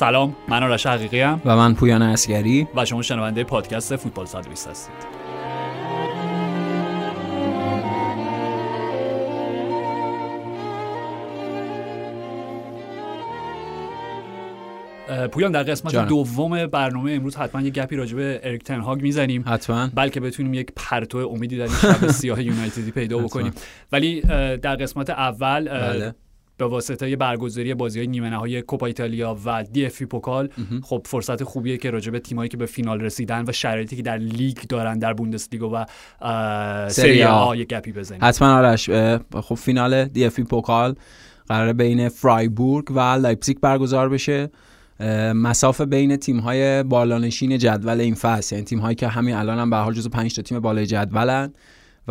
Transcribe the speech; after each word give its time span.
سلام 0.00 0.36
من 0.48 0.62
آرش 0.62 0.86
حقیقی 0.86 1.22
ام. 1.22 1.42
و 1.44 1.56
من 1.56 1.74
پویان 1.74 2.02
اسگری 2.02 2.68
و 2.74 2.84
شما 2.84 3.02
شنونده 3.02 3.44
پادکست 3.44 3.96
فوتبال 3.96 4.26
120 4.26 4.68
هستید. 4.68 4.94
پویان 15.32 15.52
در 15.52 15.62
قسمت 15.62 15.92
جانم. 15.92 16.08
دوم 16.08 16.66
برنامه 16.66 17.12
امروز 17.12 17.36
حتما 17.36 17.60
یه 17.62 17.70
گپی 17.70 17.96
راجع 17.96 18.16
به 18.16 18.40
اریک 18.42 18.64
تنهاگ 18.64 19.02
می‌زنیم. 19.02 19.44
حتما. 19.46 19.88
بلکه 19.94 20.20
بتونیم 20.20 20.54
یک 20.54 20.72
پرتو 20.76 21.18
امیدی 21.18 21.56
در 21.58 21.64
این 21.64 21.74
شب 21.74 22.06
سیاه 22.06 22.42
یونایتدی 22.42 22.90
پیدا. 22.90 23.18
بکنیم. 23.18 23.52
ولی 23.92 24.20
در 24.56 24.76
قسمت 24.76 25.10
اول 25.10 25.68
بله. 25.68 26.14
به 26.60 26.66
واسطه 26.66 27.16
برگزاری 27.16 27.74
بازی 27.74 27.98
های 27.98 28.06
نیمه 28.06 28.30
نهایی 28.30 28.62
کوپا 28.62 28.86
ایتالیا 28.86 29.36
و 29.44 29.64
دی 29.72 29.86
اف 29.86 29.91
بی 29.91 30.02
پوکال. 30.02 30.48
خب 30.82 31.02
فرصت 31.06 31.44
خوبیه 31.44 31.76
که 31.76 31.90
راجع 31.90 32.10
به 32.10 32.18
تیمایی 32.18 32.48
که 32.48 32.56
به 32.56 32.66
فینال 32.66 33.00
رسیدن 33.00 33.44
و 33.48 33.52
شرایطی 33.52 33.96
که 33.96 34.02
در 34.02 34.18
لیگ 34.18 34.58
دارن 34.68 34.98
در 34.98 35.12
بوندسلیگا 35.12 35.70
و 35.74 35.86
سری 36.88 37.22
آ. 37.22 37.54
یک 37.54 37.68
گپی 37.68 37.92
بزنیم 37.92 38.20
حتما 38.24 38.58
آرش 38.58 38.90
خب 39.42 39.54
فینال 39.54 40.04
دی 40.04 40.24
اف 40.24 40.29
بی 40.29 40.40
پوکال 40.40 40.94
قراره 41.48 41.72
بین 41.72 42.08
فرایبورگ 42.08 42.90
و 42.90 43.00
لایپزیگ 43.00 43.58
برگزار 43.58 44.08
بشه 44.08 44.50
اه، 45.00 45.32
مصاف 45.32 45.86
بین 45.86 46.16
تیم 46.16 46.38
های 46.38 46.82
بالانشین 46.82 47.58
جدول 47.58 48.00
این 48.00 48.14
فصل 48.14 48.54
یعنی 48.54 48.64
تیم 48.64 48.78
هایی 48.78 48.94
که 48.94 49.08
همین 49.08 49.34
الان 49.34 49.58
هم 49.58 49.70
به 49.70 49.76
هر 49.76 49.82
حال 49.82 49.94
جزو 49.94 50.08
5 50.08 50.34
تا 50.34 50.42
تیم 50.42 50.60
بالای 50.60 50.86
جدولن 50.86 51.52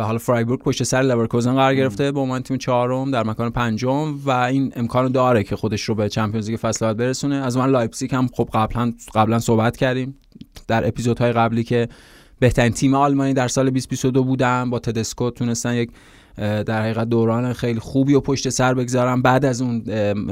و 0.00 0.02
حالا 0.02 0.18
فرایبورگ 0.18 0.60
پشت 0.60 0.82
سر 0.82 1.02
لورکوزن 1.02 1.54
قرار 1.54 1.74
گرفته 1.74 2.12
به 2.12 2.20
عنوان 2.20 2.42
تیم 2.42 2.56
چهارم 2.56 3.10
در 3.10 3.22
مکان 3.22 3.50
پنجم 3.50 4.18
و 4.24 4.30
این 4.30 4.72
امکان 4.76 5.12
داره 5.12 5.44
که 5.44 5.56
خودش 5.56 5.82
رو 5.82 5.94
به 5.94 6.08
Champions 6.08 6.50
League 6.50 6.58
فصل 6.58 6.86
بعد 6.86 6.96
برسونه. 6.96 7.34
از 7.34 7.56
من 7.56 7.70
لایپزیگ 7.70 8.14
هم 8.14 8.28
خب 8.32 8.48
قبلا 8.54 8.92
قبلا 9.14 9.38
صحبت 9.38 9.76
کردیم 9.76 10.16
در 10.68 10.88
اپیزودهای 10.88 11.32
قبلی 11.32 11.64
که 11.64 11.88
بهترین 12.38 12.72
تیم 12.72 12.94
آلمانی 12.94 13.32
در 13.32 13.48
سال 13.48 13.64
2022 13.64 14.24
بودن. 14.24 14.70
با 14.70 14.78
تدسکو 14.78 15.30
تونستن 15.30 15.74
یک 15.74 15.90
در 16.36 16.82
حقیقت 16.82 17.08
دوران 17.08 17.52
خیلی 17.52 17.80
خوبی 17.80 18.14
و 18.14 18.20
پشت 18.20 18.48
سر 18.48 18.74
بگذارن. 18.74 19.22
بعد 19.22 19.44
از 19.44 19.62
اون 19.62 19.82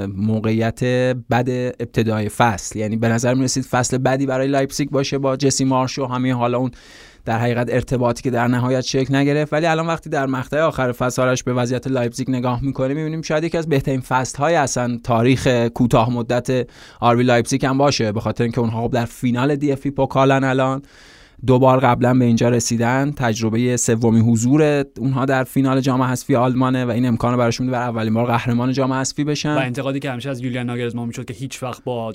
موقعیت 0.07 0.85
بد 1.31 1.49
ابتدای 1.81 2.29
فصل. 2.29 2.79
یعنی 2.79 2.97
به 2.97 3.09
نظر 3.09 3.35
می 3.35 3.45
رسید 3.45 3.65
فصل 3.65 3.99
بدی 3.99 4.27
برای 4.27 4.49
لایپزیگ 4.49 4.91
باشه 4.91 5.19
با 5.19 5.37
جسی 5.37 5.65
مارش 5.65 5.99
و 5.99 6.07
همین 6.07 6.33
حالا 6.33 6.59
اون 6.59 6.71
در 7.25 7.39
حقیقت 7.39 7.73
ارتباطی 7.73 8.23
که 8.23 8.31
در 8.31 8.49
نهایت 8.49 8.81
شکل 8.81 9.15
نگرفت. 9.15 9.53
ولی 9.53 9.67
الان 9.67 9.87
وقتی 9.87 10.11
در 10.11 10.27
مقطع 10.27 10.61
آخر 10.61 10.93
فصل 10.93 11.23
آرش 11.23 11.43
به 11.43 11.53
وضعیت 11.53 11.87
لایپزیگ 11.87 12.31
نگاه 12.31 12.65
می‌کنیم 12.65 12.97
می‌بینیم 12.97 13.23
شاید 13.23 13.45
یکی 13.45 13.59
از 13.59 13.69
بهترین 13.69 14.01
فصل 14.01 14.39
های 14.39 14.55
اصلا 14.55 14.99
تاریخ 15.05 15.47
کوتاه 15.47 16.13
مدت 16.13 16.69
آربی 17.01 17.23
لایپزیگ 17.23 17.67
هم 17.67 17.79
باشه 17.79 18.13
به 18.13 18.21
خاطر 18.21 18.45
اینکه 18.45 18.61
اونها 18.61 18.83
خب 18.83 18.93
در 18.93 19.05
فینال 19.05 19.57
دی 19.57 19.73
اف 19.73 19.87
پوکالن 19.87 20.45
الان. 20.45 20.83
دو 21.47 21.59
بار 21.59 21.81
قبلا 21.81 22.15
به 22.15 22.25
اینجا 22.25 22.49
رسیدن 22.49 23.13
تجربه 23.17 23.77
سومی 23.77 24.21
حضور 24.21 24.85
اونها 24.99 25.25
در 25.25 25.45
فینال 25.45 25.81
جام 25.81 26.03
حذفی 26.03 26.37
آلمانه 26.37 26.85
و 26.85 26.91
این 26.91 27.07
امکان 27.07 27.37
براشون 27.37 27.67
میده 27.67 27.79
بر 27.79 27.89
اولین 27.89 28.15
بار 28.15 28.27
قهرمان 28.27 28.73
جام 28.73 28.93
حذفی 28.93 29.23
و 29.23 29.27
بشن 29.27 29.49
انتقادی 29.49 30.01
که 30.01 30.11
همیشه 30.11 30.31
از 30.31 30.41
یولیان 30.41 30.67
ناگلزمان 30.67 31.07
می‌شد 31.07 31.25
که 31.25 31.35
هیچ 31.35 31.63
وقت 31.63 31.85
با 31.85 32.15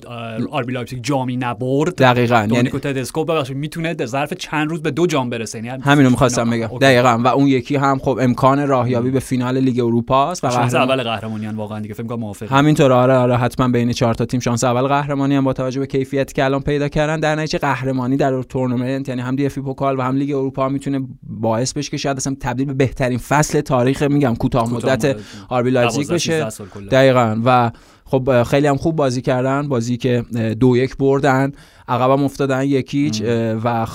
آربی 0.50 0.72
لایپزیگ 0.72 1.02
جامی 1.02 1.36
نبرد. 1.36 1.94
دقیقاً 1.94 2.48
یعنی 2.50 2.70
تدسکو 2.70 3.24
ببخشید 3.24 3.56
می‌تونه 3.56 3.94
در 3.94 4.06
ظرف 4.06 4.34
چند 4.34 4.70
روز 4.70 4.82
به 4.82 4.90
دو 4.90 5.06
جام 5.06 5.30
برسه. 5.30 5.64
یعنی 5.64 5.82
همین 5.82 6.04
رو 6.04 6.10
می‌خواستم 6.10 6.50
بگم. 6.50 6.66
دقیقاً 6.66 7.20
و 7.24 7.26
اون 7.26 7.46
یکی 7.46 7.76
هم 7.76 7.98
خب 7.98 8.18
امکان 8.22 8.68
راهیابی 8.68 9.10
به 9.10 9.20
فینال 9.20 9.58
لیگ 9.58 9.80
اروپا 9.80 10.30
است 10.30 10.44
و 10.44 10.48
قهرمان 10.48 10.76
اول 10.76 11.02
قهرمانیان 11.02 11.56
واقعا 11.56 11.80
دیگه 11.80 11.94
فکر 11.94 12.06
کنم 12.06 12.20
موافقم. 12.20 12.56
همینطور 12.56 12.92
آره 12.92 13.14
آره 13.14 13.36
حتما 13.36 13.68
بین 13.68 13.92
چهار 13.92 14.14
تا 14.14 14.24
تیم 14.24 14.40
شانس 14.40 14.64
اول 14.64 14.82
قهرمانی 14.82 15.36
هم 15.36 15.44
با 15.44 15.52
توجه 15.52 15.80
به 15.80 15.86
کیفیتی 15.86 16.34
که 16.34 16.44
الان 16.44 16.60
پیدا 16.60 16.88
کردن. 16.88 17.20
در 17.20 17.34
نتیجه 17.34 17.58
قهرمانی 17.58 18.16
در 18.16 18.42
تورنمنت 18.42 19.13
یعنی 19.14 19.28
هم 19.28 19.36
دی 19.36 19.46
اف 19.46 19.58
پوکال 19.58 19.98
و 19.98 20.02
هم 20.02 20.16
لیگ 20.16 20.30
اروپا 20.30 20.68
می‌تونه 20.68 21.00
باعث 21.22 21.72
بشه 21.72 21.90
که 21.90 21.96
شاید 21.96 22.16
اصلا 22.16 22.36
تبدیل 22.40 22.66
به 22.66 22.74
بهترین 22.74 23.18
فصل 23.18 23.60
تاریخ 23.60 24.02
میگم 24.02 24.34
کوتاه 24.34 24.74
مدت 24.74 25.16
آربی 25.48 25.70
لایپزیگ 25.70 26.00
12 26.00 26.14
بشه. 26.14 26.32
13 26.32 26.50
سال 26.50 26.66
کلا. 26.66 26.88
دقیقا. 26.88 27.40
و 27.44 27.70
خب 28.04 28.42
خیلی 28.42 28.66
هم 28.66 28.76
خوب 28.76 28.96
بازی 28.96 29.22
کردن. 29.22 29.68
بازی 29.68 29.96
که 29.96 30.24
دو 30.60 30.76
یک 30.76 30.96
بردن. 30.96 31.52
عقبم 31.88 32.24
افتادن 32.24 32.62
یک 32.62 32.88
هیچ 32.88 33.22
و 33.64 33.86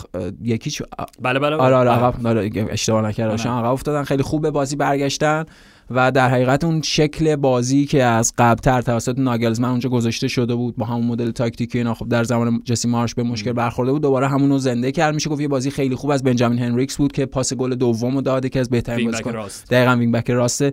یک 0.43 0.59
هیچ 0.59 0.81
بله 1.21 1.39
بله 1.39 1.55
آره 1.55 1.75
آره 1.75 1.89
بله. 1.89 1.99
عقب 1.99 2.27
آره، 2.27 2.51
اشتباه 2.69 3.01
نکرده 3.01 3.31
باشم 3.31 3.49
نه. 3.49 3.55
عقب 3.55 3.71
افتادن. 3.71 4.03
خیلی 4.03 4.23
خوب 4.23 4.41
به 4.41 4.51
بازی 4.51 4.75
برگشتن. 4.75 5.45
و 5.91 6.11
در 6.11 6.29
حقیقت 6.29 6.63
اون 6.63 6.81
شکل 6.81 7.35
بازی 7.35 7.85
که 7.85 8.03
از 8.03 8.33
قبلتر 8.37 8.81
توسط 8.81 9.19
ناگلزمن 9.19 9.69
اونجا 9.69 9.89
گذاشته 9.89 10.27
شده 10.27 10.55
بود 10.55 10.75
با 10.75 10.85
همون 10.85 11.05
مدل 11.05 11.31
تاکتیکی 11.31 11.77
اینا 11.77 11.93
خب 11.93 12.09
در 12.09 12.23
زمان 12.23 12.61
جسی 12.65 12.87
مارش 12.87 13.15
به 13.15 13.23
مشکل 13.23 13.53
برخورده 13.53 13.91
بود 13.91 14.01
دوباره 14.01 14.27
همون 14.27 14.49
رو 14.49 14.57
زنده 14.57 14.91
کرد. 14.91 15.13
میشه 15.15 15.29
گفت 15.29 15.41
یه 15.41 15.47
بازی 15.47 15.71
خیلی 15.71 15.95
خوب 15.95 16.11
از 16.11 16.23
بنجامین 16.23 16.59
هنریکس 16.59 16.97
بود 16.97 17.11
که 17.11 17.25
پاس 17.25 17.53
گل 17.53 17.75
دومو 17.75 18.21
داده 18.21 18.49
که 18.49 18.59
از 18.59 18.69
بهترین 18.69 19.11
بازیکن 19.11 19.47
دقیقا 19.69 19.95
wing 19.95 20.13
back 20.13 20.31
راست 20.31 20.63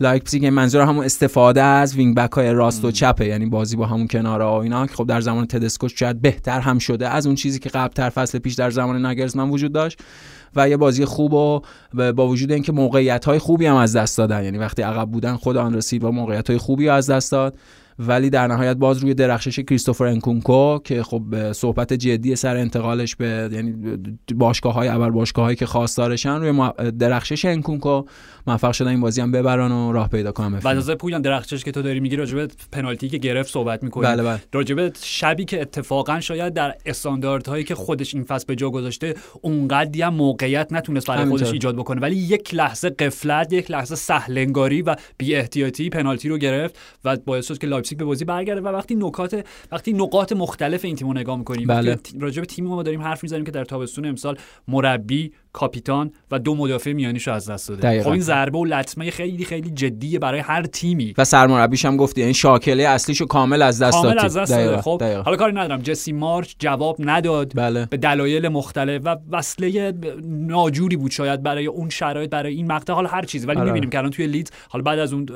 لایپزیگ 0.00 0.46
منظور 0.46 0.82
همون 0.82 1.04
استفاده 1.04 1.62
از 1.62 1.96
wing 1.96 2.16
back 2.16 2.32
های 2.32 2.52
راست 2.52 2.84
و. 2.84 2.90
چپه 2.90 3.26
یعنی 3.26 3.46
بازی 3.46 3.76
با 3.76 3.86
همون 3.86 4.06
کناره 4.06 4.44
و 4.44 4.48
اینا. 4.48 4.86
که 4.86 4.94
خب 4.94 5.06
در 5.06 5.20
زمان 5.20 5.46
تدسکو 5.46 5.88
شاید 5.88 6.20
بهتر 6.20 6.60
هم 6.60 6.78
شده 6.78 7.08
از 7.08 7.26
اون 7.26 7.34
چیزی 7.34 7.58
که 7.58 7.68
قبل 7.68 7.92
تر 7.92 8.10
فصل 8.10 8.38
پیش 8.38 8.54
در 8.54 8.70
زمان 8.70 9.02
ناگلزمن 9.02 9.50
وجود 9.50 9.72
داشت. 9.72 9.98
و 10.56 10.68
یه 10.68 10.76
بازی 10.76 11.04
خوب 11.04 11.32
و 11.32 11.60
با 12.12 12.28
وجود 12.28 12.52
اینکه 12.52 12.72
موقعیت 12.72 13.24
های 13.24 13.38
خوبی 13.38 13.66
هم 13.66 13.76
از 13.76 13.96
دست 13.96 14.18
دادن. 14.18 14.44
یعنی 14.44 14.58
وقتی 14.58 14.82
عقب 14.82 15.08
بودن 15.08 15.36
خود 15.36 15.56
آندره 15.56 15.74
سیلوا 15.74 16.12
موقعیت 16.12 16.50
های 16.50 16.58
خوبی 16.58 16.88
از 16.88 17.10
دست 17.10 17.32
داد. 17.32 17.54
ولی 17.98 18.30
در 18.30 18.46
نهایت 18.46 18.76
باز 18.76 18.98
روی 18.98 19.14
درخشش 19.14 19.60
کریستوفر 19.60 20.04
انکونکو 20.04 20.78
که 20.78 21.02
خب 21.02 21.52
صحبت 21.52 21.92
جدی 21.92 22.36
سر 22.36 22.56
انتقالش 22.56 23.16
به 23.16 23.48
یعنی 23.52 23.96
باشگاه 24.34 24.74
های 24.74 24.88
ابر 24.88 25.10
باشگاه 25.10 25.44
هایی 25.44 25.56
که 25.56 25.66
خواستارشن 25.66 26.40
روی 26.40 26.70
درخشش 26.90 27.44
انکونکو 27.44 28.04
موفق 28.46 28.72
شدن 28.72 28.88
این 28.88 29.00
بازی 29.00 29.20
هم 29.20 29.32
ببرن 29.32 29.72
و 29.72 29.92
راه 29.92 30.08
پیدا 30.08 30.32
کنن 30.32 30.58
و. 30.64 30.68
از 30.68 30.90
پویان 30.90 31.22
درخشش 31.22 31.64
که 31.64 31.72
تو 31.72 31.82
داری 31.82 32.00
میگی 32.00 32.16
راجبه 32.16 32.48
پنالتی 32.72 33.08
که 33.08 33.18
گرفت 33.18 33.52
صحبت 33.52 33.82
می‌کنی 33.82 34.04
بله 34.06 34.22
بله 34.22 34.40
راجبه 34.52 34.92
شبی 35.02 35.44
که 35.44 35.60
اتفاقا 35.60 36.20
شاید 36.20 36.54
در 36.54 36.74
استانداردهایی 36.86 37.64
که 37.64 37.74
خودش 37.74 38.14
این 38.14 38.24
فصل 38.24 38.44
به 38.48 38.56
جا 38.56 38.70
گذاشته 38.70 39.14
اونقدی 39.42 40.02
هم 40.02 40.14
موقعیت 40.14 40.72
نتونست 40.72 41.06
برای. 41.06 41.24
خودش 41.24 41.52
ایجاد 41.52 41.76
بکنه 41.76 42.00
ولی 42.00 42.16
یک 42.16 42.54
لحظه 42.54 42.90
قفلت 42.90 43.52
یک 43.52 43.70
لحظه 43.70 43.94
سهلنگاری 43.94 44.82
و 44.82 44.96
بی 45.18 45.34
احتیاطی 45.34 45.90
پنالتی 45.90 46.28
رو 46.28 46.38
گرفت 46.38 46.78
و 47.04 47.16
باعث 47.16 47.48
شد 47.48 47.58
که 47.58 47.66
به 47.94 48.04
بازی 48.04 48.24
برگرده 48.24 48.60
و 48.60 48.68
وقتی 48.68 48.94
نکات 48.94 49.46
وقتی 49.72 49.92
نقاط 49.92 50.32
مختلف 50.32 50.84
این 50.84 50.96
تیمو 50.96 51.12
نگاه 51.12 51.38
می‌کنیم 51.38 51.66
بله. 51.66 51.98
راجع 52.20 52.40
به 52.40 52.46
تیم 52.46 52.64
ما 52.64 52.82
داریم 52.82 53.02
حرف 53.02 53.22
می‌زنیم 53.22 53.44
که 53.44 53.50
در 53.50 53.64
تابستون 53.64 54.06
امسال 54.06 54.38
مربی 54.68 55.32
کاپیتان 55.56 56.10
و 56.30 56.38
دو 56.38 56.54
مدافع 56.54 56.92
میانیشو 56.92 57.32
از 57.32 57.50
دست 57.50 57.68
داده. 57.68 57.82
دقیقاً. 57.82 58.04
خب 58.04 58.10
این 58.10 58.20
ضربه 58.20 58.58
و 58.58 58.64
لطمه 58.64 59.10
خیلی 59.10 59.44
خیلی 59.44 59.70
جدیه 59.70 60.18
برای 60.18 60.40
هر 60.40 60.62
تیمی. 60.62 61.14
و 61.18 61.24
سرمربیش 61.24 61.84
هم 61.84 61.96
گفت 61.96 62.18
یعنی 62.18 62.34
شاکله 62.34 62.88
اصلیشو 62.88 63.26
کامل 63.26 63.62
از 63.62 63.82
دست 63.82 64.02
کامل 64.02 64.18
از 64.18 64.36
دست 64.36 64.52
داده. 64.52 64.82
خب 64.82 64.98
دقیقاً. 65.00 65.22
حالا 65.22 65.36
کاری 65.36 65.52
ندارم. 65.52 65.80
جسی 65.82 66.12
مارچ 66.12 66.54
جواب 66.58 66.96
نداد. 66.98 67.52
بله. 67.54 67.86
به 67.86 67.96
دلایل 67.96 68.48
مختلف 68.48 69.02
و 69.04 69.16
وصله 69.30 69.94
ناجوری 70.24 70.96
بود 70.96 71.10
شاید 71.10 71.42
برای 71.42 71.66
اون 71.66 71.88
شرایط 71.88 72.30
برای 72.30 72.54
این 72.54 72.72
مقطع. 72.72 72.92
حالا 72.92 73.08
هر 73.08 73.24
چیزی. 73.24 73.46
ولی 73.46 73.58
آره. 73.58 73.66
می‌بینیم 73.66 73.90
که 73.90 73.98
الان 73.98 74.10
توی 74.10 74.26
لیدز 74.26 74.50
حالا 74.68 74.82
بعد 74.82 74.98
از 74.98 75.12
اون 75.12 75.26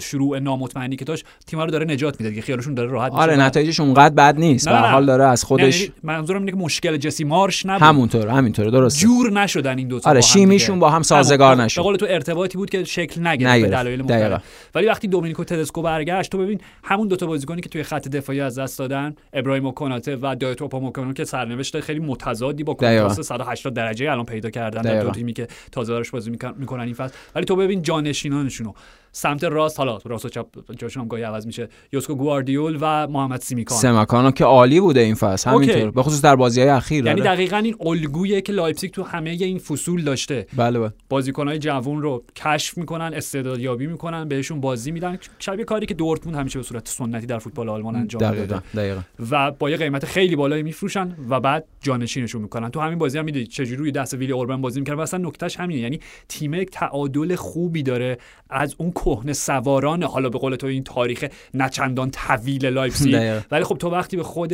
شروع 0.00 0.38
نامطمئنی 0.38 0.96
که 0.96 1.04
داشت 1.04 1.24
تیم 1.46 1.60
رو 1.60 1.70
داره 1.70 1.84
نجات 1.84 2.20
میده 2.20 2.30
دیگه. 2.30 2.42
خیالشون 2.42 2.74
داره 2.74 2.90
راحت 2.90 3.12
آره 3.12 3.36
نتایجش 3.36 3.80
اونقدر 3.80 4.14
بد 4.14 4.38
نیست. 4.38 4.68
به. 4.68 4.76
حال 4.76 5.06
داره 5.06 5.24
از 5.24 5.44
خودش 5.44 5.80
یعنی 5.80 5.92
منظورم 6.02 6.40
اینه 6.40 6.52
که 6.52 6.58
مشکل 6.58 6.96
جسی 6.96 7.24
مارش 7.24 7.66
نبود. 7.66 7.82
همونطور 7.82 8.28
همینطوره 8.28 8.70
درسته. 8.70 9.00
جور 9.00 9.30
نشدن 9.70 9.78
این 9.78 9.88
دو 9.88 10.00
تا 10.00 10.10
آره 10.10 10.20
با 10.20 10.26
هم 10.26 10.32
شیمیشون 10.32 10.74
دیگه. 10.74 10.80
با 10.80 10.90
هم 10.90 11.02
سازگار. 11.02 11.56
نشد 11.56 11.76
به 11.76 11.82
قول 11.82 11.96
تو 11.96 12.06
ارتباطی 12.08 12.58
بود 12.58 12.70
که 12.70 12.84
شکل 12.84 13.26
نگرفت 13.26 13.62
به. 13.62 13.68
دلایل. 13.68 14.02
مختلف 14.02 14.42
ولی 14.74 14.86
وقتی 14.86 15.08
دومینیکو 15.08 15.44
تدسکو 15.44 15.82
برگشت 15.82 16.32
تو 16.32 16.38
ببین 16.38 16.60
همون 16.84 17.08
دوتا 17.08 17.26
بازیکنی 17.26 17.60
که 17.60 17.68
توی 17.68 17.82
خط 17.82 18.08
دفاعی 18.08 18.40
از 18.40 18.58
دست 18.58 18.78
دادن 18.78 19.14
ابراهیم 19.32 19.66
و 19.66 19.72
کناته 19.72 20.16
و 20.22 20.36
دایت 20.40 20.62
اوپاموکانو 20.62 21.12
که 21.12 21.24
سرنوشت 21.24 21.80
خیلی 21.80 22.00
متضادی 22.00 22.64
با. 22.64 22.74
کنتراست 22.74 23.22
180 23.22 23.74
درجه 23.74 24.10
الان 24.10 24.24
پیدا 24.24 24.50
کردن 24.50 24.82
در 24.82 25.02
دو. 25.02 25.10
تیمی 25.10 25.32
که 25.32 25.46
تازه 25.72 25.92
دارش 25.92 26.10
بازی 26.10 26.30
میکن- 26.30 26.54
می‌کنن 26.56 26.82
این 26.84 26.94
فصل 26.94 27.14
ولی 27.34 27.44
تو 27.44 27.56
ببین 27.56 27.82
جانشینانشونو 27.82 28.72
سمت 29.12 29.44
راست 29.44 29.78
حالا 29.78 29.98
راست 30.04 30.24
و 30.24 30.28
چپ 30.28 30.46
جاشون 30.78 31.02
هم 31.02 31.08
گاهی 31.08 31.22
عوض 31.22 31.46
میشه 31.46 31.68
یوسکو 31.92 32.14
گواردیول 32.14 32.78
و 32.80 33.06
محمد 33.06 33.40
سیمیکان 33.40 33.78
سمکانو 33.78 34.30
که 34.30 34.44
عالی 34.44 34.80
بوده 34.80 35.00
این 35.00 35.14
فصل. 35.14 35.50
همینطور. 35.50 35.90
به 35.90 36.02
خصوص 36.02 36.22
در 36.22 36.36
بازی 36.36 36.60
های 36.60 36.70
اخیر 36.70 37.06
یعنی 37.06 37.20
آره. 37.20 37.30
دقیقا 37.30 37.56
این 37.56 37.76
الگویه 37.80 38.40
که 38.40 38.52
لایپزیگ 38.52 38.90
تو 38.90 39.02
همه 39.02 39.30
این 39.30 39.58
فصول 39.58 40.04
داشته. 40.04 40.46
بله 40.56 40.78
بله. 40.78 40.92
بازیکنهای 41.08 41.58
جوان 41.58 42.02
رو 42.02 42.24
کشف 42.36 42.78
می‌کنن 42.78 43.10
استعدادیابی 43.14 43.86
می‌کنن 43.86 44.28
بهشون 44.28 44.60
بازی 44.60 44.90
میدن. 44.90 45.18
شبیه 45.38 45.64
کاری 45.64 45.86
که 45.86 45.94
دورتموند 45.94 46.38
همیشه 46.38 46.58
به 46.58 46.62
صورت 46.62 46.88
سنتی 46.88 47.26
در 47.26 47.38
فوتبال 47.38 47.68
آلمان 47.68 47.96
انجام 47.96 48.20
دقیقا 48.22 48.46
داده. 48.46 48.62
دقیقا. 48.74 49.00
و 49.30 49.50
با 49.50 49.70
یه 49.70 49.76
قیمت 49.76 50.04
خیلی 50.04 50.36
بالایی 50.36 50.62
میفروشن 50.62 51.16
و 51.28 51.40
بعد 51.40 51.64
جانشینشون 51.80 52.42
می‌کنن. 52.42 52.70
تو 52.70 52.80
همین 52.80 52.98
بازی 52.98 53.18
هم 53.18 53.24
می‌دید 53.24 53.48
چجوری 53.48 53.76
روی 53.76 53.92
دست 53.92 54.14
ویلی 54.14 54.32
اوربن 54.32 54.60
بازی 54.60 54.80
می‌کرد. 54.80 54.98
و 54.98 55.00
اصلا 55.00 55.28
نکتهش 55.28 55.56
همینه. 55.56 55.80
یعنی 55.80 56.00
تیم 56.28 56.64
تعادل 56.64 57.36
خوبی 57.36 57.82
داره 57.82 58.18
از 58.50 58.74
اون 58.78 58.92
کهنه 59.04 59.32
سواران 59.32 60.02
حالا 60.02 60.28
به 60.28 60.38
قول 60.38 60.56
تو 60.56 60.66
این 60.66 60.84
تاریخ 60.84 61.24
نچندان 61.54 62.10
طویل 62.10 62.66
لایپزیگ. 62.66 63.40
ولی 63.50 63.64
خب 63.64 63.78
تو 63.78 63.90
وقتی 63.90 64.16
به 64.16 64.22
خود 64.22 64.52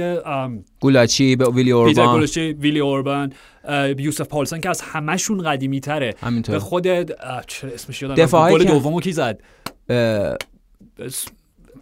گولاچی 0.80 1.36
به 1.36 1.50
ویلی 1.50 1.72
اوربان. 1.72 2.16
گلوچی 2.16 2.52
ویلی 2.52 2.80
اوربن 2.80 3.30
اه، 3.64 4.00
یوسف 4.00 4.28
پالسن 4.28 4.60
که 4.60 4.68
از 4.68 4.80
همشون 4.80 5.42
قدیمی 5.42 5.80
تره 5.80 6.14
همینطور. 6.20 6.54
به 6.54 6.60
خود 6.60 6.86
اسمش 6.86 8.02
یادم. 8.02 8.26
گل 8.26 8.64
دومو 8.64 9.00
کی 9.00 9.12
زد؟ 9.12 9.40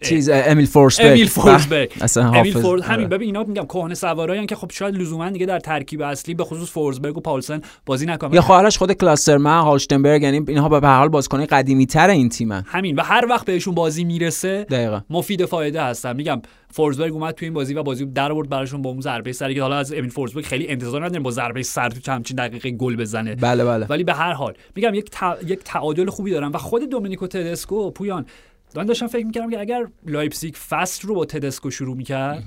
چیز 0.01 0.29
امیل 0.33 0.65
فورسبرگ 0.65 1.05
امیل 1.05 1.27
فورسبرگ. 1.27 1.97
اصلا 2.01 2.31
امیل 2.31 2.53
فورسبرگ 2.61 2.81
همین 2.81 2.99
آره. 2.99 3.07
ببین 3.07 3.27
اینا 3.27 3.43
میگم 3.43 3.65
کهنه 3.65 3.93
سوارایی 3.93 4.45
که 4.45 4.55
خب 4.55 4.71
شاید 4.71 4.95
لزوما 4.95 5.29
دیگه 5.29 5.45
در 5.45 5.59
ترکیب 5.59 6.01
اصلی 6.01 6.33
به 6.33 6.43
خصوص 6.43 6.71
فورسبرگ 6.71 7.17
و 7.17 7.21
پاولسن 7.21 7.61
بازی 7.85 8.05
نکنن. 8.05 8.33
یا 8.33 8.41
آرش 8.41 8.77
خود 8.77 8.91
کلاسترمن 8.91 9.61
هالشتنبرگ 9.61 10.23
یعنی 10.23 10.41
اینها 10.47 10.69
به 10.69 10.87
هر 10.87 10.97
حال 10.97 11.09
بازیکنای 11.09 11.45
قدیمی 11.45 11.85
تر 11.85 12.09
این 12.09 12.29
تیمن. 12.29 12.63
همین 12.67 12.95
و 12.95 13.01
هر 13.01 13.25
وقت 13.29 13.45
بهشون 13.45 13.75
بازی 13.75 14.03
می‌رسه 14.03 14.63
دقیقا. 14.63 15.01
مفید 15.09 15.45
فایده 15.45 15.83
هستن. 15.83 16.15
میگم 16.15 16.41
فورسبرگ 16.71 17.13
اومد 17.13 17.33
تو 17.33 17.45
این 17.45 17.53
بازی 17.53 17.73
و 17.73 17.83
بازی 17.83 18.05
در 18.05 18.31
آورد 18.31 18.49
براشون 18.49 18.81
با 18.81 18.89
اون 18.89 19.01
ضربه 19.01 19.31
سری 19.31 19.55
که 19.55 19.61
حالا 19.61 19.75
از 19.75 19.93
امیل 19.93 20.09
فورسبرگ 20.09 20.45
خیلی 20.45 20.67
انتظار 20.67 21.05
نداریم 21.05 21.23
با 21.23 21.31
ضربه 21.31 21.63
سر 21.63 21.89
تو 21.89 22.11
همچین 22.11 22.37
دقیقه 22.37 22.71
گل 22.71 22.95
بزنه. 22.95 23.35
بله 23.35 23.65
بله. 23.65 23.85
ولی 23.85 24.03
به 24.03 24.13
هر 24.13 24.33
حال 24.33 24.53
میگم 24.75 24.93
یک. 24.93 25.09
یک 25.47 25.59
تعادل 25.65 26.09
خوبی 26.09 26.31
دارن. 26.31 26.51
و 26.51 26.57
خود 26.57 26.89
دومینیکو 26.89 27.27
تدسکو 27.27 27.91
پویان 27.91 28.25
من 28.75 28.85
داشتم 28.85 29.07
فکر 29.07 29.25
می‌کردم 29.25 29.49
که 29.49 29.59
اگر 29.59 29.87
لایپزیگ 30.07 30.55
فصل 30.69 31.07
رو 31.07 31.15
با 31.15 31.25
تدسکو 31.25 31.71
شروع 31.71 31.97
می‌کرد 31.97 32.43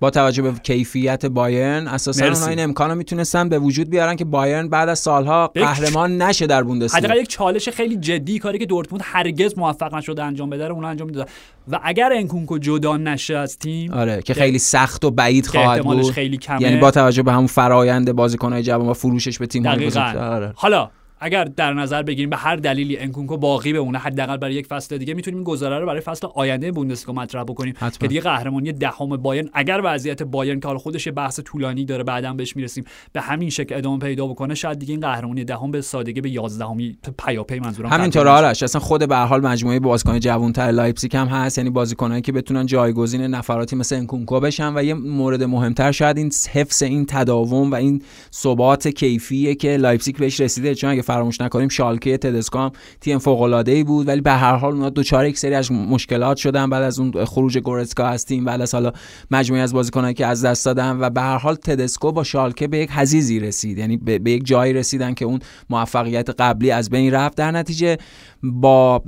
با 0.00 0.10
توجه 0.10 0.42
به 0.42 0.52
کیفیت 0.52 1.26
بایرن 1.26 1.88
اساسا. 1.88 2.24
اونها 2.24 2.46
این 2.46 2.60
امکانو 2.60 2.94
می‌تونستن 2.94 3.48
به 3.48 3.58
وجود 3.58 3.90
بیارن 3.90 4.16
که 4.16 4.24
بایرن 4.24 4.68
بعد 4.68 4.88
از 4.88 4.98
سالها 4.98 5.46
قهرمان 5.46 6.22
نشه 6.22 6.46
در 6.46 6.62
بوندسلیگا. 6.62 7.06
حداقل 7.06 7.20
یک 7.20 7.28
چالش 7.28 7.68
خیلی 7.68 7.96
جدی 7.96 8.38
کاری 8.38 8.58
که 8.58 8.66
دورتموند 8.66 9.02
هرگز 9.04 9.58
موفق 9.58 9.94
نشده 9.94 10.24
انجام 10.24 10.50
بده 10.50 10.68
رو 10.68 10.74
اون 10.74 10.84
انجام 10.84 11.08
می‌داد. 11.08 11.28
و 11.68 11.80
اگر 11.82 12.12
انکونکو 12.12 12.58
جدا 12.58 12.96
نشه 12.96 13.36
از 13.36 13.58
تیم 13.58 13.92
آره 13.92 14.22
که 14.22 14.34
خیلی 14.34 14.58
سخت 14.58 15.04
و 15.04 15.10
بعید 15.10 15.46
خواهد 15.46 15.84
بود. 15.84 16.10
خیلی 16.10 16.36
کمه. 16.36 16.62
یعنی 16.62 16.76
با 16.76 16.90
توجه 16.90 17.22
به 17.22 17.32
همون 17.32 17.46
فرایند 17.46 18.12
بازیکنهای 18.12 18.62
جوان 18.62 18.88
و 18.88 18.92
فروشش 18.92 19.38
به 19.38 19.46
تیم 19.46 19.62
دقیقاً. 19.62 20.00
آره. 20.00 20.52
حالا 20.54 20.90
اگر 21.20 21.44
در 21.44 21.74
نظر 21.74 22.02
بگیریم 22.02 22.30
به 22.30 22.36
هر 22.36 22.56
دلیلی 22.56 22.98
انکونکو 22.98 23.36
باقی 23.36 23.72
بمونه 23.72 23.98
حداقل 23.98 24.36
برای 24.36 24.54
یک 24.54 24.66
فصل 24.66 24.98
دیگه 24.98 25.14
می‌تونیم 25.14 25.38
این 25.38 25.44
گزاره 25.44 25.78
رو 25.78 25.86
برای 25.86 26.00
فصل 26.00 26.26
آینده 26.34 26.72
بوندسلیگا 26.72 27.12
مطرح 27.12 27.42
بکنیم 27.42 27.74
حتما. 27.76 27.90
که 27.90 28.06
دیگه 28.06 28.20
قهرمانی 28.20 28.72
دهم 28.72 29.16
بایرن 29.16 29.48
اگر 29.52 29.80
وضعیت 29.84 30.22
بایرن 30.22 30.60
که 30.60 30.66
حالا 30.66 30.78
خودش 30.78 31.06
یه 31.06 31.12
بحث 31.12 31.40
طولانی 31.40 31.84
داره 31.84 32.04
بعدا 32.04 32.32
بهش 32.32 32.56
می‌رسیم 32.56 32.84
به 33.12 33.20
همین 33.20 33.50
شکل 33.50 33.74
ادامه 33.74 33.98
پیدا 33.98 34.26
بکنه 34.26 34.54
شاید 34.54 34.78
دیگه 34.78 34.92
این 34.92 35.00
قهرمانی 35.00 35.44
دهم 35.44 35.70
به 35.70 35.80
سادگی 35.80 36.20
به 36.20 36.30
11 36.30 36.64
همی 36.64 36.98
پیاپی 37.26 37.60
منظورم 37.60 37.88
همینطور. 37.88 38.28
آرش 38.28 38.62
اصلا 38.62 38.80
خود 38.80 39.08
به 39.08 39.16
هر 39.16 39.26
حال 39.26 39.46
مجموعه 39.46 39.80
بازیکن 39.80 40.18
جوان‌تر 40.18 40.62
لایپزیگ 40.62 41.16
هم 41.16 41.26
هست 41.26 41.58
یعنی 41.58 41.70
بازیکنایی 41.70 42.22
که 42.22 42.32
بتونن 42.32 42.66
جایگزین 42.66 43.20
نفراتی 43.20 43.76
مثل 43.76 43.96
انکونکو 43.96 44.40
بشن 44.40 44.72
و 44.76 44.82
یه 44.82 44.94
مورد 44.94 45.42
مهمتر 45.42 45.92
شاید 45.92 46.16
این 46.16 46.30
حفظ 46.52 46.82
این 46.82 47.06
تداوم 47.08 47.70
و 47.70 47.74
این 47.74 48.02
ثبات 48.34 48.88
کیفیه 48.88 49.54
که 49.54 49.76
لایپزیگ 49.76 50.16
بهش 50.16 50.40
رسیده 50.40 50.74
چون 50.74 50.90
اگه 50.90 51.02
فراموش 51.10 51.40
نکنیم 51.40 51.68
شالکه 51.68 52.18
تدسکو 52.18 52.58
هم 52.58 52.72
تیم 53.00 53.18
فوق 53.18 53.40
العاده 53.42 53.72
ای 53.72 53.84
بود 53.84 54.08
ولی 54.08 54.20
به 54.20 54.32
هر 54.32 54.56
حال 54.56 54.72
اونا 54.72 54.90
دچار 54.90 55.26
یک 55.26 55.38
سری 55.38 55.54
از 55.54 55.72
مشکلات 55.72 56.36
شدن 56.36 56.70
بعد 56.70 56.82
از 56.82 56.98
اون 56.98 57.24
خروج 57.24 57.58
گورتسکا 57.58 58.06
از 58.06 58.24
تیم 58.24 58.44
بعد 58.44 58.60
از 58.60 58.74
حالا 58.74 58.92
مجموعه 59.30 59.62
از 59.62 59.72
بازیکنایی 59.72 60.14
که 60.14 60.26
از 60.26 60.44
دست 60.44 60.64
دادن 60.64 61.00
و 61.00 61.10
به 61.10 61.20
هر 61.20 61.38
حال 61.38 61.54
تدسکو 61.54 62.12
با 62.12 62.24
شالکه 62.24 62.68
به 62.68 62.78
یک 62.78 62.90
حضیضی 62.90 63.40
رسید 63.40 63.78
یعنی 63.78 63.96
به, 63.96 64.18
به 64.18 64.30
یک 64.30 64.46
جایی 64.46 64.72
رسیدن 64.72 65.14
که 65.14 65.24
اون 65.24 65.40
موفقیت 65.70 66.30
قبلی 66.30 66.70
از 66.70 66.90
بین 66.90 67.12
رفت. 67.12 67.36
در 67.36 67.50
نتیجه 67.50 67.96
با 68.42 69.02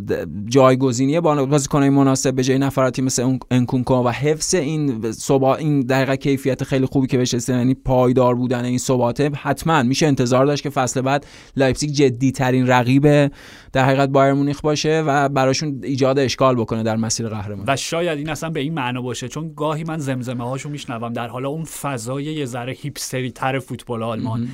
جایگزینی 0.47 1.21
با 1.21 1.47
بازیکنای 1.47 1.89
مناسب 1.89 2.35
به 2.35 2.43
جای 2.43 2.59
نفراتی 2.59 3.03
مثل 3.03 3.23
اون 3.23 3.39
انکونکو 3.51 3.95
و 3.95 4.09
حفظ 4.09 4.55
این 4.55 5.13
ثبات 5.13 5.59
این 5.59 5.81
دقیقه 5.81 6.17
کیفیت 6.17 6.65
خیلی 6.65 6.87
خوبی 6.87 7.07
که 7.07 7.19
بهش 7.19 7.35
رسیدن 7.35 7.59
یعنی 7.59 7.75
پایدار 7.75 8.35
بودن 8.35 8.65
این 8.65 8.79
ثباته 8.79 9.31
حتما 9.31 9.83
میشه 9.83 10.07
انتظار 10.07 10.47
داشت 10.47 10.63
که 10.63 10.71
فصل 10.71 11.01
بعد 11.01 11.27
لایپزیگ 11.57 11.91
جدی 11.91 12.33
ترین 12.33 12.67
رقیب 12.67 13.33
در 13.73 13.85
حقیقت 13.85 14.09
بایرن 14.09 14.33
مونیخ 14.33 14.61
باشه 14.61 15.03
و 15.07 15.29
براشون 15.29 15.81
ایجاد 15.83 16.19
اشکال 16.19 16.57
بکنه 16.57 16.83
در 16.83 16.97
مسیر 16.97 17.29
قهرمانی 17.29 17.65
و 17.67 17.77
شاید 17.77 18.19
این 18.19 18.29
اصلا 18.29 18.51
به 18.51 18.61
این 18.61 18.75
معنا 18.75 19.03
باشه 19.03 19.29
چون 19.29 19.53
گاهی 19.57 19.85
من 19.85 19.99
زمزمه 19.99 20.45
هاشو 20.45 20.69
میشنوم 20.69 21.13
در 21.13 21.29
حالا 21.29 21.49
اون 21.49 21.65
فضای 21.65 22.25
یه 22.25 22.45
ذره 22.45 22.73
هیپستری 22.73 23.31
تر 23.31 23.59
فوتبال 23.59 24.03
آلمان. 24.03 24.49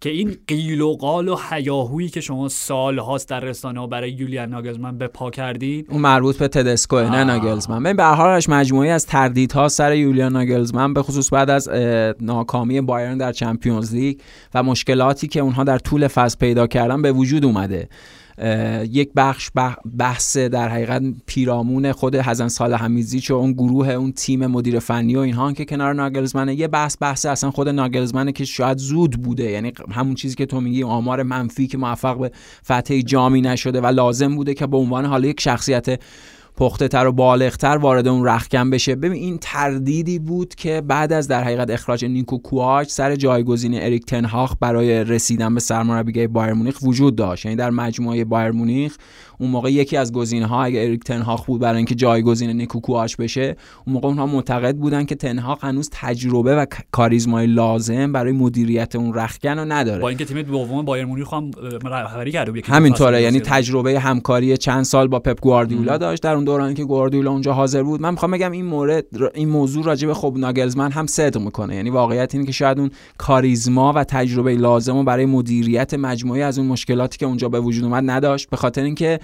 که 0.00 0.10
این 0.10 0.36
قیل 0.46 0.80
و 0.80 0.92
قال 0.92 1.28
و 1.28 1.36
هیاهویی 1.50 2.08
که 2.08 2.20
شما 2.20 2.48
سال 2.48 2.98
هاست 2.98 3.28
در 3.28 3.40
رسانه 3.40 3.80
ها 3.80 3.86
برای 3.86 4.10
یولیان 4.10 4.48
ناگلزمن 4.48 4.98
به 4.98 5.06
پا 5.06 5.30
کردید؟ 5.30 5.86
اون 5.90 6.00
مربوط 6.00 6.36
به 6.36 6.48
تدسکو 6.48 7.00
نه. 7.00 7.24
ناگلزمن. 7.24 7.82
ببین 7.82 7.96
به 7.96 8.02
هر 8.02 8.14
حالش 8.14 8.48
مجموعی 8.48 8.90
از 8.90 9.06
تردیدها 9.06 9.68
سر 9.68 9.94
یولیان 9.94 10.32
ناگلزمن 10.32 10.94
به 10.94 11.02
خصوص 11.02 11.32
بعد 11.32 11.50
از 11.50 11.68
ناکامی 12.20 12.80
بایرن 12.80 13.18
در 13.18 13.32
چمپیونز 13.32 13.94
لیگ 13.94 14.20
و 14.54 14.62
مشکلاتی 14.62 15.28
که 15.28 15.40
اونها 15.40 15.64
در 15.64 15.78
طول 15.78 16.08
فصل 16.08 16.38
پیدا 16.38 16.66
کردن 16.66 17.02
به 17.02 17.12
وجود 17.12 17.44
اومده. 17.44 17.88
یک 18.90 19.10
بخش 19.16 19.50
بح- 19.58 19.96
بحث 19.98 20.36
در 20.36 20.68
حقیقت 20.68 21.02
پیرامون 21.26 21.92
خود 21.92 22.16
حسن 22.16 22.48
سال 22.48 22.74
حمیزیچ 22.74 23.30
و 23.30 23.34
اون 23.34 23.52
گروه 23.52 23.88
اون 23.88 24.12
تیم 24.12 24.46
مدیر 24.46 24.78
فنی 24.78 25.16
و 25.16 25.18
اینها 25.18 25.52
که 25.52 25.64
کنار 25.64 25.92
ناگلزمنه 25.92 26.54
یه 26.54 26.68
بحث 26.68 26.96
بحث 27.00 27.26
اصلا 27.26 27.50
خود 27.50 27.68
ناگلزمنه 27.68 28.32
که 28.32 28.44
شاید 28.44 28.78
زود 28.78 29.22
بوده. 29.22 29.50
یعنی 29.50 29.72
همون 29.90 30.14
چیزی 30.14 30.34
که 30.34 30.46
تو 30.46 30.60
میگی 30.60 30.82
آمار 30.82 31.22
منفی 31.22 31.66
که 31.66 31.78
موفق 31.78 32.18
به 32.18 32.30
فتح 32.64 33.00
جامی 33.00 33.40
نشده 33.40 33.80
و 33.80 33.86
لازم 33.86 34.36
بوده 34.36 34.54
که 34.54 34.66
به 34.66 34.76
عنوان 34.76 35.04
حالا 35.04 35.28
یک 35.28 35.40
شخصیت 35.40 36.00
پخته 36.60 36.88
تر 36.88 37.06
و 37.06 37.12
بالغتر 37.12 37.76
وارد 37.76 38.08
اون 38.08 38.26
رخکن 38.26 38.70
بشه. 38.70 38.96
ببین 38.96 39.22
این 39.22 39.38
تردیدی 39.38 40.18
بود 40.18 40.54
که 40.54 40.80
بعد 40.80 41.12
از 41.12 41.28
در 41.28 41.44
حقیقت 41.44 41.70
اخراج 41.70 42.04
نیکو 42.04 42.38
کوآچ 42.38 42.88
سر 42.88 43.16
جایگزین 43.16 43.82
اریک 43.82 44.06
تنهاخ 44.06 44.54
برای 44.60 45.04
رسیدن 45.04 45.54
به 45.54 45.60
سرمربیگری 45.60 46.26
بایر 46.26 46.52
مونیخ 46.52 46.82
وجود 46.82 47.16
داشت. 47.16 47.44
یعنی 47.44 47.56
در 47.56 47.70
مجموعه 47.70 48.24
بایر 48.24 48.50
مونیخ 48.50 48.96
اون 49.40 49.50
موقع 49.50 49.72
یکی 49.72 49.96
از 49.96 50.12
گزینه 50.12 50.46
ها 50.46 50.64
اگه 50.64 50.80
اریک 50.80 51.04
تنهاخ 51.04 51.46
بود 51.46 51.60
برای 51.60 51.76
اینکه 51.76 51.94
جایگزین 51.94 52.50
نیکو 52.50 52.80
کوآچ 52.80 53.16
بشه 53.16 53.56
اون 53.86 53.94
موقع 53.94 54.08
اونها 54.08 54.26
معتقد 54.26 54.76
بودن 54.76 55.04
که 55.04 55.14
تنهاخ 55.14 55.64
هنوز 55.64 55.90
تجربه 55.92 56.56
و 56.56 56.66
کاریزمای 56.92 57.46
لازم 57.46 58.12
برای 58.12 58.32
مدیریت 58.32 58.96
اون 58.96 59.14
رخکن 59.14 59.58
رو 59.58 59.64
نداره. 59.64 60.02
با 60.02 60.08
اینکه 60.08 60.24
تیم 60.24 60.42
دوم 60.42 60.84
بایر 60.84 61.04
مونیخ 61.04 61.34
هم 61.34 61.50
رهبری 61.84 62.32
کرده 62.32 62.52
بود 62.52 62.66
همینطوره 62.66 63.22
یعنی 63.22 63.40
تجربه 63.40 64.00
همکاری 64.00 64.56
چند 64.56 64.84
سال 64.84 65.08
با 65.08 65.18
پپ 65.18 65.40
گواردیولا 65.40 65.98
داشت. 65.98 66.22
در 66.22 66.34
اون 66.34 66.44
دورانی 66.44 66.74
که 66.74 66.84
گواردیولا 66.84 67.30
اونجا 67.30 67.52
حاضر 67.52 67.82
بود 67.82 68.00
من 68.00 68.10
می‌خوام 68.10 68.30
بگم 68.30 68.52
این 68.52 68.66
مورد 68.66 69.04
این 69.34 69.48
موضوع 69.48 69.84
راجع 69.84 70.06
به 70.06 70.14
خب 70.14 70.34
ناگلزمن 70.36 70.90
هم 70.90 71.06
صدق 71.06 71.40
می‌کنه. 71.40 71.76
یعنی 71.76 71.90
واقعیت 71.90 72.34
اینه 72.34 72.46
که 72.46 72.52
شاید 72.52 72.78
اون 72.78 72.90
کاریزما 73.18 73.92
و 73.92 74.04
تجربه 74.04 74.54
لازم 74.54 74.96
رو 74.96 75.02
برای 75.02 75.26
مدیریت 75.26 75.94
مجموعه 75.94 76.44
از 76.44 76.58
اون 76.58 76.68
مشکلاتی 76.68 77.18
که 77.18 77.26
اونجا 77.26 77.48
به 77.48 77.60
وجود 77.60 77.84
اومد 77.84 78.10
نداشت. 78.10 78.50
به 78.50 78.56
خاطر 78.56 78.82
اینکه 78.82 79.20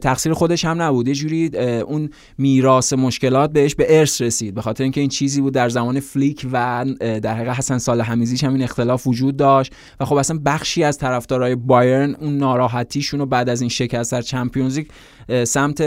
تقصیر 0.00 0.32
خودش 0.32 0.64
هم 0.64 0.82
نبود. 0.82 1.08
یه 1.08 1.14
جوری 1.14 1.58
اون 1.86 2.10
میراث 2.38 2.92
مشکلات 2.92 3.52
بهش 3.52 3.74
به 3.74 3.98
ارث 3.98 4.20
رسید. 4.20 4.54
به 4.54 4.62
خاطر 4.62 4.82
اینکه 4.82 5.00
این 5.00 5.10
چیزی 5.10 5.40
بود 5.40 5.54
در 5.54 5.68
زمان 5.68 6.00
فلیک 6.00 6.46
و 6.52 6.86
در 7.00 7.34
حقیقت 7.34 7.56
حسن 7.56 7.78
صالح 7.78 8.00
حمیدزیچ 8.00 8.44
هم 8.44 8.52
این 8.52 8.62
اختلاف 8.62 9.06
وجود 9.06 9.36
داشت 9.36 9.72
و 10.00 10.04
خب 10.04 10.14
اصلا 10.14 10.40
بخشی 10.44 10.84
از 10.84 10.98
طرفدارای 10.98 11.54
بایرن 11.54 12.14
اون 12.14 12.36
ناراحتیشون 12.36 13.20
رو 13.20 13.26
بعد 13.26 13.48
از 13.48 13.60
این 13.60 13.70
شکست 13.70 14.12
در 14.12 14.22
چمپیونز 14.22 14.78
لیگ 14.78 14.86
سمت 15.44 15.80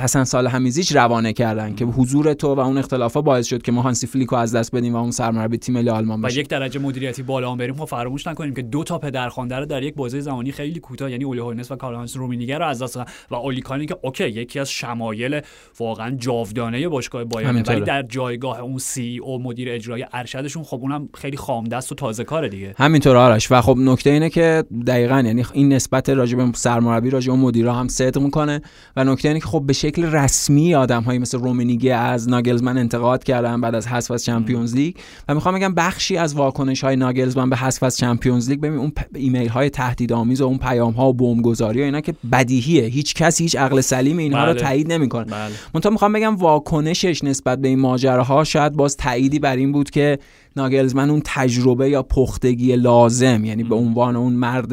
حسن 0.00 0.24
صالح 0.24 0.46
حمیدزیچ 0.46 0.96
روانه 0.96 1.32
کردن 1.32 1.74
که 1.74 1.84
حضور 1.84 2.34
تو 2.34 2.54
و 2.54 2.60
اون 2.60 2.78
اختلافا 2.78 3.22
باعث 3.22 3.46
شد 3.46 3.62
که 3.62 3.72
ما 3.72 3.82
هانسی 3.82 4.06
فلیک 4.06 4.28
رو 4.28 4.36
از 4.36 4.54
دست 4.54 4.74
بدیم 4.74 4.94
و 4.94 4.96
اون 4.96 5.10
سرمربی 5.10 5.58
تیم 5.58 5.74
ملی 5.74 5.90
آلمان 5.90 6.20
و 6.20 6.26
بشه. 6.26 6.40
یک 6.40 6.48
درجه 6.48 6.80
مدیریتی 6.80 7.22
بالا 7.22 7.52
هم 7.52 7.58
بریم. 7.58 7.74
خب 7.74 7.84
فراموش 7.84 8.26
نکنیم 8.26 8.54
که 8.54 8.62
دو 8.62 8.84
تا 8.84 8.98
پدرخوانده 8.98 9.56
رو 9.56 9.66
در 9.66 9.82
یک 9.82 9.94
بازه 9.94 10.20
زمانی 10.20 10.52
خیلی 10.52 10.80
کوتاه 10.80 11.10
یعنی 11.10 11.24
اولی 11.24 11.40
هوینس 11.40 11.70
و 11.70 11.76
کارل 11.76 11.96
هاینس 11.96 12.16
رومنیگه 12.16 12.58
رو 12.58 12.66
از 12.66 12.82
دست 12.82 12.93
دادن 12.94 13.10
و 13.30 13.34
اولی 13.34 13.56
کانی 13.56 13.86
که 13.86 13.96
OK 14.02 14.28
یکی 14.28 14.60
از 14.60 14.70
شمایل 14.70 15.40
واقعا 15.78 16.10
جاودانه 16.10 16.88
باشگاه 16.88 17.24
بایرن. 17.24 17.62
ولی 17.66 17.80
در 17.80 18.02
جایگاه 18.02 18.60
اون 18.60 18.78
CEO 18.78 19.42
مدیر 19.42 19.70
اجرایی 19.70 20.04
ارشدشون 20.12 20.62
خب 20.62 20.78
اونم 20.82 21.08
خیلی 21.14 21.36
خامدست 21.36 21.92
و 21.92 21.94
تازه 21.94 22.24
کاره 22.24 22.48
دیگه. 22.48 22.74
همینطور 22.78 23.16
آرش. 23.16 23.52
و 23.52 23.60
خب 23.60 23.76
نکته 23.78 24.10
اینه 24.10 24.30
که 24.30 24.64
دقیقا 24.86 25.22
یعنی 25.26 25.44
این 25.52 25.72
نسبت 25.72 26.08
راجع 26.08 26.36
به 26.36 26.52
سرمربی 26.54 27.10
راجع 27.10 27.32
به 27.32 27.38
مدیرا 27.38 27.72
هم 27.72 27.88
صدق 27.88 28.18
می‌کنه. 28.18 28.60
و 28.96 29.04
نکته 29.04 29.28
اینه 29.28 29.40
که 29.40 29.46
خب 29.46 29.62
به 29.66 29.72
شکل 29.72 30.04
رسمی 30.04 30.74
آدم 30.74 31.02
های 31.02 31.18
مثل 31.18 31.38
رومنیگه 31.38 31.94
از 31.94 32.28
ناگلزمن 32.28 32.78
انتقاد 32.78 33.24
کردن 33.24 33.60
بعد 33.60 33.74
از 33.74 33.86
حذف 33.86 34.10
از 34.10 34.24
چمپیونز 34.24 34.74
لیگ. 34.74 34.94
و 35.28 35.34
می‌خوام 35.34 35.54
بگم 35.54 35.74
بخشی 35.74 36.16
از 36.16 36.34
واکنش 36.34 36.84
های 36.84 36.96
ناگلزمن 36.96 37.50
به 37.50 37.56
حذف 37.56 37.82
از 37.82 37.96
چمپیونز 37.96 38.50
لیگ 38.50 38.60
ببین 38.60 38.78
اون 38.78 38.92
ایمیل 39.14 39.48
های 39.48 39.70
تهدیدآمیز 39.70 40.40
و 40.40 40.44
اون 40.44 40.58
پیام 40.58 40.92
ها 40.92 41.08
و 41.08 41.12
بمبگذاری 41.12 41.80
و 41.80 41.84
اینا 41.84 42.00
که 42.00 42.14
بدیهیه. 42.32 42.83
هیچ 42.86 43.14
کسی 43.14 43.44
هیچ 43.44 43.56
عقل 43.56 43.80
سلیم 43.80 44.18
اینها 44.18 44.42
بله. 44.42 44.52
رو 44.52 44.58
تایید 44.58 44.92
نمی‌کنه 44.92 45.24
بله. 45.24 45.54
منتها 45.74 45.90
می‌خوام 45.90 46.12
بگم 46.12 46.36
واکنشش 46.36 47.24
نسبت 47.24 47.58
به 47.58 47.68
این 47.68 47.78
ماجراها 47.78 48.44
شاید 48.44 48.72
باز 48.72 48.96
تاییدی 48.96 49.38
بر 49.38 49.56
این 49.56 49.72
بود 49.72 49.90
که 49.90 50.18
ناگلزمن 50.56 51.10
اون 51.10 51.22
تجربه 51.24 51.90
یا 51.90 52.02
پختگی 52.02 52.76
لازم 52.76 53.44
یعنی 53.44 53.62
به 53.62 53.74
عنوان 53.74 54.16
اون 54.16 54.32
مرد 54.32 54.72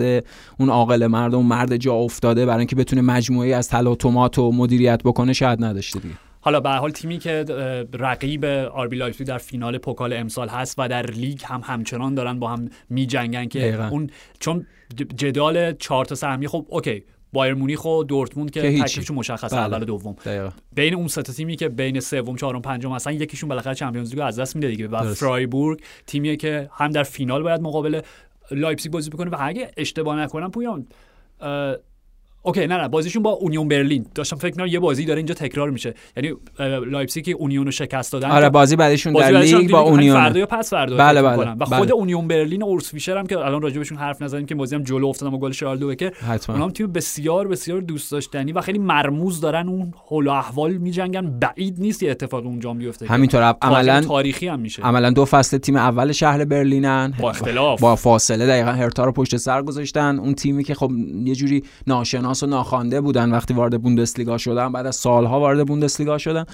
اون 0.59 0.69
عاقل 0.69 1.07
مرد 1.07 1.35
اون 1.35 1.45
مرد 1.45 1.77
جا 1.77 1.93
افتاده 1.93 2.45
برای 2.45 2.59
اینکه 2.59 2.75
بتونه 2.75 3.01
مجموعه 3.01 3.55
از 3.55 3.69
تلاطمات 3.69 4.39
و 4.39 4.51
مدیریت 4.51 5.03
بکنه 5.03 5.33
شاید 5.33 5.63
نداشته 5.63 5.99
دیگه 5.99 6.15
حالا 6.43 6.59
به 6.59 6.69
حال 6.69 6.91
تیمی 6.91 7.17
که 7.17 7.45
رقیب 7.93 8.45
آربی 8.45 8.95
لایپزیگ 8.95 9.27
در 9.27 9.37
فینال 9.37 9.77
پوکال 9.77 10.13
امسال 10.13 10.49
هست 10.49 10.75
و 10.77 10.87
در 10.87 11.05
لیگ 11.05 11.39
هم 11.45 11.61
همچنان 11.63 12.15
دارن 12.15 12.39
با 12.39 12.47
هم 12.47 12.69
میجنگن 12.89 13.45
که 13.45 13.59
دقیقاً. 13.59 13.87
اون 13.87 14.09
چون 14.39 14.65
جدال 15.15 15.73
چهار 15.73 16.05
تا 16.05 16.15
سهمی 16.15 16.47
خب 16.47 16.65
اوکی 16.69 17.03
بایر 17.33 17.53
مونیخ 17.53 17.85
و 17.85 18.03
دورتموند 18.03 18.51
که 18.51 18.61
که. 18.61 18.83
تکلیفشون 18.83 19.17
مشخصه 19.17 19.55
بله. 19.55 19.65
اول 19.65 19.85
دوم 19.85 20.15
دقیقا 20.25 20.49
بین 20.75 20.95
اون 20.95 21.07
سه 21.07 21.21
تیمی 21.21 21.55
که 21.55 21.69
بین 21.69 21.99
سوم 21.99 22.35
چهارم 22.35 22.61
پنجم 22.61 22.91
هستن 22.91 23.13
یکیشون 23.13 23.49
بالاخره 23.49 23.75
Champions 23.75 24.09
League 24.09 24.19
رو 24.19 24.25
از 24.25 24.39
دست 24.39 24.55
میده 24.55 24.67
دیگه 24.67 24.87
و. 24.87 25.13
فرایبورگ 25.13 25.81
تیمیه 26.07 26.35
که 26.35 26.69
هم 26.73 26.91
در 26.91 27.03
فینال 27.03 27.43
باید 27.43 27.61
مقابل 27.61 28.01
لایپزیگ 28.51 28.91
بازی 28.91 29.09
بکنه 29.09 29.29
و 29.29 29.35
اگه 29.39 29.71
اشتباه 29.77 30.19
نکنم 30.19 30.51
پویان 30.51 30.87
okay 32.43 32.67
نه 32.67 32.77
نه 32.77 32.87
بازیشون 32.87 33.23
با 33.23 33.29
اونیون 33.29 33.67
برلین. 33.67 34.05
داشتم 34.15 34.35
فکر 34.35 34.55
کنم 34.55 34.65
یه 34.65 34.79
بازی 34.79 35.05
داره 35.05 35.17
اینجا 35.17 35.33
تکرار 35.33 35.69
میشه. 35.69 35.93
یعنی 36.17 36.33
لایپزیگ 36.91 37.25
که 37.25 37.31
اونیون 37.31 37.65
رو 37.65 37.71
شکست 37.71 38.13
دادن. 38.13 38.31
آره 38.31 38.49
بازی 38.49 38.75
بعدشون 38.75 39.13
در 39.13 39.31
لیگ 39.31 39.71
با 39.71 39.79
همین 39.79 39.91
اونیون. 39.91 40.15
فردا 40.15 40.39
یا 40.39 40.45
پس 40.45 40.69
فردا 40.69 40.97
بله، 40.97 41.21
بله،. 41.21 41.51
و 41.51 41.55
بله. 41.55 41.77
خود 41.77 41.91
اونیون 41.91 42.27
برلین 42.27 42.61
و 42.61 42.65
اورس 42.65 42.91
فیشر 42.91 43.17
هم 43.17 43.25
که 43.25 43.37
الان 43.37 43.61
راجبشون 43.61 43.97
حرف 43.97 44.21
نزدیم 44.21 44.45
که 44.45 44.55
بازی 44.55 44.75
هم 44.75 44.83
جلو 44.83 45.07
افتادن 45.07 45.31
با 45.31 45.37
گل 45.37 45.51
شارلدو 45.51 45.87
بکر 45.87 46.11
اونا 46.47 46.63
هم 46.63 46.71
تیم 46.71 46.91
بسیار 46.91 47.47
بسیار 47.47 47.81
دوست 47.81 48.11
داشتنی 48.11 48.51
و 48.51 48.61
خیلی 48.61 48.79
مرموز 48.79 49.41
دارن. 49.41 49.67
اون 49.67 49.93
حول 50.07 50.27
و 50.27 50.31
احوال 50.31 50.71
میجنگن. 50.71 51.39
بعید 51.39 51.75
نیست 51.79 52.03
یه 52.03 52.11
اتفاق 52.11 52.45
اونجا 52.45 52.73
بیفته 52.73 53.07
همینطور 53.07 53.55
عملا 53.61 54.01
تاریخی 54.01 54.47
هم 54.47 54.59
میشه. 54.59 54.81
عملا 54.81 55.09
دو 55.09 55.25
فصل 55.25 55.57
تیم 55.57 55.75
اول 55.75 56.11
شهر 56.11 56.45
برلینن. 56.45 57.13
با 57.19 57.29
اختلاف. 57.29 57.81
با 57.81 57.95
فاصله 57.95 58.47
دقیقا 58.47 58.71
هرتا 58.71 59.05
رو 59.05 59.11
پشت 59.11 59.37
سر 59.37 59.61
گذاشتن. 59.61 60.19
اون 60.19 60.33
تیمی 60.33 60.63
که 60.63 60.73
خب 60.75 60.91
یه 61.23 61.35
جوری 61.35 61.63
ناشناس 61.87 62.30
و 62.43 62.45
ناخوانده 62.45 63.01
بودن 63.01 63.31
وقتی 63.31 63.53
وارد 63.53 63.81
بوندسلیگا 63.81 64.37
شدن 64.37 64.71
بعد 64.71 64.85
از 64.85 64.95
سالها 64.95 65.39
وارد 65.39 65.67
بوندسلیگا 65.67 66.17
شدن 66.17 66.45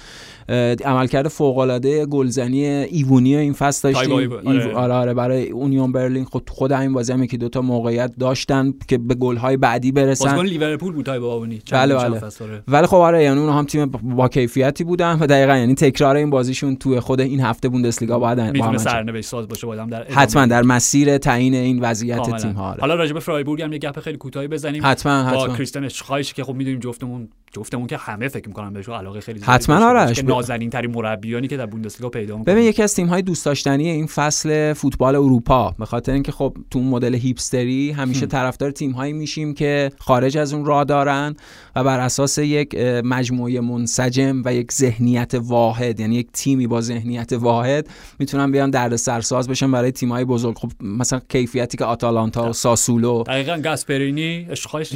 عملکرد 0.84 1.28
فوق 1.28 1.58
العاده 1.58 2.06
گلزنی 2.06 2.64
ایوونی 2.66 3.36
این 3.36 3.52
فصل 3.52 3.92
داشتیم. 3.92 4.14
آره. 4.14 4.28
ایو- 4.28 4.74
آره 4.76 4.94
آره 4.94 5.14
برای 5.14 5.50
اونیون 5.50 5.92
برلین 5.92 6.24
خود 6.24 6.50
خود 6.50 6.72
همین 6.72 6.92
بازی 6.92 7.12
هم 7.12 7.22
یکی 7.22 7.36
دو 7.38 7.48
تا 7.48 7.60
موقعیت 7.62 8.12
داشتن 8.18 8.74
که 8.88 8.98
به 8.98 9.14
گل‌های 9.14 9.56
بعدی 9.56 9.92
برسن 9.92 10.24
بازیکن 10.24 10.46
لیورپول 10.46 10.92
بود 10.92 11.06
تای 11.06 11.18
بابونی 11.18 11.62
بله، 11.72 11.94
بله. 11.94 12.20
ولی 12.68 12.86
خب 12.86 12.96
آره 12.96 13.22
یعنی 13.22 13.40
اونها 13.40 13.58
هم 13.58 13.64
تیم 13.64 13.86
با 13.86 14.28
کیفیتی 14.28 14.84
بودن 14.84 15.18
و 15.20 15.26
دقیقا 15.26 15.56
یعنی 15.56 15.74
تکرار 15.74 16.16
این 16.16 16.30
بازیشون 16.30 16.76
توی 16.76 17.00
خود 17.00 17.20
این 17.20 17.40
هفته 17.40 17.68
بوندسلیگا 17.68 18.18
باید 18.18 18.38
با 18.38 18.44
هم 18.44 18.52
می‌تونه 18.52 18.78
سرنوشت 18.78 19.28
ساز 19.28 19.48
باشه 19.48 19.66
بادم 19.66 19.90
در 19.90 20.04
حتما. 20.04 20.46
در 20.46 20.62
مسیر 20.62 21.18
تعیین 21.18 21.54
این 21.54 21.80
وضعیت. 21.80 22.36
تیم 22.36 22.52
ها 22.52 22.70
آره. 22.70 22.80
حالا 22.80 22.94
راجع 22.94 23.12
به 23.12 23.20
فرایبورگ 23.20 23.62
هم 23.62 23.72
یه 23.72 23.78
گپ 23.78 24.00
خیلی 24.00 24.16
کوتاهی 24.16 24.48
بزنیم 24.48 24.82
حتما 24.84 25.22
با 25.22 25.28
حتما 25.28 25.54
کریستین 25.68 25.84
اشخایش 25.84 26.34
که 26.34 26.44
خب 26.44 26.54
می‌دونیم 26.54 26.80
جفتمون 26.80 27.28
جفتمون 27.52 27.86
که 27.86 27.96
همه 27.96 28.28
فکر 28.28 28.48
می‌کنم 28.48 28.72
بهش 28.72 28.88
علاقه 28.88 29.20
خیلی 29.20 29.40
حتما 29.40 29.88
آرش. 29.88 30.24
نازنین 30.24 30.70
ترین 30.70 30.90
مربیانی 30.90 31.48
که 31.48 31.56
در 31.56 31.66
بوندسلیگا 31.66 32.08
پیدا 32.08 32.36
می‌کنه 32.36 32.54
ببین 32.54 32.64
یکی 32.64 32.82
از 32.82 32.94
تیم 32.94 33.06
های 33.06 33.22
دوست 33.22 33.44
داشتنی 33.46 33.88
این 33.88 34.06
فصل 34.06 34.72
فوتبال 34.72 35.16
اروپا. 35.16 35.74
به 35.78 35.86
خاطر 35.86 36.12
اینکه 36.12 36.32
خب 36.32 36.56
تو 36.70 36.78
اون 36.78 36.88
مدل 36.88 37.14
هیپستری 37.14 37.90
همیشه 37.90 38.26
طرفدار 38.26 38.70
تیم 38.70 38.90
هایی 38.90 39.12
میشیم 39.12 39.54
که 39.54 39.90
خارج 39.98 40.38
از 40.38 40.52
اون 40.52 40.64
راه 40.64 40.84
دارن 40.84 41.36
و 41.76 41.84
بر 41.84 42.00
اساس 42.00 42.38
یک 42.38 42.74
مجموعه 43.04 43.60
منسجم 43.60 44.42
و 44.44 44.54
یک 44.54 44.72
ذهنیت 44.72 45.34
واحد 45.34 46.00
یعنی 46.00 46.16
یک 46.16 46.28
تیمی 46.32 46.66
با 46.66 46.80
ذهنیت 46.80 47.32
واحد 47.32 47.88
می‌تونن 48.18 48.52
بیان 48.52 48.70
درد 48.70 48.96
سرساز 48.96 49.48
بشن 49.48 49.72
برای 49.72 49.92
تیم 49.92 50.12
های 50.12 50.24
بزرگ. 50.24 50.58
خب 50.58 50.70
مثلا 50.80 51.20
کیفیتی 51.28 51.76
که 51.76 51.84
آتالانتا 51.84 52.50
و 52.50 52.52
ساسولو 52.52 53.22
دقیقا. 53.22 53.60
گاسپرینی 53.64 54.46
اش‌خایش 54.50 54.92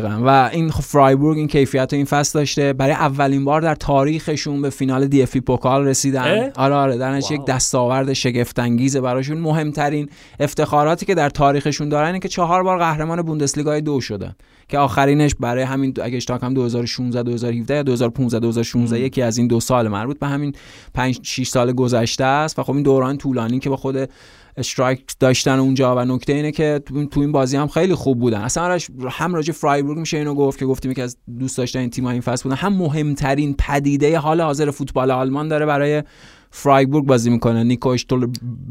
دقیقا 0.00 0.22
و 0.24 0.50
این 0.52 0.70
خب 0.70 0.82
فرایبورگ 0.82 1.38
این 1.38 1.48
کیفیت 1.48 1.92
رو 1.92 1.96
این 1.96 2.06
فصل 2.06 2.38
داشته 2.38 2.72
برای 2.72 2.92
اولین 2.92 3.44
بار 3.44 3.60
در 3.60 3.74
تاریخشون 3.74 4.62
به 4.62 4.70
فینال 4.70 5.06
دی 5.06 5.22
اف 5.22 5.36
پوکال 5.36 5.86
رسیدن؟ 5.86 6.52
آره 6.56 6.74
آره 6.74 6.96
در 6.96 7.18
یک. 7.18 7.44
دستاورد 7.44 8.12
شگفت 8.12 8.58
انگیزه 8.58 9.00
براشون 9.00 9.38
مهمترین 9.38 10.08
افتخاراتی 10.40 11.06
که 11.06 11.14
در 11.14 11.30
تاریخشون 11.30 11.88
دارن 11.88 12.06
اینه 12.06 12.18
که 12.18 12.28
چهار 12.28 12.62
بار 12.62 12.78
قهرمان 12.78 13.22
بوندسلیگای 13.22 13.80
دو 13.80 14.00
شدن 14.00 14.34
که 14.68 14.78
آخرینش 14.78 15.34
برای 15.40 15.62
همین 15.62 15.94
اگه 16.02 16.16
اشتباه 16.16 16.38
نکنم 16.38 16.54
2016 16.54 17.22
2017 17.22 17.74
یا 17.74 17.82
2015 17.82 18.40
2016 18.40 18.98
مم. 18.98 19.04
یکی 19.04 19.22
از 19.22 19.38
این 19.38 19.46
دو 19.46 19.60
سال 19.60 19.88
مربوط 19.88 20.18
به 20.18 20.26
همین 20.26 20.52
5 20.94 21.20
6 21.22 21.48
سال 21.48 21.72
گذشته 21.72 22.24
است 22.24 22.58
و 22.58 22.62
خب 22.62 22.72
این 22.72 22.82
دوران 22.82 23.18
طولانی 23.18 23.58
که 23.58 23.70
با 23.70 23.76
خود 23.76 24.08
استرایک 24.56 25.04
داشتن 25.20 25.58
اونجا 25.58 25.96
و 25.96 26.04
نکته 26.04 26.32
اینه 26.32 26.52
که 26.52 26.82
تو 27.10 27.20
این 27.20 27.32
بازی 27.32 27.56
هم 27.56 27.68
خیلی 27.68 27.94
خوب 27.94 28.18
بودن. 28.18 28.40
اصلا 28.40 28.78
هم 29.10 29.34
راجع 29.34 29.52
فرایبورگ 29.52 29.98
میشه 29.98 30.16
اینو 30.16 30.34
گفت 30.34 30.58
که 30.58 30.66
گفتیم 30.66 30.94
که 30.94 31.02
از 31.02 31.16
دوست 31.38 31.58
داشتن 31.58 31.78
این 31.78 31.90
تیم 31.90 32.06
این 32.06 32.20
فصل 32.20 32.42
بودن. 32.42 32.56
هم 32.56 32.72
مهمترین 32.72 33.54
پدیده 33.58 34.18
حال 34.18 34.40
حاضر 34.40 34.70
فوتبال 34.70 35.10
آلمان 35.10 35.48
داره 35.48 35.66
برای 35.66 36.02
فرایبورگ 36.50 37.06
بازی 37.06 37.30
می‌کنه. 37.30 37.64
نیکو 37.64 37.96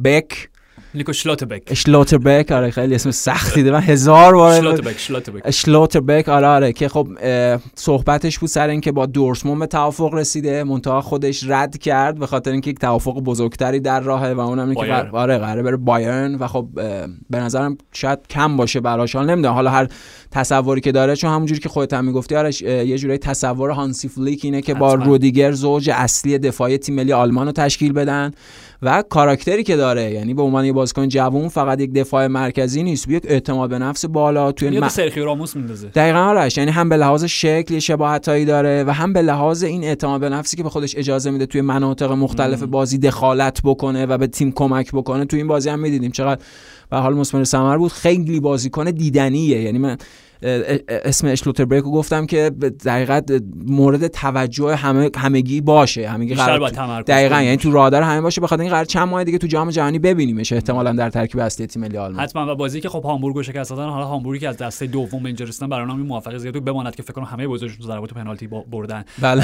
بک 0.04 0.50
نیکو 0.94 1.14
شلاتبک 1.14 1.64
اشلوتربک 1.68 2.52
آره 2.52 2.72
خیلی 2.72 2.96
اسم 2.96 3.12
سختی 3.12 3.64
ده 3.64 3.72
من 3.72 3.82
هزار 3.82 4.36
بار 4.36 4.60
شلاتبک 4.60 4.98
شلاتبک 5.00 5.42
اشلوتربک 5.46 6.30
آره 6.30 6.48
آره 6.48 6.74
که 6.74 6.90
خب 6.90 7.08
صحبتش 7.76 8.40
بود 8.40 8.50
سر 8.50 8.68
اینکه 8.70 8.92
با 8.92 9.06
دورسمون 9.06 9.60
به 9.60 9.66
توافق 9.68 10.14
رسیده 10.14 10.64
منتها 10.64 11.02
خودش 11.02 11.44
رد 11.48 11.78
کرد 11.78 12.20
به 12.20 12.28
خاطر 12.28 12.52
اینکه 12.52 12.70
یک 12.70 12.80
توافق 12.80 13.20
بزرگتری 13.20 13.80
در 13.80 14.00
راهه 14.00 14.34
و 14.34 14.40
اونم 14.40 14.62
اینه 14.62 14.74
که 14.74 14.80
بایرن. 14.80 15.02
قرار- 15.02 15.16
آره 15.22 15.38
قراره 15.38 15.64
بره 15.64 15.78
بایرن 15.78 16.36
و 16.36 16.48
خب 16.48 16.68
به 17.30 17.40
نظرم 17.40 17.78
شاید 17.94 18.20
کم 18.30 18.58
باشه 18.58 18.80
براش 18.80 19.16
حالا 19.16 19.34
نمی‌دونم 19.34 19.54
حالا 19.54 19.70
هر 19.72 19.88
تصوری 20.32 20.82
که 20.82 20.92
داره 20.92 21.16
چون 21.16 21.32
همونجوری 21.32 21.60
که 21.60 21.70
خودت 21.70 21.94
هم 21.94 22.06
می‌گفتی 22.06 22.36
آرش 22.36 22.64
اه، 22.66 22.86
یه 22.86 22.98
جورایی 22.98 23.20
تصور 23.20 23.70
هانسی 23.70 24.08
فلیک 24.08 24.42
اینه 24.46 24.62
که 24.62 24.74
با. 24.74 24.94
رودیگر 24.94 25.52
زوج 25.52 25.90
اصلی 25.94 26.38
دفاعی 26.38 26.78
تیم 26.78 26.96
ملی 26.96 27.14
آلمان 27.14 27.46
رو 27.46 27.52
تشکیل 27.52 27.94
بدن 27.94 28.32
و 28.82 29.04
کاراکتری 29.10 29.64
که 29.64 29.76
داره 29.76 30.12
یعنی 30.12 30.34
به 30.34 30.42
عنوان 30.42 30.66
یه 30.66 30.74
بازیکن 30.74 31.08
جوون 31.08 31.48
فقط 31.48 31.82
یک 31.82 31.94
دفاع 31.94 32.28
مرکزی 32.28 32.84
نیست 32.84 33.08
یک 33.08 33.24
اعتماد 33.28 33.70
به 33.70 33.80
نفس 33.80 34.06
بالا 34.06 34.52
توی 34.52 34.80
م- 34.80 34.88
سرخیو 34.90 35.26
راموس 35.26 35.56
میندازه. 35.56 35.88
دقیقا 35.88 36.20
آرش 36.20 36.58
یعنی 36.58 36.72
هم 36.72 36.90
به 36.90 36.98
لحاظ 36.98 37.24
شکل 37.24 37.74
یه 37.74 37.80
شباهتایی 37.80 38.46
داره 38.46 38.84
و 38.84 38.92
هم 38.92 39.14
به 39.14 39.22
لحاظ 39.22 39.64
این 39.64 39.84
اعتماد 39.84 40.22
به 40.22 40.30
نفسی 40.30 40.58
که 40.58 40.64
به 40.64 40.70
خودش 40.70 40.96
اجازه 40.98 41.32
میده 41.32 41.46
توی 41.46 41.62
مناطق 41.62 42.12
مختلف 42.12 42.64
مم. 42.64 42.70
بازی 42.72 42.98
دخالت 42.98 43.62
بکنه 43.64 44.06
و 44.06 44.18
به 44.18 44.28
تیم 44.28 44.52
کمک 44.52 44.92
بکنه 44.92 45.26
توی 45.26 45.40
این 45.40 45.48
بازی 45.48 45.70
هم 45.70 45.80
می‌دیدیم. 45.80 46.12
چقدر 46.12 46.42
به 46.90 46.98
حال 46.98 47.14
مثمر 47.14 47.44
ثمر 47.44 47.78
بود 47.78 47.92
خیلی 47.92 48.40
بازیکن 48.40 48.86
دیدنیه. 48.92 49.62
یعنی 49.62 49.78
من 49.78 49.98
اسم 50.90 51.28
اشلوتربرگ 51.28 51.84
رو 51.84 51.92
گفتم 51.92 52.26
که 52.26 52.50
دقیقا 52.86 53.22
مورد 53.66 54.08
توجه 54.08 54.76
همه 54.76 55.10
همگی 55.18 55.62
باشه. 55.62 56.10
همگی 56.10 56.36
قرار 56.36 56.70
تمرکز 56.70 57.06
دقیقا 57.06 57.36
کنیم. 57.36 57.46
یعنی 57.46 57.58
تو 57.58 57.72
رادار 57.72 58.02
همه 58.02 58.22
باشه. 58.22 58.42
بخاطر 58.42 58.62
این 58.62 58.72
قرار 58.72 58.86
چند 58.86 59.08
ماه 59.08 59.24
دیگه 59.24 59.38
تو 59.38 59.48
جام 59.48 59.70
جهانی 59.70 60.00
ببینیمش 60.00 60.54
احتمالاً 60.54 60.92
در 60.94 61.10
ترکیب 61.10 61.40
اصلی 61.40 61.68
تیم 61.68 61.82
ملی 61.82 61.98
آلمان. 61.98 62.24
حتما. 62.24 62.54
و 62.54 62.56
بازی 62.56 62.82
که 62.82 62.90
خب 62.90 63.04
هامبورگ 63.04 63.36
رو 63.36 63.44
شکست 63.44 63.70
دادن 63.70 63.90
حالا 63.90 64.06
هامبورگی 64.06 64.40
که 64.40 64.50
از 64.50 64.58
دسته 64.58 64.88
دوم 64.88 65.26
رسیدن 65.26 65.70
برای 65.70 65.90
اونم 65.90 66.02
موفقیت 66.02 66.38
زیاد 66.38 66.64
بماند 66.64 66.96
که 66.96 67.04
فکر 67.04 67.14
کنم 67.14 67.26
همه 67.26 67.48
بازیشون 67.48 67.88
ضربات 67.88 68.14
پنالتی 68.14 68.48
با- 68.48 68.66
بردن. 68.72 69.04
بله. 69.22 69.44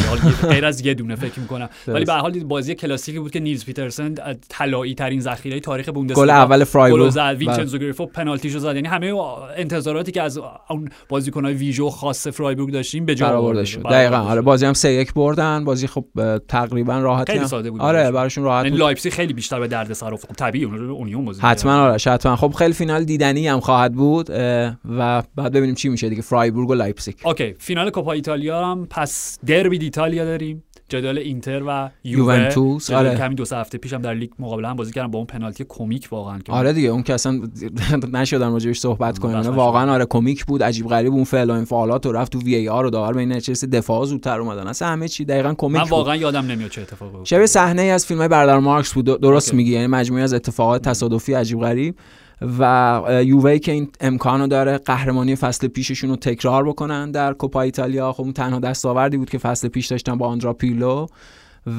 غیر 0.50 0.66
از 0.66 0.86
یه 0.86 0.94
دونه 0.94 1.16
فکر 1.16 1.40
می‌کنم. 1.40 1.70
ولی. 1.88 2.06
به 2.06 2.14
هر 2.14 2.20
حال 2.20 2.44
بازی 2.44 2.76
کلاسیکی 2.76 3.20
بود 3.20 3.32
که 3.32 3.40
نیلز 3.40 3.66
پیترسن 3.66 4.16
طلایی 4.50 4.96
ترین 4.96 5.20
ذخیره 5.20 5.60
تاریخ 5.60 5.90
بوندسلیگا. 5.90 6.22
گل 6.22 6.30
اول 6.30 6.58
گل 6.58 6.64
فرایبورگ 6.64 7.10
زد. 7.10 7.20
بله. 7.20 7.38
وینچنزو 7.38 7.78
گریفو 7.78 8.06
پنالتیشو 8.06 8.60
زد. 8.60 8.76
یعنی 8.76 8.88
همه 8.88 9.14
انتظاراتی 9.58 10.12
که 10.12 10.22
از 10.22 10.40
اون 10.70 10.85
بازیکن‌های 11.10 11.54
ویژه 11.54 11.82
و 11.82 11.90
خاص 11.90 12.28
فرایبورگ 12.28 12.74
داشتیم 12.74 13.06
به 13.06 13.16
جا 13.16 13.28
آورده 13.28 13.66
شد 13.66 13.84
دقیقا. 13.84 14.18
آره. 14.18 14.42
بازی 14.42 14.66
هم 14.66 14.74
سه 14.74 14.92
یک 14.92 15.14
بردن. 15.14 15.64
بازی 15.64 15.88
خب 15.88 16.06
تقریبا 16.48 17.00
راحتی 17.00 17.34
خیلی. 17.34 17.48
ساده 17.48 17.72
بود. 17.72 17.82
آره 17.82 18.12
براشون. 18.12 18.44
راحت 18.44 18.66
یعنی 18.66 18.70
بود. 18.70 18.80
لایپزیگ 18.80 19.14
خیلی 19.14 19.34
بیشتر 19.34 19.60
به 19.60 19.68
درد 19.68 19.94
سر 19.94 20.14
افتاد. 20.14 20.38
طبیعی 20.38 20.66
اون 20.66 20.90
اونیون 20.90 21.26
بازی 21.26 21.42
حتما. 21.42 21.74
آرش 21.74 22.08
حتما. 22.08 22.36
خب 22.36 22.54
خیلی 22.58 22.74
فینال 22.74 23.04
دیدنی 23.04 23.48
هم 23.48 23.60
خواهد 23.60 23.94
بود 23.94 24.30
و 24.30 25.24
بعد 25.36 25.52
ببینیم 25.54 25.76
چی 25.76 25.90
میشه 25.90 26.10
دیگه. 26.10 26.22
فرایبورگ 26.22 26.70
و 26.70 26.74
لایپزیگ. 26.74 27.16
okay 27.26 27.54
فینال 27.60 27.90
کوپا 27.90 28.12
ایتالیا 28.12 28.66
هم. 28.66 28.88
پس 28.90 29.40
دربی 29.46 29.80
ایتالیا 29.82 30.26
داریم. 30.26 30.64
جدال 30.90 31.18
اینتر 31.18 31.64
و 31.68 31.90
یوونتوس 32.04 32.92
آره. 32.92 33.18
همین 33.18 33.36
دو 33.36 33.46
سه 33.46 33.58
هفته 33.58 33.78
پیشم 33.78 34.02
در 34.02 34.14
لیگ 34.14 34.30
مقابله 34.40 34.68
هم 34.68 34.76
بازی 34.76 34.94
کردم 34.94 35.12
با 35.12 35.18
اون 35.18 35.28
پنالتی 35.28 35.66
کمیک 35.70 36.08
واقعا 36.12 36.40
آره 36.50 36.74
دیگه 36.74 36.90
اون 36.90 37.04
که 37.04 37.14
اصلا 37.14 37.40
نشدن 38.14 38.52
راجبش 38.52 38.80
صحبت 38.80 39.20
کنیم. 39.20 39.36
واقعا 39.36 39.94
آره 39.94 40.06
کمیک 40.06 40.46
بود 40.46 40.64
عجیب 40.64 40.88
غریب 40.88 41.14
اون 41.14 41.24
فعل 41.24 41.50
و 41.50 41.54
انفعالات 41.54 42.06
رفت 42.06 42.32
تو 42.32 42.40
VAR 42.40 42.84
رو 42.84 42.90
داور 42.90 43.14
بین 43.14 43.40
چلسی 43.40 43.68
دفاع 43.68 44.06
زودتر 44.06 44.40
اومدن. 44.40 44.68
اصلا 44.68 44.88
همه 44.88 45.08
چی 45.08 45.26
دقیقاً 45.26 45.54
کمیک 45.54 45.82
من 45.82 45.90
واقعا 45.90 46.16
یادم 46.16 46.46
نمیاد 46.46 46.72
چه 46.72 46.82
اتفاقی 46.82 47.12
افتاد. 47.12 47.26
شبیه 47.26 47.46
صحنه 47.46 47.82
از 47.82 48.06
فیلم 48.06 48.28
برادر 48.28 48.60
مارکس 48.60 48.94
بود 48.94 49.06
درست 49.06 49.54
میگی 49.54 49.72
یعنی 49.72 49.88
مجموعه 49.88 50.24
از 50.24 50.34
اتفاقات 50.34 50.82
تصادفی 50.82 51.34
عجیب 51.34 51.60
غریب. 51.60 51.96
و 52.42 53.02
یووه 53.26 53.58
که 53.58 53.72
این 53.72 53.90
امکانو 54.02 54.48
داره 54.48 54.78
قهرمانی 54.78 55.36
فصل 55.36 55.68
پیششون 55.68 56.10
رو 56.10 56.16
تکرار 56.16 56.64
بکنن 56.70 57.12
در 57.12 57.34
کوپا 57.34 57.62
ایتالیا. 57.62 58.14
خب 58.14 58.22
اون 58.22 58.34
تنها 58.34 58.60
دستاوردی 58.60 59.18
بود 59.18 59.30
که 59.30 59.38
فصل 59.38 59.68
پیش 59.68 59.88
داشتن 59.88 60.18
با 60.18 60.28
آندرا 60.28 60.54
پیلو 60.54 61.08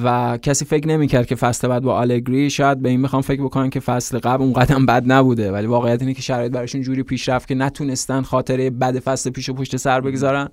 و 0.05 0.39
کسی 0.43 0.65
فکر 0.65 0.89
نمی‌کرد 0.89 1.27
که 1.27 1.35
فصل 1.35 1.69
بعد 1.69 1.83
با 1.83 1.95
آلگری 1.95 2.51
شاید 2.51 2.83
به 2.83 2.89
این 2.89 3.01
می‌خوام 3.01 3.23
فکر 3.23 3.43
بکنن 3.43 3.71
که 3.71 3.81
فصل 3.81 4.19
قبل 4.19 4.43
اون 4.43 4.53
قدم 4.53 4.87
بد 4.87 5.13
نبوده 5.13 5.53
ولی 5.53 5.67
واقعیت 5.67 6.01
اینه 6.01 6.15
که 6.15 6.23
شرایط 6.23 6.53
براشون 6.53 6.83
جوری 6.83 7.03
پیش 7.03 7.29
رفت 7.29 7.49
که 7.49 7.55
نتونستن 7.55 8.23
خاطره 8.23 8.71
بد 8.71 8.99
فصل 8.99 9.31
پیش 9.31 9.49
و 9.49 9.55
پشت 9.55 9.77
سر 9.77 10.01
بگذارن. 10.01 10.49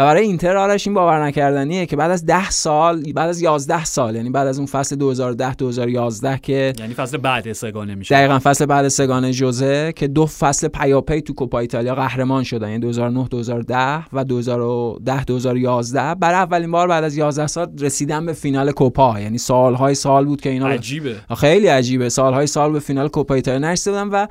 و 0.00 0.02
برای 0.02 0.22
اینتر 0.22 0.56
آرش 0.56 0.86
این 0.86 0.94
باور 0.94 1.24
نکردنیه 1.24 1.86
که 1.86 1.96
بعد 1.96 2.10
از 2.10 2.26
10 2.26 2.50
سال 2.50 3.12
بعد 3.12 3.28
از 3.28 3.42
11 3.42 3.84
سال 3.84 4.16
یعنی 4.16 4.30
بعد 4.30 4.46
از 4.46 4.58
اون 4.58 4.66
فصل 4.66 4.96
2010 4.96 5.54
2011 5.54 6.38
که 6.38 6.72
یعنی 6.78 6.94
فصل 6.94 7.16
بعد 7.16 7.52
سه‌گانه 7.52 7.94
میشه. 7.94 8.14
دقیقا 8.14 8.38
فصل 8.38 8.66
بعد 8.66 8.88
سه‌گانه 8.88 9.32
ژوزه 9.32 9.92
که 9.96 10.08
دو 10.08 10.26
فصل 10.26 10.68
پیاپی 10.68 11.20
تو 11.20 11.34
کوپا 11.34 11.58
ایتالیا 11.58 11.94
قهرمان 11.94 12.42
شدن 12.42 12.68
یعنی 12.68 12.80
2009 12.80 13.28
2010 13.28 14.04
و 14.12 14.24
2010 14.24 15.24
2011 15.24 16.14
برای 16.14 16.36
اولین 16.36 16.70
بار 16.70 16.88
بعد 16.88 17.04
از 17.04 17.16
11 17.16 17.46
سال 17.46 17.68
رسیدن 17.80 18.26
به 18.26 18.32
فینال 18.32 18.72
کوپا 18.72 19.20
یعنی 19.20 19.38
سالهای 19.38 19.94
سال 19.94 20.24
بود 20.24 20.40
که 20.40 20.50
اینا 20.50 20.68
عجیبه. 20.68 21.16
خیلی 21.36 21.66
عجیبه. 21.66 22.08
سالهای 22.08 22.46
سال 22.46 22.72
به 22.72 22.80
فینال 22.80 23.08
کوپا 23.08 23.34
ایتالیا 23.34 23.58
نرسیده 23.58 24.04
بودن 24.04 24.08
و 24.08 24.26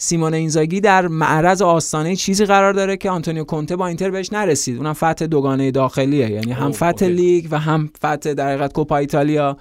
سیمون 0.00 0.34
اینزاگی 0.34 0.80
در 0.80 1.08
معرض 1.08 1.62
آستانه 1.62 2.16
چیزی 2.16 2.44
قرار 2.44 2.72
داره 2.72 2.96
که 2.96 3.10
آنتونیو 3.10 3.44
کونته 3.44 3.76
با 3.76 3.86
اینتر 3.86 4.10
بهش 4.10 4.32
نرسید. 4.32 4.76
اونم 4.76 4.92
فتح 4.92 5.26
دوگانه 5.26 5.70
داخلیه. 5.70 6.30
یعنی 6.30 6.52
هم 6.52 6.72
فتح 6.72 7.06
لیگ 7.06 7.48
و 7.50 7.58
هم 7.58 7.90
فتح 7.98 8.32
در 8.32 8.48
حقیقت 8.48 8.72
کوپا 8.72 8.96
ایتالیا. 8.96 9.56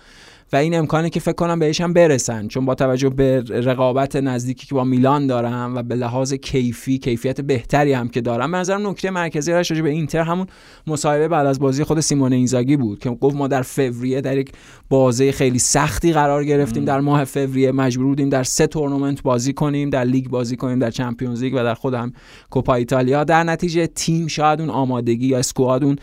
و 0.54 0.56
این 0.56 0.78
امکانی 0.78 1.10
که 1.10 1.20
فکر 1.20 1.34
کنم 1.34 1.60
بهش 1.60 1.82
هم 1.82 1.94
برسن. 1.94 2.48
چون 2.48 2.66
با 2.66 2.76
توجه 2.76 3.10
به 3.10 3.42
رقابت 3.50 4.16
نزدیکی 4.16 4.68
که 4.68 4.76
با 4.76 4.84
میلان 4.84 5.28
دارم 5.28 5.76
و 5.76 5.84
به 5.84 5.96
لحاظ 5.96 6.34
کیفی 6.34 6.98
کیفیت 6.98 7.42
بهتری 7.42 7.94
هم 7.94 8.08
که 8.08 8.22
دارم 8.22 8.52
به 8.52 8.58
نظرم 8.58 8.88
نکته 8.88 9.10
مرکزی 9.10 9.52
راجع 9.52 9.72
به 9.72 9.90
اینتر 9.90 10.22
همون 10.22 10.48
مصاحبه 10.88 11.28
بعد 11.28 11.48
از 11.48 11.60
بازی 11.60 11.84
خود 11.84 12.00
سیمون 12.00 12.34
اینزاگی 12.34 12.78
بود 12.78 13.00
که 13.00 13.10
گفت 13.10 13.36
ما 13.36 13.48
در 13.48 13.62
فوریه 13.62 14.22
در 14.22 14.38
یک 14.38 14.52
بازی 14.90 15.32
خیلی 15.32 15.60
سختی 15.60 16.14
قرار 16.14 16.44
گرفتیم. 16.44 16.86
در 16.86 17.00
ماه 17.00 17.24
فوریه 17.24 17.72
مجبور 17.72 18.06
بودیم 18.06 18.30
در 18.30 18.44
سه 18.44 18.68
تورنمنت 18.68 19.22
بازی 19.22 19.54
کنیم 19.54 19.90
در 19.90 20.04
لیگ 20.04 20.30
بازی 20.30 20.56
کنیم 20.56 20.80
در 20.80 20.92
Champions 20.92 21.44
League 21.44 21.54
و 21.54 21.58
در 21.58 21.74
خود 21.74 21.94
هم 21.94 22.14
کوپا 22.50 22.74
ایتالیا. 22.74 23.24
در 23.24 23.44
نتیجه 23.44 23.88
تیم 23.88 24.28
شاید 24.28 24.62
اون 24.62 24.70
آمادگی 24.70 25.28
یا 25.28 25.38
squad 25.38 25.84
اون 25.84 25.96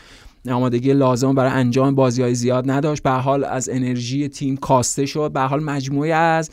آمادگی 0.52 0.92
لازم 0.92 1.34
برای 1.34 1.50
انجام 1.50 1.94
بازی 1.94 2.22
های 2.22 2.34
زیاد 2.34 2.70
نداشت. 2.70 3.02
به 3.02 3.10
حال 3.10 3.44
از 3.44 3.68
انرژی 3.68 4.28
تیم 4.28 4.56
کاسته 4.56 5.06
شد. 5.06 5.30
به 5.32 5.40
حال 5.40 5.62
مجموعه 5.62 6.14
از 6.14 6.50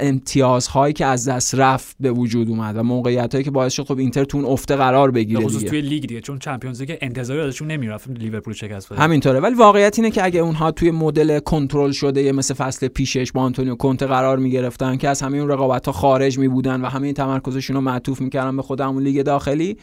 امتیازهایی 0.00 0.92
که 0.92 1.06
از 1.06 1.28
دست 1.28 1.54
رفت 1.54 1.96
به 2.00 2.12
وجود 2.12 2.48
اومد 2.48 2.76
و 2.76 2.82
موقعیت 2.82 3.32
هایی 3.34 3.44
که 3.44 3.50
باعث 3.50 3.72
شد 3.72 3.84
خب 3.84 3.98
اینتر 3.98 4.24
تو 4.24 4.38
اون 4.38 4.46
افته 4.46 4.76
قرار 4.76 5.10
بگیره 5.10 5.40
خصوص 5.40 5.62
توی 5.62 5.80
لیگ 5.80 6.06
دیگه 6.06 6.20
چون 6.20 6.38
Champions 6.38 6.80
League 6.80 6.98
انتظاری 7.00 7.40
ازشون 7.40 7.68
نمی‌رفت 7.68 8.10
لیورپول 8.10 8.54
شکست 8.54 8.92
همینطوره. 8.92 9.40
ولی 9.40 9.54
واقعیت 9.54 9.98
اینه 9.98 10.10
که 10.10 10.24
اگه 10.24 10.40
اونها 10.40 10.70
توی 10.70 10.90
مدل 10.90 11.38
کنترل 11.38 11.90
شده 11.90 12.32
مثل 12.32 12.54
فصل 12.54 12.88
پیشش 12.88 13.32
با 13.32 13.40
آنتونیو 13.40 13.74
کونته 13.74 14.06
قرار 14.06 14.38
می‌گرفتن 14.38 14.96
که 14.96 15.08
از 15.08 15.22
همه 15.22 15.38
اون 15.38 15.48
رقابت 15.48 15.86
ها 15.86 15.92
خارج 15.92 16.38
می‌بودن 16.38 16.80
و 16.80 16.86
همه 16.86 17.12
تمرکزشون 17.12 17.76
رو 17.76 17.82
معطوف 17.82 18.20
می‌کردن 18.20 18.56
به 18.56 18.62
خود 18.62 18.80
همون 18.80 19.02
لیگ 19.02 19.22
داخلی 19.22 19.76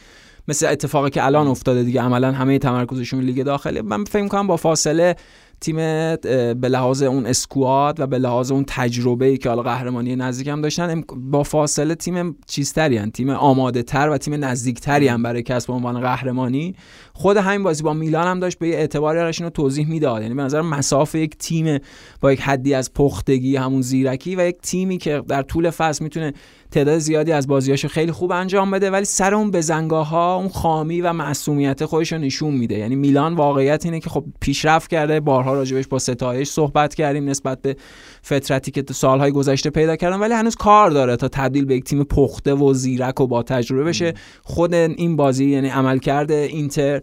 مثل 0.48 0.66
اتفاقی 0.66 1.10
که 1.10 1.26
الان 1.26 1.46
افتاده 1.46 1.82
دیگه. 1.82 2.02
عملا 2.02 2.32
همه 2.32 2.58
تمرکزشون 2.58 3.20
لیگ 3.20 3.42
داخلی. 3.42 3.80
من 3.80 4.04
فکر 4.04 4.28
کنم 4.28 4.46
با 4.46 4.56
فاصله 4.56 5.16
تیم 5.60 5.76
به 5.76 6.68
لحاظ 6.68 7.02
اون 7.02 7.26
اسکواد 7.26 8.00
و 8.00 8.06
به 8.06 8.18
لحاظ 8.18 8.50
اون 8.52 8.64
تجربه 8.66 9.26
ای 9.26 9.36
که 9.36 9.48
حالا 9.48 9.62
قهرمانی 9.62 10.16
نزدیک 10.16 10.48
هم 10.48 10.60
داشتن 10.60 11.02
با 11.16 11.42
فاصله 11.42 11.94
تیم 11.94 12.36
چیزتری 12.46 12.96
هن. 12.96 13.10
تیم 13.10 13.30
آماده 13.30 13.82
تر 13.82 14.08
و 14.08 14.18
تیم 14.18 14.44
نزدیکتری 14.44 15.08
هم 15.08 15.22
برای 15.22 15.42
کسب 15.42 15.72
عنوان 15.72 16.00
قهرمانی. 16.00 16.74
خود 17.12 17.36
همین 17.36 17.62
بازی 17.62 17.82
با 17.82 17.92
میلان 17.92 18.26
هم 18.26 18.40
داشت 18.40 18.58
به 18.58 18.68
یه 18.68 18.74
اعتباری 18.74 19.32
رو 19.40 19.50
توضیح 19.50 19.88
می‌داد. 19.88 20.22
یعنی 20.22 20.34
به 20.34 20.42
نظر 20.42 20.62
مسافه 20.62 21.18
یک 21.18 21.38
تیم 21.38 21.78
با 22.20 22.32
یک 22.32 22.40
حدی 22.40 22.74
از 22.74 22.94
پختگی 22.94 23.56
همون 23.56 23.82
زیرکی 23.82 24.36
و 24.36 24.48
یک 24.48 24.56
تیمی 24.62 24.98
که 24.98 25.22
در 25.28 25.42
طول 25.42 25.70
فصل 25.70 26.04
می‌تونه 26.04 26.32
تعداد 26.70 26.98
زیادی 26.98 27.32
از 27.32 27.46
بازیاشو 27.46 27.88
خیلی 27.88 28.12
خوب 28.12 28.32
انجام 28.32 28.70
بده 28.70 28.90
ولی 28.90 29.04
سر 29.04 29.34
اون 29.34 29.50
بزنگاه 29.50 30.08
ها 30.08 30.36
اون 30.36 30.48
خامی 30.48 31.00
و 31.00 31.12
معصومیت 31.12 31.84
خودش 31.84 32.12
رو 32.12 32.18
نشون 32.18 32.54
میده. 32.54 32.78
یعنی 32.78 32.96
میلان 32.96 33.34
واقعیت 33.34 33.84
اینه 33.84 34.00
که 34.00 34.10
خب 34.10 34.24
پیشرفت 34.40 34.90
کرده 34.90 35.20
بارها 35.20 35.54
راجبش 35.54 35.86
با 35.86 35.98
ستایش 35.98 36.48
صحبت 36.48 36.94
کردیم 36.94 37.28
نسبت 37.28 37.62
به 37.62 37.76
فترتی 38.24 38.70
که 38.70 38.82
تو 38.82 38.94
سالهای 38.94 39.30
گذشته 39.30 39.70
پیدا 39.70 39.96
کردن 39.96 40.20
ولی 40.20 40.34
هنوز 40.34 40.54
کار 40.54 40.90
داره 40.90 41.16
تا 41.16 41.28
تبدیل 41.28 41.64
به 41.64 41.76
یک 41.76 41.84
تیم 41.84 42.04
پخته 42.04 42.54
و 42.54 42.74
زیرک 42.74 43.20
و 43.20 43.26
با 43.26 43.42
تجربه 43.42 43.84
بشه. 43.84 44.14
خود 44.42 44.74
این 44.74 45.16
بازی 45.16 45.50
یعنی 45.50 45.68
عملکرد 45.68 46.30
اینتر 46.30 47.02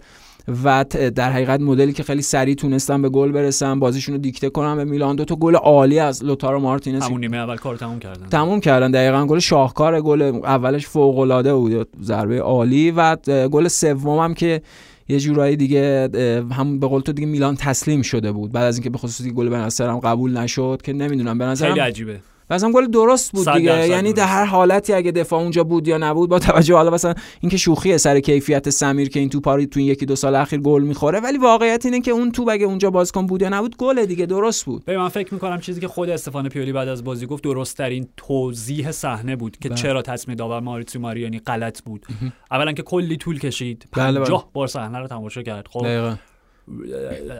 و 0.64 0.86
در 1.16 1.32
حقیقت 1.32 1.60
مدلی 1.62 1.94
که 1.94 2.04
خیلی 2.04 2.22
سریع 2.22 2.56
تونستن 2.56 3.02
به 3.02 3.10
گل 3.10 3.32
برسن 3.32 3.80
بازیشون 3.80 4.16
رو 4.16 4.22
دیکته 4.22 4.50
کنن 4.50 4.76
به 4.76 4.86
میلان. 4.86 5.16
دو 5.16 5.26
تا 5.26 5.36
گل 5.36 5.56
عالی 5.56 6.00
از 6.00 6.24
لوتارو 6.24 6.60
مارتینز. 6.60 7.04
همون 7.04 7.22
نیمه 7.22 7.38
اول 7.38 7.56
کار 7.56 7.78
تموم 7.78 8.00
کردن. 8.00 8.30
تموم 8.30 8.60
کردن. 8.60 8.92
دقیقا 8.92 9.26
گل 9.26 9.40
شاهکار 9.40 10.02
گل 10.02 10.22
اولش 10.22 10.88
فوق 10.88 11.20
العاده 11.20 11.54
بود. 11.54 11.88
ضربه 12.02 12.40
عالی 12.40 12.92
و 12.92 13.16
گل 13.52 13.68
سوم 13.68 14.20
هم 14.20 14.34
که 14.34 14.62
یه 15.10 15.20
جورایی 15.20 15.56
دیگه 15.56 16.10
هم 16.52 16.80
به 16.80 16.88
قول 16.88 17.02
تو 17.02 17.12
دیگه 17.12 17.28
میلان 17.28 17.56
تسلیم 17.56 18.02
شده 18.02 18.32
بود. 18.32 18.52
بعد 18.52 18.64
از 18.64 18.76
اینکه 18.76 18.90
به 18.90 18.98
خصوص 18.98 19.28
گل 19.28 19.50
بنصر 19.50 19.90
هم 19.90 20.00
قبول 20.00 20.38
نشد 20.38 20.82
که 20.84 20.94
نمی‌دونم. 20.94 21.38
به 21.38 21.46
نظرم 21.46 21.70
خیلی 21.70 21.80
عجیبه. 21.80 22.20
مثلا 22.50 22.72
گل 22.72 22.88
درست 22.88 23.32
بود 23.32 23.50
دیگه. 23.54 23.88
یعنی 23.88 24.14
در 24.14 24.26
هر 24.26 24.46
حالتی 24.46 24.94
اگه 24.94 25.12
دفاع 25.12 25.40
اونجا 25.40 25.64
بود 25.64 25.88
یا 25.88 25.98
نبود 25.98 26.30
با 26.30 26.40
توجه 26.40 26.76
حالا 26.76 26.92
مثلا 26.92 27.14
اینکه 27.42 27.58
شوخی 27.58 27.98
سر 27.98 28.20
کیفیت 28.20 28.70
سمیر 28.70 29.10
که 29.10 29.20
این 29.20 29.30
تو 29.30 29.40
پاری 29.40 29.68
تو 29.68 29.80
این 29.80 29.90
یکی 29.90 30.06
دو 30.06 30.16
سال 30.16 30.36
اخیر 30.36 30.60
گل 30.60 30.84
می‌خوره 30.84 31.20
ولی 31.20 31.38
واقعیت 31.38 31.86
اینه 31.86 32.02
که 32.02 32.12
اون 32.12 32.32
تو 32.32 32.46
اگه 32.50 32.66
اونجا 32.66 32.92
بازیکن 32.92 33.26
بود 33.26 33.42
یا 33.42 33.50
نبود 33.50 33.78
گل 33.78 34.06
دیگه 34.06 34.26
درست 34.26 34.66
بود. 34.66 34.86
به 34.86 34.98
من 34.98 35.10
فکر 35.10 35.34
می‌کنم 35.34 35.60
چیزی 35.60 35.82
که 35.82 35.88
خود 35.88 36.10
استفان 36.10 36.50
پیولی 36.50 36.72
بعد 36.72 36.88
از 36.88 37.04
بازی 37.04 37.26
گفت 37.26 37.44
درست 37.44 37.78
ترین 37.78 38.08
توضیح 38.18 38.92
صحنه 38.92 39.36
بود 39.36 39.58
که 39.58 39.70
بله. 39.70 39.78
چرا 39.78 40.02
تصمیم 40.02 40.38
داور 40.38 40.60
ماریتسیو 40.60 41.02
ماریانی 41.02 41.40
غلط 41.40 41.82
بود. 41.82 42.06
اولا 42.52 42.72
که 42.72 42.84
کلی 42.84 43.18
طول 43.18 43.40
کشید. 43.40 43.86
50 43.92 44.12
بله، 44.12 44.20
بله. 44.20 44.44
بار 44.54 44.68
صحنه 44.68 45.00
رو 45.00 45.08
تماشا 45.08 45.42
کرد. 45.42 45.68
خب 45.70 45.86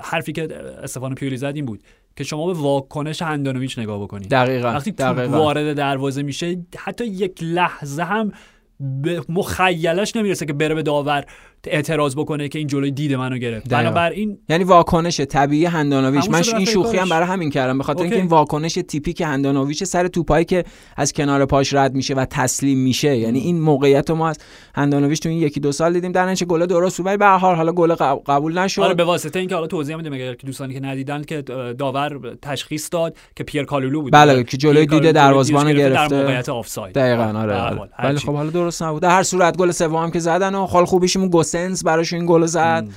حرفی 0.02 0.32
که 0.32 0.48
استفان 0.84 1.16
پیولی 1.16 1.38
زد 1.38 1.52
این 1.56 1.66
بود. 1.66 1.84
که 2.18 2.24
شما 2.24 2.48
به 2.48 2.54
واکنش 2.54 3.22
هندانویچ 3.22 3.80
نگاه 3.80 4.02
بکنید 4.02 4.30
دقیقا 4.30 4.68
وقتی 4.68 4.92
دقیقا. 4.92 5.38
وارد 5.38 5.74
دروازه 5.74 6.24
میشه 6.24 6.58
حتی 6.78 7.06
یک 7.06 7.40
لحظه 7.42 8.04
هم 8.04 8.32
به 8.80 9.22
مخیلش 9.30 10.16
نمی‌رسه 10.16 10.46
که 10.46 10.54
بره 10.54 10.76
به 10.76 10.84
داور 10.84 11.26
اعتراض 11.64 12.16
بکنه 12.16 12.48
که 12.48 12.60
این 12.60 12.68
جلوی 12.68 12.92
دید 12.92 13.14
منو 13.14 13.38
گرفت. 13.38 13.70
بنابراین 13.70 14.38
یعنی 14.50 14.64
واکنش 14.64 15.22
طبیعی 15.22 15.66
هندانویچ. 15.66 16.30
من 16.30 16.44
این 16.58 16.66
شوخی 16.66 16.98
هم 16.98 17.10
برای 17.10 17.28
همین 17.28 17.50
کردم. 17.50 17.78
به 17.78 17.84
خاطر 17.84 18.02
اینکه 18.02 18.18
این 18.18 18.28
واکنش 18.28 18.74
typique 18.88 19.22
هندانویچ 19.22 19.84
سر 19.84 20.08
توپایی 20.08 20.46
که 20.46 20.64
از 20.98 21.14
کنار 21.14 21.46
پاش 21.46 21.74
رد 21.74 21.96
میشه 21.96 22.14
و 22.14 22.26
تسلیم 22.30 22.78
میشه. 22.78 23.18
یعنی 23.18 23.40
این 23.40 23.62
موقعیت 23.62 24.12
ما 24.12 24.30
از 24.30 24.38
هندانویچ 24.76 25.22
تو 25.22 25.30
این 25.30 25.38
یکی 25.38 25.60
دو 25.60 25.72
سال 25.72 25.94
دیدیم. 25.94 26.12
در 26.12 26.26
نتیجه 26.26 26.46
گل 26.46 26.66
درست 26.66 27.00
ولی 27.00 27.18
به 27.18 27.26
هر 27.26 27.38
حال 27.38 27.56
حالا 27.56 27.72
گل 27.72 27.96
قبول 28.28 28.58
نشد. 28.58 28.82
آره 28.82 28.94
به 28.94 29.04
واسطه 29.04 29.40
اینکه 29.40 29.56
حالا 29.56 29.68
توضیح 29.68 29.96
میدم 29.96 30.14
اگر 30.14 30.34
که 30.34 30.48
دوستانی 30.48 30.74
که 30.74 30.80
ندیدن 30.80 31.24
که 31.24 31.42
داور 31.78 32.20
تشخیص 32.42 32.90
داد 32.92 33.18
که 33.36 33.44
پیر 33.44 33.64
کالولو 33.64 34.02
بود 34.02 34.14
بله 34.14 34.44
که 34.44 34.58
جلوی 34.58 34.86
دید 34.86 35.12
دروازه‌بان 35.12 35.74
گرفته. 35.74 36.16
در 36.16 36.22
موقعیت 36.22 36.50
آفساید 36.50 36.96
دقیقاً 36.96 37.40
آره 37.40 37.80
ولی 38.04 38.18
خب 38.18 38.34
حالا 38.34 38.50
درست 38.50 38.84
نبود 38.84 39.02
در 39.02 39.10
هر 39.10 39.24
صورت 39.24 39.58
گل 39.58 39.72
سوم 39.72 40.12
که 40.12 40.20
زدن 40.20 40.56
و 40.56 40.66
خال 40.66 40.86
خوبیشمون 40.86 41.30
گوسنس 41.48 41.84
براش 41.84 42.14
این 42.14 42.26
گل 42.26 42.46
زد. 42.46 42.88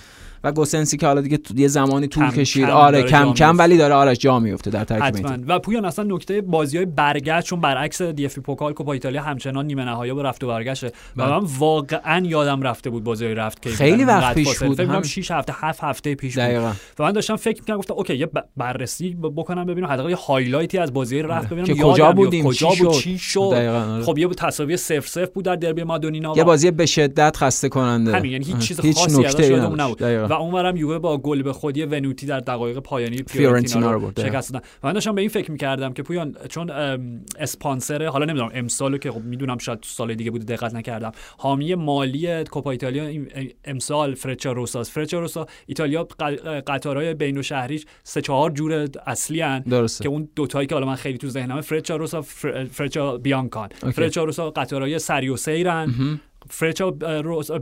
و 0.44 0.52
گوسنسی 0.52 0.96
که 0.96 1.06
حالا 1.06 1.20
دیگه 1.20 1.38
یه 1.54 1.68
زمانی 1.68 2.06
طول 2.06 2.30
کشید. 2.30 2.64
آره 2.64 3.02
کم 3.02 3.32
کم 3.32 3.58
ولی 3.58 3.76
داره 3.76 3.94
آرش 3.94 4.18
جا 4.18 4.38
میفته 4.38 4.70
در 4.70 4.84
ترکیب 4.84 5.44
و 5.46 5.58
پویان 5.58 5.84
اصلا 5.84 6.04
نکته 6.08 6.40
بازی 6.40 6.76
های 6.76 6.86
برگشت 6.86 7.46
چون 7.46 7.60
برعکس 7.60 8.02
دی 8.02 8.24
اف 8.24 8.38
پوکال 8.38 8.72
کوپا 8.72 8.92
ایتالیا 8.92 9.22
همچنان 9.22 9.66
نیمه 9.66 9.84
نهایی 9.84 10.12
با 10.12 10.22
رفت 10.22 10.44
و 10.44 10.46
برگشته. 10.46 10.86
و 10.86 10.90
بله. 11.16 11.38
من 11.38 11.46
واقعا 11.58 12.26
یادم 12.26 12.62
رفته 12.62 12.90
بود 12.90 13.04
بازی 13.04 13.34
رفت 13.34 13.62
که 13.62 13.70
خیلی 13.70 14.04
وقت 14.04 14.34
پیش 14.34 14.58
بود. 14.58 14.76
فکر 14.76 15.02
6 15.02 15.30
هفته 15.30 15.54
7 15.56 15.84
هفته 15.84 16.14
پیش 16.14 16.38
بود. 16.38 16.74
و 16.98 17.02
من 17.02 17.12
داشتم 17.12 17.36
فکر 17.36 17.60
می‌کردم 17.60 17.78
گفتم 17.78 17.94
okay 17.94 18.16
یه 18.16 18.28
بررسی 18.56 19.16
بکنم 19.36 19.64
ببینم 19.64 19.86
حداقل 19.86 20.10
یه 20.10 20.16
highlight 20.16 20.72
ی 20.72 20.78
از 20.78 20.92
بازی 20.92 21.22
رفت 21.22 21.48
ببینم. 21.48 21.66
که 21.66 21.74
کجا 21.74 22.12
بودیم؟ 22.12 22.44
کجا 22.44 22.68
بود؟ 22.78 22.92
چی 22.92 23.18
شد؟ 23.18 23.40
آره. 23.40 24.02
خب 24.02 24.18
یه 24.18 24.28
تساوی 24.28 24.76
0 24.76 25.00
0 25.00 25.26
بود 25.26 25.44
در 25.44 25.56
دربی 25.56 25.82
مادونینا 25.82 26.32
یه 26.36 26.44
بازی 26.44 26.70
به 26.70 26.86
شدت 26.86 27.36
خسته 27.36 27.68
کننده 27.68 28.16
همین 28.16 28.32
یعنی 28.32 28.44
هیچ 28.44 28.56
چیز 28.56 28.80
خاصی 28.80 29.24
ازش 29.24 29.50
نبود. 29.50 30.00
و 30.30 30.32
اونورم 30.32 30.76
یووه 30.76 30.98
با 30.98 31.18
گل 31.18 31.42
به 31.42 31.52
خودی 31.52 31.82
ونوتی 31.82 32.26
در 32.26 32.40
دقایق 32.40 32.78
پایانی 32.78 33.22
فیورنتینا 33.22 33.92
رو 33.92 34.00
برد 34.00 34.20
شکست 34.20 34.52
دادن. 34.52 34.66
و 34.82 34.86
من 34.86 34.92
داشتم 34.92 35.14
به 35.14 35.20
این 35.20 35.30
فکر 35.30 35.50
می‌کردم 35.50 35.92
که 35.92 36.02
پویان 36.02 36.36
چون 36.48 36.70
اسپانسر 37.38 38.06
حالا 38.06 38.24
نمی‌دونم 38.24 38.50
امسالو 38.54 38.98
که 38.98 39.10
خب 39.10 39.22
می‌دونم 39.22 39.58
شاید 39.58 39.78
سال 39.82 40.14
دیگه 40.14 40.30
بوده 40.30 40.56
دقت 40.56 40.74
نکردم. 40.74 41.12
حامی 41.38 41.74
مالی 41.74 42.44
کوپا 42.44 42.70
ایتالیا 42.70 43.22
امسال 43.64 44.14
فرچا 44.14 44.52
روساس 44.52 44.90
فرچا 44.90 45.20
روسا 45.20 45.46
ایتالیا 45.66 46.04
قطارهای 46.66 47.14
بین 47.14 47.38
و 47.38 47.42
شهریش 47.42 47.84
سه 48.02 48.20
چهار 48.20 48.50
جور 48.50 48.88
اصلی 49.06 49.42
ان 49.42 49.64
که 50.02 50.08
اون 50.08 50.28
دوتایی 50.36 50.66
که 50.66 50.74
حالا 50.74 50.86
من 50.86 50.94
خیلی 50.94 51.18
تو 51.18 51.28
ذهنمه 51.28 51.60
فرچا 51.60 51.96
روسا 51.96 52.22
Freccia 52.70 53.18
Bianca 53.18 53.56
ان. 53.56 53.68
Freccia 53.68 54.24
Rossa 54.24 54.50
قطارهای 54.50 54.98
سری 54.98 55.28
و 55.28 55.36
سیرن 55.36 56.20
Freccia 56.48 56.90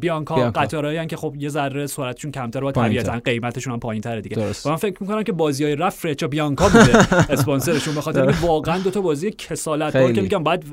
Bianca 0.01 0.51
قطارهایی 0.51 1.07
که 1.07 1.17
خب 1.17 1.35
یه 1.39 1.49
ذره 1.49 1.87
سرعتشون 1.87 2.31
کمتر 2.31 2.65
و 2.65 2.73
طبیعتا 2.73 3.19
قیمتشون 3.25 3.73
هم 3.73 3.81
پایینتره 3.81 4.21
دیگه. 4.21 4.51
و 4.65 4.69
من 4.69 4.77
فکر 4.77 4.97
می‌کنم 5.01 5.23
که 5.23 5.33
بازی 5.33 5.65
های 5.65 5.77
رفت 5.77 5.99
Freccia 5.99 6.29
Bianca 6.29 6.69
بوده 6.69 6.99
اسپانسرشون. 7.33 7.95
به 7.95 8.01
خاطر 8.01 8.35
واقعا 8.41 8.79
دو 8.79 8.91
تا 8.91 9.01
بازی 9.01 9.31
کسالت 9.31 9.97
بار 9.97 10.13
که 10.13 10.21
میگم 10.21 10.45
بعد 10.45 10.65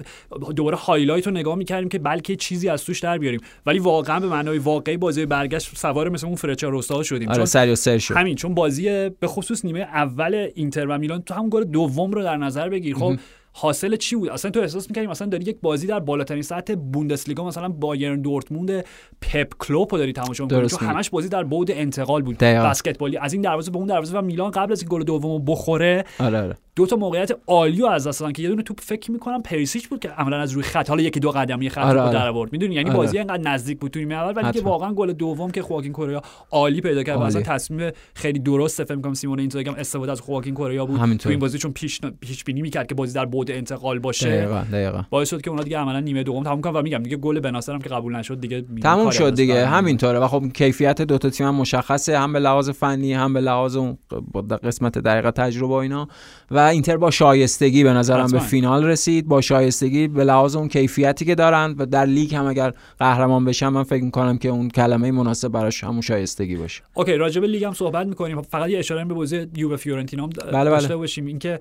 دوباره 0.55 0.77
highlight 0.77 1.27
رو 1.27 1.33
نگاه 1.33 1.55
می‌کردیم 1.55 1.89
که 1.89 1.99
بلکه 1.99 2.35
چیزی 2.35 2.69
از 2.69 2.83
توش 2.85 2.99
در 2.99 3.17
بیاریم. 3.17 3.41
ولی 3.65 3.79
واقعا 3.79 4.19
به 4.19 4.27
معنای 4.27 4.57
واقعی 4.57 4.97
بازی 4.97 5.25
برگشت 5.25 5.77
سوار 5.77 6.09
مثل 6.09 6.27
اون 6.27 6.35
Freccia 6.35 6.69
Rossa 6.69 7.03
شدیم. 7.03 7.29
آره 7.29 7.37
چون 7.37 7.45
سر 7.45 7.97
شد. 7.97 8.17
همین 8.17 8.35
چون 8.35 8.53
بازی 8.53 9.09
به 9.09 9.27
خصوص 9.27 9.65
نیمه 9.65 9.79
اول 9.79 10.47
اینتر 10.55 10.85
و 10.85 10.97
میلان 10.97 11.21
تو 11.21 11.33
همون 11.33 11.49
گل 11.49 11.63
دوم 11.63 12.11
رو 12.11 12.23
در 12.23 12.37
نظر 12.37 12.69
بگیر. 12.69 12.95
خب 12.95 13.15
حاصل 13.57 13.95
چی 13.95 14.15
بود؟ 14.15 14.29
اصلا 14.29 14.51
تو 14.51 14.59
احساس 14.59 14.89
می‌کردی 14.89 15.07
مثلا 15.07 15.27
داری 15.27 15.45
یک 15.45 15.57
بازی 15.61 15.87
در 15.87 15.99
بالاترین 15.99 16.41
سطح 16.41 16.75
بوندسلیگا 16.75 17.43
مثلا 17.43 17.69
بایرن 17.69 18.21
دورتموند 18.21 18.85
پپ 19.21 19.53
کلوپ 19.59 19.93
رو 19.93 19.97
داری 19.97 20.13
تماشا 20.13 20.43
می‌کنی؟ 20.43 20.67
چون 20.67 20.79
همش 20.79 21.09
بازی 21.09 21.29
در 21.29 21.43
بعد 21.43 21.71
انتقال 21.71 22.21
بود. 22.21 22.37
بسکتبالی 22.37 23.17
از 23.17 23.33
این 23.33 23.41
دروازه 23.41 23.71
به 23.71 23.77
اون 23.77 23.87
دروازه 23.87 24.17
و 24.17 24.21
میلان 24.21 24.51
قبل 24.51 24.71
از 24.71 24.85
گل 24.85 25.03
دومو 25.03 25.39
بخوره. 25.39 26.05
آره 26.19 26.41
آره. 26.41 26.55
دو 26.75 26.85
تا 26.85 26.95
موقعیت 26.95 27.31
عالی 27.47 27.81
رو 27.81 27.88
از 27.88 28.07
دست 28.07 28.19
دادن 28.19 28.31
که 28.31 28.43
یه 28.43 28.49
دونه 28.49 28.63
توپ 28.63 28.81
فکر 28.81 29.11
می‌کنم 29.11 29.41
پریسیچ 29.41 29.88
بود 29.88 29.99
که 29.99 30.09
عملا 30.09 30.38
از 30.38 30.51
روی 30.51 30.63
خط 30.63 30.89
حالا 30.89 31.01
یکی 31.01 31.19
دو 31.19 31.31
قدمی 31.31 31.69
خط 31.69 31.83
آره 31.83 31.93
رو 31.93 31.99
آره. 31.99 32.13
در 32.13 32.27
آورد 32.27 32.51
می‌دونی؟ 32.51 32.75
یعنی 32.75 32.89
آره. 32.89 32.97
بازی 32.97 33.19
انقدر 33.19 33.51
نزدیک 33.51 33.79
بود 33.79 33.91
تو 33.91 33.99
نیمه 33.99 34.15
اول 34.15 34.43
ولی 34.43 34.51
که 34.51 34.61
واقعا 34.61 34.93
گل 34.93 35.13
دوم 35.13 35.51
که 35.51 35.61
خواکین 35.61 35.91
کوریا 35.91 36.21
عالی 36.51 36.81
پیدا 36.81 37.03
کرد 37.03 37.19
اصلا 37.19 37.41
تصمیم 37.41 37.91
خیلی 38.13 38.39
درست 38.39 38.83
فکر 38.83 38.95
می‌کنم 38.95 39.13
سیمون 39.13 39.39
اینزاگی 39.39 39.69
هم 39.69 39.75
استفاده 39.75 40.11
از 40.11 40.21
خواکین 40.21 40.53
کوریا 40.53 40.85
بود. 40.85 41.17
تو 41.17 41.29
این 41.29 41.39
بازی 41.39 41.57
چون 41.57 41.71
پیش 41.71 42.01
پیش 42.19 42.43
بینی 42.43 42.61
می‌کرد 42.61 42.88
که 42.88 42.95
بازی 42.95 43.13
در 43.13 43.25
بعد 43.25 43.51
انتقال 43.51 43.99
باشه. 43.99 44.29
دقیقاً 44.29 44.63
دقیقاً. 44.71 45.01
باعث 45.09 45.29
شد 45.29 45.41
که 45.41 45.49
اونا 45.49 45.63
دیگه 45.63 45.77
عملا 45.77 45.99
نیمه 45.99 46.23
دوم 46.23 46.43
تموم 46.43 46.61
کنن 46.61 46.73
و 46.73 46.81
میگم 46.81 47.03
دیگه 47.03 47.17
گل 47.17 47.39
بناصر 47.39 47.73
هم 47.73 47.79
که 47.79 47.89
قبول 47.89 48.15
نشد 48.15 48.39
دیگه 48.39 48.65
تموم 48.81 49.09
شد 49.09 49.35
دیگه. 49.35 49.65
همینطوره. 49.65 50.19
و 50.19 50.27
خب 50.27 50.43
کیفیت 50.53 51.01
دو 51.01 51.17
تا 51.17 51.29
تیم 51.29 51.47
هم 51.47 51.55
مشخصه 51.55 52.19
هم 52.19 52.33
به 52.33 52.39
لحاظ 52.39 52.69
فنی 52.69 53.13
هم 53.13 53.33
به 53.33 53.41
لحاظ 53.41 53.75
اون 53.75 53.97
قسمت 54.63 54.97
دقیقه 54.97 55.31
تجربه 55.31 55.73
و 55.73 55.77
اینا. 55.77 56.07
و 56.51 56.64
اینتر 56.67 56.97
با 56.97 57.12
شایستگی 57.12 57.84
به 57.84 57.93
نظرم 57.93 58.28
به 58.28 58.39
فینال 58.39 58.86
رسید. 58.86 59.28
با 59.28 59.41
شایستگی 59.41 60.08
به 60.08 60.23
لحاظ 60.23 60.56
اون 60.56 60.67
کیفیتی 60.67 61.25
که 61.25 61.36
دارن 61.36 61.75
و 61.78 61.86
در 61.86 62.06
لیگ 62.06 62.36
هم 62.36 62.47
اگر 62.47 62.73
قهرمان 62.99 63.45
بشن 63.45 63.67
من 63.67 63.84
فکر 63.84 64.04
می‌کنم 64.04 64.38
که 64.38 64.49
اون 64.49 64.69
کلمه 64.69 65.12
مناسب 65.12 65.47
براش 65.47 65.84
همون 65.84 66.01
شایستگی 66.01 66.56
باشه. 66.56 66.82
اوکی 66.93 67.13
راجع 67.13 67.41
به 67.41 67.47
لیگ 67.47 67.63
هم 67.63 67.73
صحبت 67.73 68.08
می‌کنیم. 68.08 68.41
فقط 68.41 68.69
یه 68.69 68.80
اشاره 68.80 69.06
به 69.06 69.13
بازی 69.13 69.47
یووه 69.56 69.75
فیورنتینا 69.75 70.23
هم 70.23 70.30
بله 70.30 70.51
بله. 70.51 70.69
داشته 70.69 70.97
باشیم. 70.97 71.25
اینکه 71.25 71.60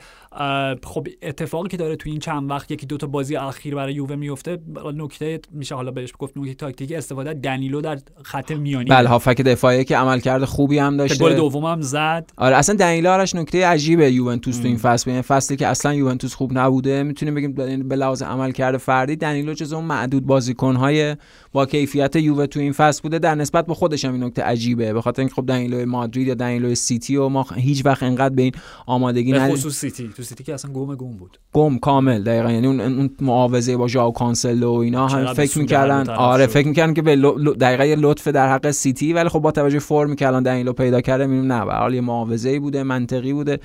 خب 0.85 1.09
اتفاقی 1.23 1.69
که 1.69 1.77
داره 1.77 1.97
تو 1.97 2.11
این 2.11 2.19
چند 2.19 2.51
وقت 2.51 2.71
یکی 2.71 2.87
دو 2.87 2.97
تا 2.97 3.07
بازی 3.07 3.37
اخیر 3.37 3.75
برای 3.75 3.95
یووه 3.95 4.17
میفته 4.17 4.59
نکته 4.97 5.41
میشه 5.53 5.75
حالا 5.75 5.91
بهش 5.91 6.13
گفت 6.19 6.37
نکته 6.37 6.55
تاکتیکی 6.55 6.97
استفاده 6.97 7.35
دنیلو 7.35 7.81
در 7.81 7.99
خط 8.23 8.53
میانی. 8.53 8.91
بله 8.91 9.09
هافبک 9.09 9.41
دفاعی 9.41 9.85
که 9.85 9.97
عملکرد 9.97 10.45
خوبی 10.45 10.79
هم 10.79 10.97
داشته. 10.97 11.25
گل 11.25 11.35
دوم 11.35 11.65
هم 11.65 11.81
زد. 11.81 12.31
آره 12.37 12.57
اصلا 12.57 12.75
دنیلو 12.75 13.11
آرش 13.11 13.35
نکته 13.35 13.67
عجیبه 13.67 14.13
یوونتوس 14.13 14.59
تو 14.59 14.67
این 14.67 14.77
فصل 14.95 15.11
این 15.11 15.23
فصلی 15.23 15.57
که 15.57 15.67
اصلا 15.67 15.95
یوونتوس 15.95 16.35
خوب 16.35 16.59
نبوده 16.59 17.03
می‌تونیم 17.03 17.35
بگیم 17.35 17.55
به 17.89 17.97
لحاظ 17.97 18.23
عملکرد 18.23 18.77
فردی 18.77 19.17
دنیلو 19.17 19.55
جز 19.55 19.73
اون 19.73 19.85
معدود 19.85 20.27
بازیکن‌های 20.27 21.17
با 21.53 21.67
کیفیت 21.67 22.17
یووه 22.17 22.47
تو 22.47 22.61
این 22.61 22.73
فصل 22.73 23.03
بوده 23.03 23.19
در 23.19 23.35
نسبت 23.35 23.67
به 23.67 23.75
خودش 23.75 24.05
هم 24.05 24.13
این 24.13 24.25
نکته 24.25 24.43
عجیبه. 24.43 24.93
به 24.93 25.01
خاطر 25.03 25.23
اینکه 25.23 25.35
خب 25.35 25.47
دنیلو 25.47 25.87
مادرید 25.87 26.29
یا 26.29 26.35
دنیلو 26.35 26.75
سیتی 26.75 27.17
و 27.17 27.29
ما 27.29 27.47
هیچ 27.55 27.87
وقت 27.87 28.03
انقدر 28.03 28.35
به 28.35 28.43
این 28.43 28.53
آمادگی 28.87 29.33
نه 29.33 29.53
خصوص 29.53 29.75
سیتی. 29.75 30.11
تو 30.17 30.23
سیتی 30.23 30.45
که 30.45 30.55
اصلا 30.55 30.73
گم 30.73 30.95
گم 30.95 31.17
بود. 31.17 31.39
گم 31.53 31.79
کامل 31.79 32.23
دقیقاً. 32.23 32.53
یعنی 32.53 32.67
اون, 32.67 32.81
اون 32.81 33.11
معاوضه 33.21 33.77
با 33.77 33.89
ژائو 33.89 34.11
کانسلو 34.11 34.77
و 34.77 34.79
اینا 34.79 35.09
هم 35.09 35.35
فکر 35.35 35.59
می‌کردن 35.59 36.11
آره 36.11 36.47
فکر 36.47 36.69
می‌کردن 36.69 36.95
که 36.95 37.03
به 37.03 37.17
دقیقاً 37.61 37.85
یه 37.85 37.97
لطف 37.97 38.29
در 38.29 38.53
حق 38.53 38.71
سیتی 38.71 39.13
ولی 39.13 39.29
خب 39.29 39.39
با 39.39 39.51
توجه 39.51 39.79
فرمی 39.79 40.17
که 40.17 40.27
الان 40.27 40.43
دنیلو 40.43 40.73
پیدا 40.73 41.01
کرده 41.01 41.27
می‌بینیم 41.27 41.53
نه 41.53 41.65
به 41.65 41.73
حال 41.73 41.95
یه 41.95 42.01
معاوضه 42.01 42.61
بوده 42.61 42.83
منطقی 42.83 43.33
بوده. 43.33 43.59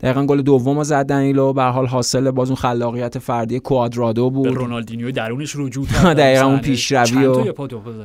دقیقاً 0.00 0.26
گل 0.26 0.42
دومو 0.76 0.84
زد 0.84 1.06
دنیلو 1.06 1.52
به 1.52 1.62
حال 1.62 1.86
حاصل 1.86 2.30
باز 2.30 2.48
اون 2.48 2.56
خلاقیت 2.56 3.18
فردی 3.18 3.60
کوادرادو 3.60 4.30
بود. 4.30 4.48
به 4.48 4.54
رونالدینیو 4.54 5.10
درونش 5.10 5.56
رجوع 5.56 5.86
کرد. 5.92 6.16
دقیقاً 6.16 6.46
اون 6.46 6.58
پیشروی 6.58 7.26
و 7.26 7.44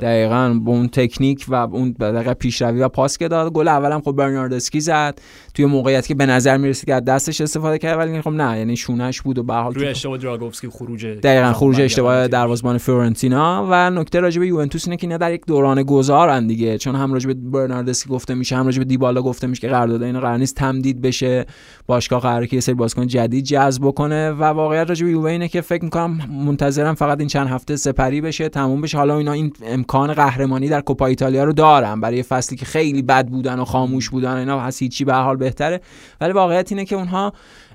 دقیقاً 0.00 0.60
با 0.64 0.72
اون 0.72 0.88
تکنیک 0.88 1.44
و 1.48 1.54
اون 1.54 1.90
دقیقاً 2.00 2.34
پیشروی 2.34 2.80
و 2.80 2.88
پاس 2.88 3.18
که 3.18 3.28
داد. 3.28 3.52
گل 3.52 3.68
اولم 3.68 4.00
خب 4.00 4.12
برناردسکی 4.12 4.80
زد. 4.80 5.18
توی 5.54 5.64
موقعیتی 5.66 6.08
که 6.08 6.14
به 6.14 6.26
نظر 6.26 6.56
می‌رسید 6.56 6.86
که 6.86 6.94
از 6.94 7.04
دستش 7.04 7.40
استفاده 7.40 7.78
کرد 7.78 7.98
ولی 7.98 8.20
خب 8.20 8.30
نه 8.30 8.58
یعنی 8.58 8.76
شونش 8.76 9.22
بود 9.22 9.38
و 9.38 9.42
به 9.42 9.54
حال 9.54 9.74
روی 9.74 9.86
اشتباه 9.86 10.18
دراگوفسکی 10.18 10.68
خروج 10.68 11.06
دقیقاً 11.06 11.52
خروج 11.52 11.80
اشتباه 11.80 12.28
دروازه‌بان 12.28 12.78
فیورنتینا 12.78 13.66
و 13.70 13.90
نکته 13.90 14.20
راجع 14.20 14.40
به 14.40 14.46
یوونتوس 14.46 14.86
اینه 14.86 14.96
که 14.96 15.06
اینا 15.06 15.16
در 15.16 15.32
یک 15.32 15.46
دوران 15.46 15.82
گذارن 15.82 16.46
دیگه. 16.46 16.78
چون 16.78 16.94
هم 16.94 17.12
راجع 17.12 17.26
به 17.26 17.34
برناردسکی 17.34 18.10
گفته 18.10 18.34
میشه 18.34 18.56
هم 18.56 18.64
راجع 18.64 18.78
به 18.78 18.84
دیبالا 18.84 19.22
گفته 19.22 19.46
میشه 19.46 19.60
که 19.60 19.68
قرارداد 19.68 20.02
اینا 20.02 20.20
قرار 20.20 20.36
نیست 20.36 20.56
تمدید 20.56 21.00
بشه. 21.00 21.46
باشگاه 21.86 22.20
قراره 22.20 22.46
که 22.46 22.56
سری 22.62 22.74
بازیکن 22.74 23.06
جدید 23.06 23.44
جذب 23.44 23.90
کنه 23.90 24.30
و 24.30 24.44
واقعیت 24.44 24.88
راجع 24.88 25.04
به 25.04 25.10
یووه 25.10 25.30
اینه 25.30 25.48
که 25.48 25.60
فکر 25.60 25.84
می‌کنم 25.84 26.18
منتظرم 26.30 26.94
فقط 26.94 27.18
این 27.18 27.28
چند 27.28 27.46
هفته 27.46 27.76
سپری 27.76 28.20
بشه 28.20 28.48
تموم 28.48 28.80
بشه. 28.80 28.98
حالا 28.98 29.18
اینا 29.18 29.32
این 29.32 29.52
امکان 29.64 30.12
قهرمانی 30.12 30.68
در 30.68 30.80
کوپا 30.80 31.06
ایتالیا 31.06 31.44
رو 31.44 31.52
دارن 31.52 32.00
برای 32.00 32.22
فصلی 32.22 32.56
که 32.56 32.66
خیلی 32.66 33.02
بد 33.02 33.28
بودن 33.28 33.58
و 33.58 33.64
خاموش 33.64 34.10
بودن 34.10 34.36
اینا 34.36 34.68
هیچی 34.78 35.04
به 35.04 35.14
حال 35.14 35.36
بهتره. 35.36 35.80
ولی 36.20 36.32
واقعیت 36.32 36.72
اینه 36.72 36.84
که 36.84 36.96
اونها 36.96 37.32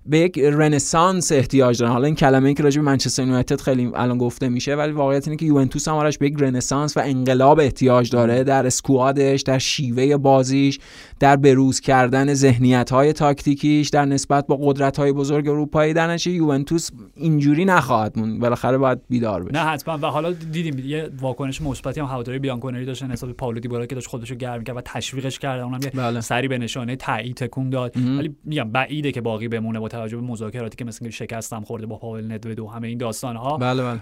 به 0.08 0.20
یک 0.20 0.40
رنسانس 0.40 1.32
احتیاج 1.32 1.80
دارن. 1.80 1.92
حالا 1.92 2.06
این 2.06 2.16
کلمه 2.16 2.48
ای 2.48 2.54
که 2.54 2.64
راجع 2.64 2.82
به 2.82 2.86
منچستر 2.86 3.24
یونایتد 3.24 3.62
خیلی 3.62 3.92
الان 3.96 4.18
گفته 4.18 4.50
میشه 4.50 4.76
ولی 4.76 4.92
واقعیت 4.92 5.28
اینه 5.28 5.38
که 5.38 5.46
یوونتوس 5.46 5.88
هم 5.88 6.10
به 6.20 6.28
یک 6.28 6.36
رنسانس 6.40 6.98
و 6.98 7.02
انقلاب 7.04 7.60
احتیاج 7.60 8.10
داره 8.10 8.44
در 8.44 8.66
اسکوادش 8.66 9.42
در 9.42 9.58
شیوه 9.58 10.18
بازیش 10.18 10.80
در 11.20 11.36
بروز 11.36 11.80
کردن 11.80 12.34
ذهنیت 12.34 12.90
های 12.90 13.14
تاکتیکیش 13.14 13.90
در 13.90 14.06
نسبت 14.06 14.48
با 14.48 14.58
قدرت 14.62 14.98
های 14.98 15.12
بزرگ 15.12 15.48
اروپایی. 15.48 15.94
در 15.94 16.08
نشه 16.08 16.32
یوونتوس 16.32 16.90
اینجوری 17.16 17.66
نخواهد 17.66 18.20
مون 18.20 18.40
بالاخره 18.40 18.78
باید 18.78 19.00
بیدار 19.10 19.44
بشه. 19.44 19.54
نه 19.54 19.70
حتما. 19.70 19.98
و 19.98 20.06
حالا 20.06 20.32
دیدیم 20.32 20.80
یه 20.80 21.10
واکنش 21.22 21.62
مثبتی 21.62 22.00
هم 22.00 22.06
هواداری 22.06 22.40
بیانکونری 22.40 22.86
داشتن 22.86 23.12
حساب 23.12 23.32
پاولو 23.32 23.60
دیبالا 23.60 23.86
که 23.86 23.96
داشت 23.96 24.08
خودشو 24.08 24.36
گرم 24.36 24.64
کرد 24.64 24.78
و 24.78 24.82
تشویقش 24.82 25.40
کرد 25.40 25.62
اونم 25.62 25.80
یه 25.84 25.90
بله. 25.90 26.22
سری 26.22 26.48
به 26.48 26.58
نشانه 26.58 26.96
تایید 26.96 27.36
تکون 27.36 27.70
داد. 27.70 27.98
ولی 27.98 28.36
میگم 28.44 28.72
بعیده 28.72 29.12
که 29.12 29.22
باقی 29.22 29.48
بمونه 29.48 29.80
با 29.80 29.88
توجه 29.98 30.18
به 30.18 30.24
مذاکراتی 30.24 30.76
که 30.76 30.86
مثلا 30.86 31.10
شکستم 31.10 31.62
خورده 31.62 31.86
با 31.86 31.98
پاول 31.98 32.32
ندوید 32.32 32.60
و 32.60 32.68
همه 32.68 32.88
این 32.88 32.98
داستان 32.98 33.36
ها 33.36 33.58
بله. 33.58 33.84
بله. 33.84 34.02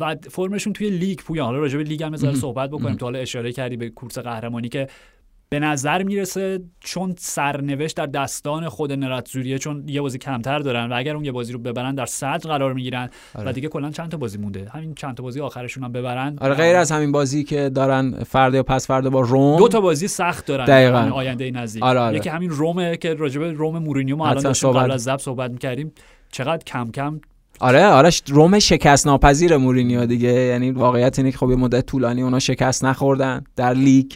و 0.00 0.16
فرمشون 0.30 0.72
توی 0.72 0.90
لیگ 0.90 1.18
پویا 1.18 1.44
حالا 1.44 1.58
راجع 1.58 1.78
به 1.78 1.84
لیگ 1.84 2.02
هم 2.02 2.16
صحبت 2.16 2.70
بکنیم 2.70 2.96
تو 2.96 3.06
حالا 3.06 3.18
اشاره 3.18 3.52
کردی 3.52 3.76
به 3.76 3.88
کورس 3.90 4.18
قهرمانی 4.18 4.68
که 4.68 4.86
به 5.48 5.58
نظر 5.58 6.02
می‌رسه 6.02 6.60
چون 6.80 7.14
سرنوشت 7.18 7.96
در 7.96 8.06
دستان 8.06 8.68
خود 8.68 8.92
نراتزوریه 8.92 9.58
چون 9.58 9.88
یه 9.88 10.00
بازی 10.00 10.18
کمتر 10.18 10.58
دارن 10.58 10.92
و 10.92 10.94
اگر 10.96 11.14
اون 11.14 11.24
یه 11.24 11.32
بازی 11.32 11.52
رو 11.52 11.58
ببرن 11.58 11.94
در 11.94 12.06
صدر 12.06 12.48
قرار 12.48 12.72
می‌گیرن 12.72 13.10
آره. 13.34 13.48
و 13.48 13.52
دیگه 13.52 13.68
کلا 13.68 13.90
چند 13.90 14.10
تا 14.10 14.16
بازی 14.16 14.38
مونده 14.38 14.68
همین 14.72 14.94
چند 14.94 15.16
تا 15.16 15.22
بازی 15.22 15.40
آخرشون 15.40 15.84
هم 15.84 15.92
ببرن 15.92 16.36
آره 16.40 16.54
غیر 16.54 16.76
از 16.76 16.92
همین 16.92 17.12
بازی 17.12 17.44
که 17.44 17.68
دارن 17.68 18.24
فردا 18.24 18.56
یا 18.56 18.62
پس 18.62 18.86
فردا 18.86 19.10
با 19.10 19.20
روم 19.20 19.58
دو 19.58 19.68
تا 19.68 19.80
بازی 19.80 20.08
سخت 20.08 20.46
دارن 20.46 20.64
دقیقاً. 20.64 20.98
آینده 20.98 21.50
نزدیک 21.50 21.82
آره 21.82 22.00
آره. 22.00 22.16
یکی 22.16 22.28
همین 22.28 22.50
رومه 22.50 22.96
که 22.96 23.14
راجب 23.14 23.42
روم 23.42 23.78
مورینیو 23.78 24.16
ما 24.16 24.28
الان 24.28 24.42
داشتیم 24.42 24.70
قبل 24.70 24.90
از 24.90 25.02
ضبط 25.02 25.20
صحبت 25.20 25.50
می‌کردیم 25.50 25.92
چقدر 26.32 26.64
کم 26.64 26.90
کم 26.90 27.20
آره 27.60 27.86
آره 27.86 28.10
روم 28.26 28.58
شکست 28.58 29.06
ناپذیر 29.06 29.56
مورینیو 29.56 30.06
دیگه 30.06 30.32
یعنی 30.32 30.70
واقعیت 30.70 31.18
اینه 31.18 31.30
که 31.30 31.38
خب 31.38 31.50
یه 31.50 31.56
مدت 31.56 31.86
طولانی 31.86 32.22
اونا 32.22 32.38
شکست 32.38 32.84
نخوردن 32.84 33.44
در 33.56 33.74
لیگ 33.74 34.12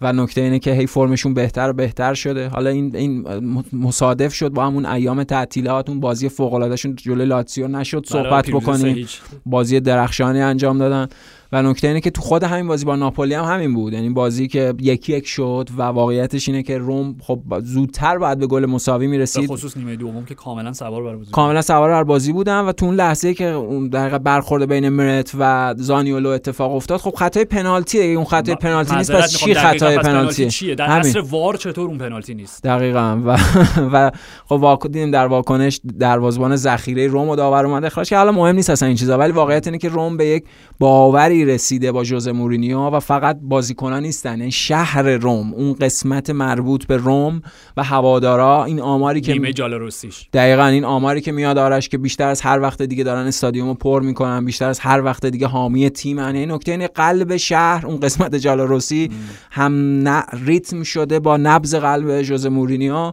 و 0.00 0.12
نکته 0.12 0.40
اینه 0.40 0.58
که 0.58 0.72
هی 0.72 0.86
فرمشون 0.86 1.34
بهتر 1.34 1.70
و 1.70 1.72
بهتر 1.72 2.14
شده. 2.14 2.48
حالا 2.48 2.70
این 2.70 2.96
این 2.96 3.24
مصادف 3.72 4.34
شد 4.34 4.48
با 4.48 4.66
همون 4.66 4.86
ایام 4.86 5.24
تعطیلات 5.24 5.88
اون 5.88 6.00
بازی 6.00 6.28
فوق 6.28 6.54
العاده 6.54 6.76
شون 6.76 6.96
جلوی 6.96 7.26
لاتزیو 7.26 7.68
نشد. 7.68 8.06
صحبت 8.06 8.50
بکنیم. 8.50 9.06
بازی 9.46 9.80
درخشانی 9.80 10.40
انجام 10.40 10.78
دادن. 10.78 11.08
و 11.54 11.62
نکته 11.62 11.88
اینه 11.88 12.00
که 12.00 12.10
تو 12.10 12.22
خود 12.22 12.42
همین 12.42 12.66
بازی 12.66 12.84
با 12.84 12.96
ناپولی 12.96 13.34
هم 13.34 13.44
همین 13.44 13.74
بود. 13.74 13.92
یعنی 13.92 14.10
بازی 14.10 14.48
که 14.48 14.74
یکی 14.80 15.12
یک 15.12 15.26
شد 15.26 15.68
و 15.76 15.82
واقعیتش 15.82 16.48
اینه 16.48 16.62
که 16.62 16.78
روم 16.78 17.16
خب 17.20 17.40
زودتر 17.62 18.18
باید 18.18 18.38
به 18.38 18.46
گل 18.46 18.66
مساوی 18.66 19.06
می‌رسید. 19.06 19.50
خصوص 19.50 19.76
نیمه 19.76 19.96
دوم 19.96 20.24
که 20.24 20.34
کاملا 20.34 20.72
سوار 20.72 21.02
بر 21.02 21.16
بازی 21.16 21.30
کاملا 21.30 21.62
سوار 21.62 21.90
بر 21.90 22.04
بازی 22.04 22.32
بودن 22.32 22.60
و 22.60 22.72
تو 22.72 22.86
اون 22.86 22.94
لحظه 22.94 23.34
که 23.34 23.46
اون 23.46 23.88
دقیقه 23.88 24.18
برخورد 24.18 24.68
بین 24.68 24.88
مرت 24.88 25.32
و 25.38 25.74
زانیولو 25.78 26.28
اتفاق 26.28 26.74
افتاد 26.74 27.00
خب 27.00 27.14
خطای 27.14 27.44
پنالتی 27.44 27.98
دیگه. 27.98 28.14
اون 28.14 28.24
خطای 28.24 28.54
پنالتی 28.54 28.96
نیست 28.96 29.12
پس 29.12 29.36
چی 29.36 29.54
خطای 29.54 29.98
پنالتی؟ 29.98 30.50
چیه؟ 30.50 30.74
در 30.74 30.84
عصر 30.84 31.20
وار 31.20 31.56
چطور 31.56 31.88
اون 31.88 31.98
پنالتی 31.98 32.34
نیست؟ 32.34 32.62
دقیقاً. 32.62 33.20
و 33.26 33.38
و 33.94 34.10
خب 34.48 34.78
دیدیم 34.82 35.10
در 35.10 35.26
واکنش 35.26 35.80
دروازه‌بان 35.98 36.56
ذخیره 36.56 37.06
روم 37.06 37.28
و 37.28 37.36
داور 37.36 37.66
اومد 37.66 37.84
اخراج 37.84 38.08
که 38.08 38.16
حالا 38.16 38.32
مهم 38.32 38.56
نیست 38.56 38.70
اصلا 38.70 38.88
این 38.88 38.96
چیزا 38.96 39.18
ولی 39.18 39.32
واقعیت 39.32 39.66
اینه 39.66 39.78
که 39.78 39.88
روم 39.88 40.16
به 40.16 40.26
یک 40.26 40.44
باوری 40.78 41.43
رسیده 41.44 41.92
با 41.92 42.04
ژوزه 42.04 42.32
مورینیو 42.32 42.78
و 42.78 43.00
فقط 43.00 43.38
بازیکنان 43.42 44.02
نیستن. 44.02 44.30
این 44.30 44.38
یعنی 44.38 44.52
شهر 44.52 45.02
روم 45.02 45.54
اون 45.54 45.72
قسمت 45.72 46.30
مربوط 46.30 46.86
به 46.86 46.96
روم 46.96 47.42
و 47.76 47.84
هوادارا 47.84 48.64
این 48.64 48.80
آماری 48.80 49.20
که 49.20 49.32
نیمه 49.32 49.52
جالاروسیش 49.52 50.28
دقیقا 50.32 50.66
این 50.66 50.84
آماری 50.84 51.20
که 51.20 51.32
میاد 51.32 51.58
آرش 51.58 51.88
که 51.88 51.98
بیشتر 51.98 52.28
از 52.28 52.40
هر 52.40 52.60
وقت 52.60 52.82
دیگه 52.82 53.04
دارن 53.04 53.26
استادیومو 53.26 53.74
پر 53.74 54.02
می‌کنن 54.02 54.44
بیشتر 54.44 54.68
از 54.68 54.80
هر 54.80 55.04
وقت 55.04 55.26
دیگه 55.26 55.46
حامی 55.46 55.90
تیم 55.90 56.18
این 56.18 56.36
یعنی 56.36 56.54
نکته 56.54 56.72
اینه 56.72 56.88
قلب 56.88 57.36
شهر 57.36 57.86
اون 57.86 58.00
قسمت 58.00 58.34
جالاروسی 58.34 59.10
هم 59.50 60.08
ریتم 60.44 60.82
شده 60.82 61.20
با 61.20 61.36
نبض 61.36 61.74
قلب 61.74 62.22
ژوزه 62.22 62.48
مورینیو. 62.48 63.12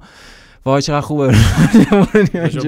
وای 0.66 0.82
چقدر 0.82 1.02
خوبه. 1.02 1.36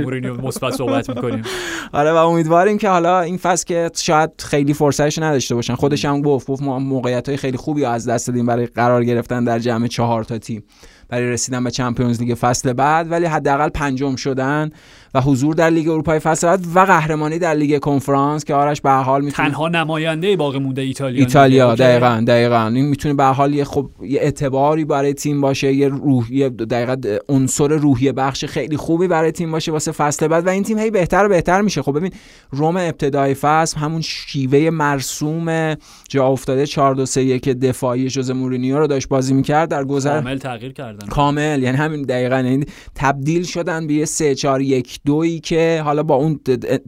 مورینیو 0.04 0.42
مثبت 0.42 0.74
صحبت 0.74 1.10
می‌کنیم. 1.10 1.44
آره 1.92 2.12
و 2.12 2.16
امیدواریم 2.16 2.78
که 2.78 2.90
حالا 2.90 3.22
این 3.22 3.38
فصل 3.38 3.66
که 3.66 3.92
شاید 3.96 4.30
خیلی 4.40 4.74
فرصتش 4.74 5.18
نداشته 5.18 5.56
باشن. 5.56 5.76
خودش 5.76 6.06
هم 6.06 6.22
گفت 6.22 6.48
گفت 6.48 6.64
ما 6.64 6.80
موقعیت 6.80 7.30
های 7.30 7.38
خیلی 7.38 7.58
خوبی 7.58 7.86
از 7.86 8.10
دست 8.10 8.28
دادیم 8.28 8.46
برای 8.46 8.66
قرار 8.66 9.04
گرفتن 9.04 9.44
در 9.44 9.60
جمع 9.60 9.88
چهار 9.88 10.24
تا 10.24 10.38
تیم. 10.38 10.64
برای 11.10 11.30
رسیدن 11.30 11.64
به 11.64 11.72
چمپیونز 11.72 12.22
لیگ 12.22 12.34
فصل 12.34 12.74
بعد 12.74 13.12
ولی 13.12 13.26
حداقل 13.26 13.70
پنجم 13.70 14.16
شدن. 14.16 14.70
و 15.14 15.22
حضور 15.22 15.56
در 15.56 15.70
لیگ 15.70 15.90
اروپای 15.90 16.20
فصل 16.20 16.48
بعد 16.48 16.60
و 16.76 16.80
قهرمانی 16.80 17.40
در 17.40 17.54
لیگ 17.54 17.80
کنفرانس 17.80 18.46
که 18.46 18.54
آرش 18.54 18.82
به 18.82 18.92
حال 18.92 19.22
می‌تونه 19.22 19.50
تنها 19.50 19.68
نماینده 19.68 20.36
باقی 20.36 20.60
مونده 20.60 20.82
ایتالیا 20.82 21.20
ایتالیا 21.20 21.76
دقیقاً 21.76 22.24
دقیقاً. 22.28 22.72
این 22.76 22.86
می‌تونه 22.86 23.14
به 23.14 23.24
حال 23.24 23.54
یه 23.54 23.64
خب 23.64 23.90
یه 24.02 24.20
اعتباری 24.22 24.86
برای 24.86 25.14
تیم 25.14 25.42
باشه 25.42 25.74
یه 25.74 25.88
روحی 25.88 26.50
دقیقاً 26.50 26.96
عنصر 27.30 27.68
روحیه 27.68 28.12
بخش 28.12 28.46
خیلی 28.46 28.78
خوبی 28.78 29.08
برای 29.08 29.32
تیم 29.32 29.52
باشه 29.52 29.72
واسه 29.72 29.92
فصل 29.92 30.28
بعد 30.28 30.48
و 30.48 30.50
این 30.50 30.64
تیم 30.64 30.78
هی 30.78 30.92
بهتر 30.92 31.26
و 31.26 31.30
بهتر 31.30 31.62
میشه. 31.62 31.82
خب 31.82 31.98
ببین 31.98 32.12
روم 32.52 32.78
ابتدای 32.78 33.34
فصل 33.34 33.78
همون 33.80 34.02
شیوه 34.02 34.70
مرسوم 34.70 35.76
جا 36.10 36.28
افتاده 36.28 36.66
4 36.66 36.96
2 36.96 37.06
3 37.06 37.24
1 37.24 37.50
دفاعی 37.50 38.08
ژوزه 38.10 38.32
مورینیو 38.32 38.80
رو 38.80 38.88
داشت 38.88 39.08
بازی 39.08 39.34
می‌کرد. 39.34 39.70
در 39.70 39.84
گذر 39.84 40.22
کامل 40.22 40.38
تغییر 40.38 40.74
کردن. 40.74 41.08
کامل. 41.08 41.64
یعنی 41.64 41.78
همین 41.78 42.02
دقیقاً. 42.02 42.36
یعنی 42.36 42.66
تبدیل 42.96 43.44
شدن 43.44 43.88
به 43.88 44.06
3 44.06 44.36
4 44.36 44.62
1 44.62 45.00
دویی 45.06 45.40
که 45.40 45.82
حالا 45.86 46.04
با 46.04 46.16
اون 46.16 46.40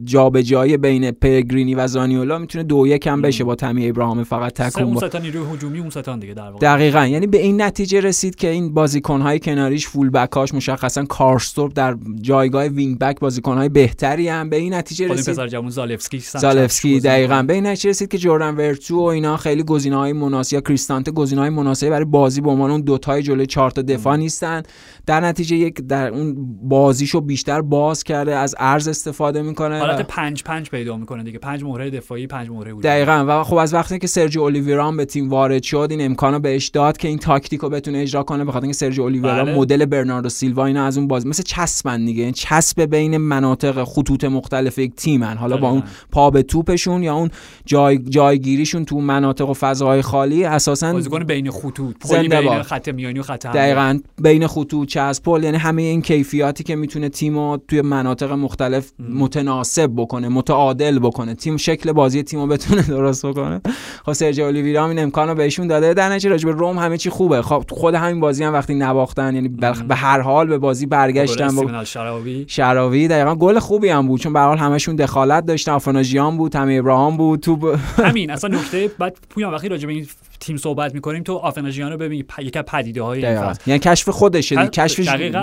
جابجایی 0.04 0.76
بین 0.76 1.10
پرگرینی 1.10 1.74
و 1.74 1.86
زانیولا 1.86 2.38
می‌تونه 2.38 2.64
دو 2.64 2.86
یک 2.86 3.06
هم 3.06 3.22
بشه 3.22 3.44
با 3.44 3.54
تمی 3.54 3.88
ابراهام 3.88 4.24
فقط 4.24 4.52
تکون 4.52 4.82
اون 4.82 4.96
ستان 4.96 5.22
نیروی 5.22 5.54
هجومی 5.54 5.78
اون 5.78 5.90
ستان 5.90 6.18
دیگه 6.18 6.34
در 6.34 6.42
واقع. 6.42 6.58
دقیقاً. 6.58 7.06
یعنی 7.06 7.26
به 7.26 7.42
این 7.42 7.62
نتیجه 7.62 8.00
رسید 8.00 8.34
که 8.34 8.50
این 8.50 8.74
بازیکن 8.74 9.20
های 9.20 9.38
کناریش 9.38 9.86
فول 9.86 10.10
بک 10.10 10.32
هاش 10.32 10.54
مشخصا 10.54 11.04
کارسدورپ 11.04 11.72
در 11.74 11.96
جایگاه 12.20 12.66
وینگ 12.66 12.98
بک 12.98 13.20
بازیکن 13.20 13.56
های 13.56 13.68
بهتری 13.68 14.28
هم. 14.28 14.50
به 14.50 14.56
این 14.56 14.74
نتیجه 14.74 15.08
رسید 15.08 15.34
پسر 15.34 15.48
جوان 15.48 15.70
زالفسکی 15.70 16.18
زالفسکی 16.18 17.00
دقیقاً. 17.00 17.42
به 17.42 17.54
این 17.54 17.66
نتیجه 17.66 17.90
رسید 17.90 18.08
که 18.08 18.18
جردن 18.18 18.54
ورتو 18.54 19.00
و 19.00 19.04
اینا 19.04 19.36
خیلی 19.36 19.62
گزینه‌های 19.62 20.12
مناسب 20.12 20.54
یا 20.54 20.60
کریستانته 20.60 21.10
گزینه‌های 21.10 21.50
مناسبی 21.50 21.90
برای 21.90 22.04
بازی 22.04 22.40
به 22.40 22.50
عنوان 22.50 22.70
اون 22.70 22.80
دو 22.80 22.98
تای 22.98 23.22
جلوی 23.22 23.46
چهار 23.46 23.70
تا 23.70 23.82
دفاع 23.82 24.16
نیستن. 24.16 24.62
در 25.06 25.20
نتیجه 25.20 25.56
یک 25.56 25.80
در 25.80 26.08
اون 26.08 26.36
بازیشو 26.62 27.20
بیشتر 27.20 27.60
باز 27.60 28.04
کرده 28.06 28.36
از 28.36 28.54
ارز 28.58 28.88
استفاده 28.88 29.42
می‌کنه 29.42 29.78
حالت 29.78 30.06
پنج 30.06 30.42
پنج 30.42 30.70
پیدا 30.70 30.96
می‌کنه 30.96 31.22
دیگه. 31.22 31.38
پنج 31.38 31.64
مهره 31.64 31.90
دفاعی 31.90 32.26
پنج 32.26 32.50
مهره 32.50 32.70
هجومی 32.70 32.82
دقیقاً. 32.82 33.24
و 33.28 33.44
خب 33.44 33.56
از 33.56 33.74
وقتی 33.74 33.98
که 33.98 34.06
سرجی 34.06 34.38
اولیویرا 34.38 34.92
به 34.92 35.04
تیم 35.04 35.30
وارد 35.30 35.62
شد 35.62 35.88
این 35.90 36.04
امکانو 36.04 36.38
بهش 36.38 36.68
داد 36.68 36.96
که 36.96 37.08
این 37.08 37.18
تاکتیک 37.18 37.60
رو 37.60 37.68
بتونه 37.68 37.98
اجرا 37.98 38.22
کنه 38.22 38.44
بخاطر 38.44 38.62
اینکه 38.62 38.76
سرجی 38.76 39.00
اولیویرا 39.00 39.44
بله. 39.44 39.54
مدل 39.54 39.84
برناردو 39.84 40.28
سیلوا 40.28 40.66
اینا 40.66 40.86
از 40.86 40.98
اون 40.98 41.08
باز 41.08 41.26
مثل 41.26 41.42
چسبن 41.42 42.04
دیگه. 42.04 42.22
این 42.22 42.32
چسب 42.32 42.80
بین 42.80 43.16
مناطق 43.16 43.84
خطوط 43.84 44.24
مختلف 44.24 44.78
یک 44.78 44.94
تیمن. 44.94 45.36
حالا 45.36 45.56
با 45.56 45.70
اون 45.70 45.82
پا 46.12 46.30
به 46.30 46.42
توپشون 46.42 47.02
یا 47.02 47.14
اون 47.14 47.30
جای 47.64 47.98
جایگیریشون 47.98 48.84
تو 48.84 49.00
مناطق 49.00 49.48
و 49.48 49.54
فضاهای 49.54 50.02
خالی 50.02 50.44
اساسا 50.44 50.92
بازیکن 50.92 51.24
بین 51.24 51.50
خطوط. 51.50 52.12
بین 52.12 52.62
خط 52.62 52.88
میانی 52.88 53.18
و 53.18 53.22
خط 53.22 53.46
دقیقاً. 53.46 53.98
بین 54.22 54.46
خطوط 54.46 54.88
چسب 54.88 55.22
پل 55.22 55.44
یعنی 55.44 55.56
همه 55.56 55.82
این 55.82 56.02
کیفیاتی 56.02 56.64
که 56.64 56.76
می‌تونه 56.76 57.08
تیمو 57.08 57.56
توی 57.68 57.82
مناطق 57.96 58.32
مختلف 58.32 58.92
متناسب 58.98 59.90
بکنه 59.96 60.28
متعادل 60.28 60.98
بکنه. 60.98 61.34
تیم 61.34 61.56
شکل 61.56 61.92
بازی 61.92 62.22
تیمو 62.22 62.46
بتونه 62.46 62.82
درست 62.82 63.26
بکنه. 63.26 63.60
خب 64.06 64.12
سرجی 64.12 64.42
اولیویرا 64.42 64.88
این 64.88 64.98
امکانو 64.98 65.34
بهشون 65.34 65.66
داده. 65.66 65.94
در 65.94 66.08
نتیجه 66.08 66.30
راجع 66.30 66.48
روم 66.48 66.78
همه 66.78 66.98
چی 66.98 67.10
خوبه. 67.10 67.42
خب 67.42 67.64
خود 67.70 67.94
همین 67.94 68.20
بازی 68.20 68.44
هم 68.44 68.52
وقتی 68.52 68.74
نباختن 68.74 69.34
یعنی 69.34 69.48
به 69.88 69.94
هر 69.94 70.20
حال 70.20 70.46
به 70.46 70.58
بازی 70.58 70.86
برگشتن 70.86 71.56
با 71.56 71.84
شراوی. 71.84 72.44
شراوی 72.48 73.08
دقیقاً 73.08 73.34
گل 73.34 73.58
خوبی 73.58 73.88
هم 73.88 74.06
بود 74.06 74.20
چون 74.20 74.32
به 74.32 74.38
هر 74.40 74.46
حال 74.46 74.58
همشون 74.58 74.96
دخالت 74.96 75.46
داشتن. 75.46 75.72
آفناژیان 75.72 76.36
بود 76.36 76.52
تمی 76.52 76.78
ابراهام 76.78 77.16
بود 77.16 77.40
تو 77.40 77.76
همین 77.96 78.30
اصلا 78.30 78.50
نکته 78.50 78.90
بعد 78.98 79.16
پویان 79.30 79.54
وقتی 79.54 79.68
راجع 79.68 79.86
به 79.86 79.92
این 79.92 80.06
تیم 80.40 80.56
صحبت 80.56 80.94
می‌کنیم 80.94 81.22
تو 81.22 81.36
آفناژیان 81.36 81.92
رو 81.92 81.98
ببین 81.98 82.24
یک 82.38 82.58
پدیده 82.58 83.02
های 83.02 83.20
یعنی 83.20 83.78
کشف 83.78 84.08
خودشه 84.08 84.66
کشف 84.66 85.00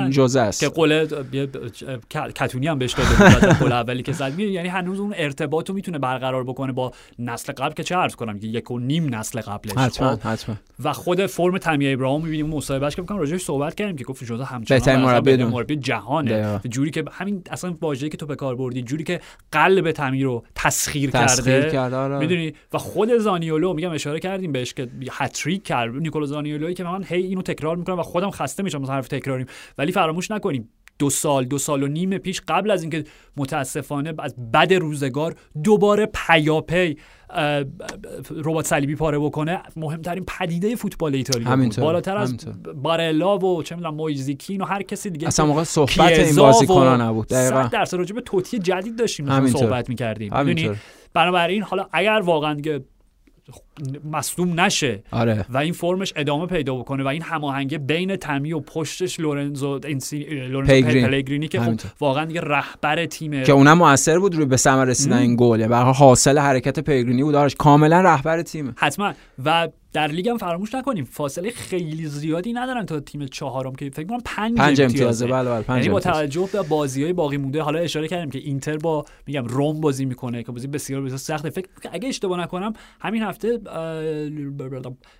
جزء 0.09 0.41
است. 0.41 0.59
که 0.59 0.69
قول 0.69 1.07
کتونی 2.35 2.67
هم 2.67 2.79
بهش 2.79 2.93
داده 2.93 3.53
بود 3.53 3.71
اولی 3.71 4.03
که 4.03 4.11
زد. 4.11 4.39
یعنی 4.39 4.69
هنوز 4.69 4.99
اون 4.99 5.13
ارتباط 5.17 5.69
رو 5.69 5.75
می‌تونه 5.75 5.99
برقرار 5.99 6.43
بکنه 6.43 6.71
با 6.71 6.91
نسل 7.19 7.53
قبل 7.53 7.73
که 7.73 7.83
چه 7.83 7.95
عرض 7.95 8.15
کنم 8.15 8.39
یک 8.41 8.71
و 8.71 8.79
نیم 8.79 9.15
نسل 9.15 9.41
قبلش. 9.41 9.73
حتما 9.77 10.15
خب؟ 10.15 10.27
حتما. 10.27 10.55
و 10.83 10.93
خود 10.93 11.25
فرم 11.25 11.57
تامی 11.57 11.93
ابراهیم 11.93 12.21
می‌بینیم 12.21 12.45
مصاحبهش 12.45 12.95
که 12.95 13.01
بکنم 13.01 13.17
راجعش 13.17 13.41
صحبت 13.41 13.75
کردیم 13.75 13.95
که 13.95 14.03
گفت 14.03 14.23
جزء 14.23 14.43
همچنان 14.43 14.79
بهترین 14.79 14.99
مربی 14.99 15.43
مربی 15.43 15.75
جهانه. 15.75 16.59
جوری 16.69 16.91
که 16.91 17.03
همین 17.11 17.41
اصلا 17.51 17.75
واژه‌ای 17.81 18.09
که 18.09 18.17
تو 18.17 18.25
به 18.25 18.35
کار 18.35 18.55
بردی 18.55 18.81
جوری 18.81 19.03
که 19.03 19.19
قلب 19.51 19.91
تامی 19.91 20.23
رو 20.23 20.43
تسخیر, 20.55 21.11
کرده. 21.11 21.95
آره. 21.95 22.19
می‌دونی؟ 22.19 22.53
و 22.73 22.77
خود 22.77 23.17
زانیولو 23.17 23.73
میگم 23.73 23.91
اشاره 23.91 24.19
کردیم 24.19 24.51
بهش 24.51 24.73
که 24.73 24.82
هتریک 25.11 25.63
کرد. 25.63 25.95
نیکولو 25.95 26.25
زانیولوی 26.25 26.73
که 26.73 26.83
من 26.83 27.03
هی 27.03 27.21
اینو 27.21 27.41
تکرار 27.41 27.75
می‌کنم 27.75 27.99
و 27.99 28.03
خودم 28.03 28.31
خسته 28.31 28.63
میشم 28.63 28.81
مثلا 28.81 28.95
حرف 28.95 29.07
تکراریم. 29.07 29.45
ولی 29.77 29.91
فراموش 29.91 30.31
نکنیم. 30.31 30.69
دو 30.99 31.09
سال 31.09 31.45
دو 31.45 31.57
سال 31.57 31.83
و 31.83 31.87
نیم 31.87 32.17
پیش 32.17 32.41
قبل 32.47 32.71
از 32.71 32.81
اینکه 32.81 33.03
متاسفانه 33.37 34.13
از 34.19 34.51
بد 34.51 34.73
روزگار 34.73 35.35
دوباره 35.63 36.05
پیاپی 36.05 36.97
ربات 38.31 38.67
صلیبی 38.67 38.95
پاره 38.95 39.19
بکنه 39.19 39.61
مهمترین 39.75 40.25
پدیده 40.39 40.75
فوتبال 40.75 41.15
ایتالیا 41.15 41.55
بود. 41.55 41.75
بالاتر 41.75 42.17
از 42.17 42.35
بارلا 42.75 43.37
و 43.37 43.63
چه 43.63 43.75
می‌دونم 43.75 43.95
مویزیکین 43.95 44.61
و 44.61 44.65
هر 44.65 44.81
کسی 44.81 45.09
دیگه. 45.09 45.27
اصلا 45.27 45.45
موقع 45.45 45.63
صحبت 45.63 45.99
این 45.99 46.35
بازیکنان 46.35 47.01
نبود 47.01 47.27
دقیقاً. 47.27 47.69
درصد 47.71 47.97
راجع 47.97 48.15
به 48.15 48.21
توتی 48.21 48.59
جدید 48.59 48.99
داشتیم 48.99 49.47
صحبت 49.47 49.89
می‌کردیم. 49.89 50.31
بنابراین 51.13 51.63
حالا 51.63 51.87
اگر 51.91 52.21
واقعا 52.25 52.53
دیگه 52.53 52.81
مصدوم 54.11 54.59
نشه. 54.59 55.03
آره. 55.11 55.45
و 55.49 55.57
این 55.57 55.73
فرمش 55.73 56.13
ادامه 56.15 56.45
پیدا 56.45 56.75
بکنه 56.75 57.03
و 57.03 57.07
این 57.07 57.21
هماهنگی 57.21 57.77
بین 57.77 58.15
تمی 58.15 58.53
و 58.53 58.59
پشتش 58.59 59.19
لورنزو 59.19 59.79
لورنزو 60.29 60.91
پلگرینی. 61.07 61.47
که 61.47 61.59
خب 61.59 61.79
واقعا 61.99 62.25
دیگه 62.25 62.41
رهبر 62.41 63.05
تیمه 63.05 63.43
که 63.43 63.51
اونم 63.51 63.77
موثر 63.77 64.19
بود 64.19 64.35
روی 64.35 64.45
به 64.45 64.57
ثمر 64.57 64.85
رسیدن 64.85 65.17
این 65.17 65.35
گل 65.39 65.59
یعنی 65.59 65.73
حاصل 65.73 66.37
حرکت 66.37 66.79
پلگرینی 66.79 67.23
بود. 67.23 67.35
آرش 67.35 67.55
کاملا 67.55 68.01
رهبر 68.01 68.41
تیمه 68.41 68.73
حتما. 68.77 69.13
و 69.45 69.69
در 69.93 70.07
لیگ 70.07 70.29
هم 70.29 70.37
فراموش 70.37 70.75
نکنیم. 70.75 71.05
فاصله 71.05 71.51
خیلی 71.51 72.07
زیادی 72.07 72.53
ندارن 72.53 72.85
تا 72.85 72.99
تیم 72.99 73.25
چهارم 73.25 73.75
که 73.75 73.89
فکر 73.89 74.07
کنم 74.07 74.19
5 74.25 74.57
پنج 74.57 74.81
امتیازه. 74.81 75.27
بله 75.27 75.49
بله 75.49 75.77
یعنی 75.77 75.89
با 75.89 75.99
توجه 75.99 76.49
به 76.53 76.61
بازی 76.61 77.03
های 77.03 77.13
باقی 77.13 77.37
مونده 77.37 77.61
حالا 77.61 77.79
اشاره 77.79 78.07
کردیم 78.07 78.29
که 78.29 78.39
اینتر 78.39 78.77
با 78.77 79.05
میگم 79.27 79.45
روم 79.45 79.81
بازی 79.81 80.05
می‌کنه 80.05 80.43
که 80.43 80.51
بازی 80.51 80.67
بسیار 80.67 81.01
بسیار 81.01 81.17
سخته. 81.17 81.49
فکر 81.49 81.67
اگه 81.91 82.09
اشتباه 82.09 82.39
نکنم 82.39 82.73
همین 82.99 83.23
هفته 83.23 83.59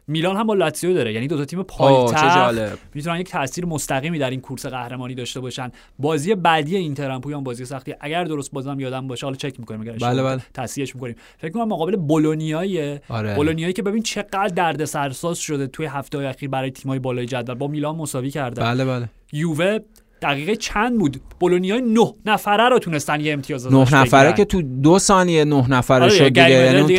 میلان 0.08 0.36
هم 0.36 0.48
با 0.48 0.54
لاتزیو 0.54 0.94
داره. 0.94 1.14
یعنی 1.14 1.28
دو 1.28 1.38
تا 1.38 1.46
تیم 1.46 1.64
پایتخت 1.64 2.80
می‌تونن 2.94 3.20
یک 3.20 3.30
تاثیر 3.30 3.66
مستقیمی 3.66 4.20
در 4.20 4.30
این 4.30 4.42
کورس 4.42 4.66
قهرمانی 4.66 5.16
داشته 5.16 5.40
باشن. 5.40 5.72
بازی 6.00 6.36
بعدی 6.36 6.76
اینتر 6.76 7.10
هم 7.10 7.22
پویان 7.22 7.44
بازی 7.44 7.66
سختی. 7.66 7.94
اگر 8.00 8.24
درست 8.24 8.52
بازم 8.52 8.80
یادم 8.80 9.08
باشه 9.08 9.26
حالا 9.26 9.36
چک 9.36 9.60
می‌کنیم 9.60 9.82
اگر 9.82 9.94
بله 9.94 10.24
بله. 10.24 10.42
تاثیرش 10.54 10.96
می‌کنیم. 10.96 11.16
فکر 11.38 11.52
کنم 11.52 11.68
مقابل 11.68 11.96
بولونیای 11.96 13.00
آره. 13.10 13.36
بولونیایی 13.36 13.74
که 13.74 13.82
ببین 13.84 14.04
چقدر 14.04 14.48
درد 14.48 14.86
سرساز 14.86 15.38
شده 15.38 15.68
توی 15.68 15.86
هفته 15.86 16.18
اخیر 16.18 16.50
برای 16.50 16.72
تیمای 16.72 17.00
بالای 17.00 17.26
جدول. 17.26 17.56
با 17.56 17.68
میلان 17.68 17.96
مساوی 17.96 18.30
کرده. 18.30 18.62
بله 18.62 18.86
بله. 18.86 19.10
یووه 19.34 19.80
دقیقه 20.24 20.56
چند 20.56 21.00
بود؟ 21.00 21.22
بولونیا 21.40 21.78
نه 21.78 22.14
نفره 22.26 22.70
رو 22.70 22.80
تونستن 22.80 23.22
یه 23.22 23.34
امتیاز 23.34 23.74
نه 23.74 23.96
نفره 23.96 24.34
که 24.34 24.46
تو 24.46 24.62
دو 24.62 25.00
ثانیه 25.00 25.46
نه 25.46 25.70
نفره 25.70 26.04
آره 26.04 26.10
شد 26.10 26.24
دیگه. 26.24 26.50
یعنی 26.50 26.96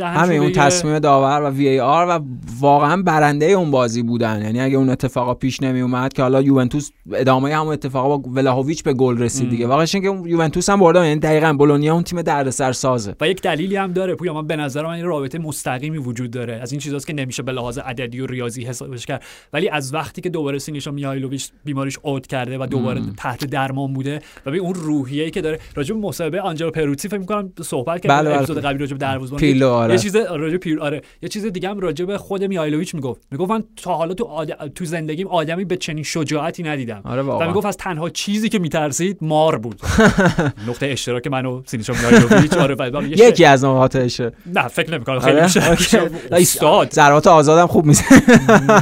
همین 0.00 0.40
اون 0.40 0.52
تصمیم 0.52 0.98
داور 0.98 1.42
و 1.42 1.50
وی 1.50 1.68
ای 1.68 1.80
آر 1.80 2.06
و 2.08 2.20
واقعا 2.60 3.02
برنده 3.02 3.46
اون 3.46 3.70
بازی 3.70 4.02
بودن. 4.02 4.42
یعنی 4.42 4.60
اگه 4.60 4.76
اون 4.76 4.90
اتفاقا 4.90 5.34
پیش 5.34 5.62
نمی 5.62 5.80
اومد 5.80 6.12
که 6.12 6.22
حالا 6.22 6.42
یوونتوس 6.42 6.90
ادامه 7.12 7.56
همون 7.56 7.72
اتفاقا 7.72 8.16
با 8.16 8.30
ولاهویچ 8.30 8.82
به 8.82 8.92
گل 8.92 9.18
رسید 9.18 9.50
دیگه. 9.50 9.66
واقعا 9.66 9.86
اینکه 9.94 10.08
اون 10.08 10.28
یوونتوس 10.28 10.70
هم 10.70 10.80
برده 10.80 11.06
یعنی 11.06 11.20
دقیقاً 11.20 11.52
بولونیا 11.52 11.94
اون 11.94 12.02
تیم 12.02 12.22
دردسر 12.22 12.72
سازه. 12.72 13.14
و 13.20 13.28
یک 13.28 13.42
دلیلی 13.42 13.76
هم 13.76 13.92
داره 13.92 14.14
پویا 14.14 14.34
من 14.34 14.46
به 14.46 14.56
نظر 14.56 14.82
من 14.82 14.90
این 14.90 15.04
رابطه 15.04 15.38
مستقیمی 15.38 15.98
وجود 15.98 16.30
داره. 16.30 16.54
از 16.54 16.72
این 16.72 16.80
چیزاست 16.80 17.06
که 17.06 17.12
نمیشه 17.12 17.42
به 17.42 17.52
لحاظ 17.52 17.78
عددی 17.78 18.20
و 18.20 18.26
ریاضی 18.26 18.64
حسابش 18.64 19.06
کرد. 19.06 19.22
ولی 19.52 19.68
از 19.68 19.94
وقتی 19.94 20.20
که 20.20 20.28
دوباره 20.28 20.58
سینیشا 20.58 20.90
میهایلوویچ 20.90 21.50
بیماریش 21.64 21.98
اوت 22.02 22.26
کرده 22.26 22.55
و 22.58 22.66
دوباره 22.66 23.00
تحت 23.16 23.44
درمان 23.44 23.92
بوده. 23.92 24.20
و 24.46 24.50
به 24.50 24.58
اون 24.58 24.74
روحیه‌ای 24.74 25.30
که 25.30 25.40
داره 25.40 25.58
راجع 25.74 25.94
به 25.94 26.00
مصاحبه 26.00 26.40
آنجلو 26.40 26.70
پروتی 26.70 27.08
فکر 27.08 27.18
می‌کنم 27.18 27.52
صحبت 27.62 28.00
کرد 28.02 28.12
بله 28.12 28.36
اپیزود 28.36 28.58
قبلی 28.58 28.78
راجع 28.78 28.92
به 28.92 28.98
دروازه‌بان 28.98 29.40
پیلو 29.40 29.70
آره. 29.70 29.94
یه 29.94 29.98
چیز 29.98 30.16
راجع 30.16 30.56
پیر 30.56 30.80
آره. 30.80 31.02
یه 31.22 31.28
چیز 31.28 31.44
دیگه 31.44 31.68
هم 31.68 31.80
راجع 31.80 32.04
به 32.04 32.18
خود 32.18 32.44
میهایلوویچ 32.44 32.94
می‌گفت. 32.94 33.20
می‌گفت 33.30 33.50
من 33.50 33.64
تا 33.76 33.94
حالا 33.94 34.14
تو 34.14 34.24
آد... 34.24 34.72
تو 34.74 34.84
زندگیم 34.84 35.26
آدمی 35.26 35.64
به 35.64 35.76
چنین 35.76 36.04
شجاعتی 36.04 36.62
ندیدم. 36.62 37.00
آره 37.04 37.22
و 37.22 37.46
می‌گفت 37.46 37.66
از 37.66 37.76
تنها 37.76 38.10
چیزی 38.10 38.48
که 38.48 38.58
میترسید 38.58 39.18
مار 39.20 39.58
بود. 39.58 39.80
نقطه 40.68 40.86
اشتراک 40.86 41.26
من 41.26 41.46
و 41.46 41.62
آره 42.58 42.74
و 42.74 43.02
یه 43.02 43.26
یکی 43.28 43.44
از 43.44 43.64
نقاطشه 43.64 44.32
نه 44.46 44.68
فکر 44.68 44.90
نمی‌کنم. 44.90 45.20
خیلی 45.20 45.36
آره 45.36 45.44
میشه 45.44 45.70
اوکی. 45.70 45.98
استاد. 46.30 46.92
ضربات 46.92 47.26
آزادم 47.26 47.66
خوب 47.66 47.84
می‌زنه. 47.84 48.22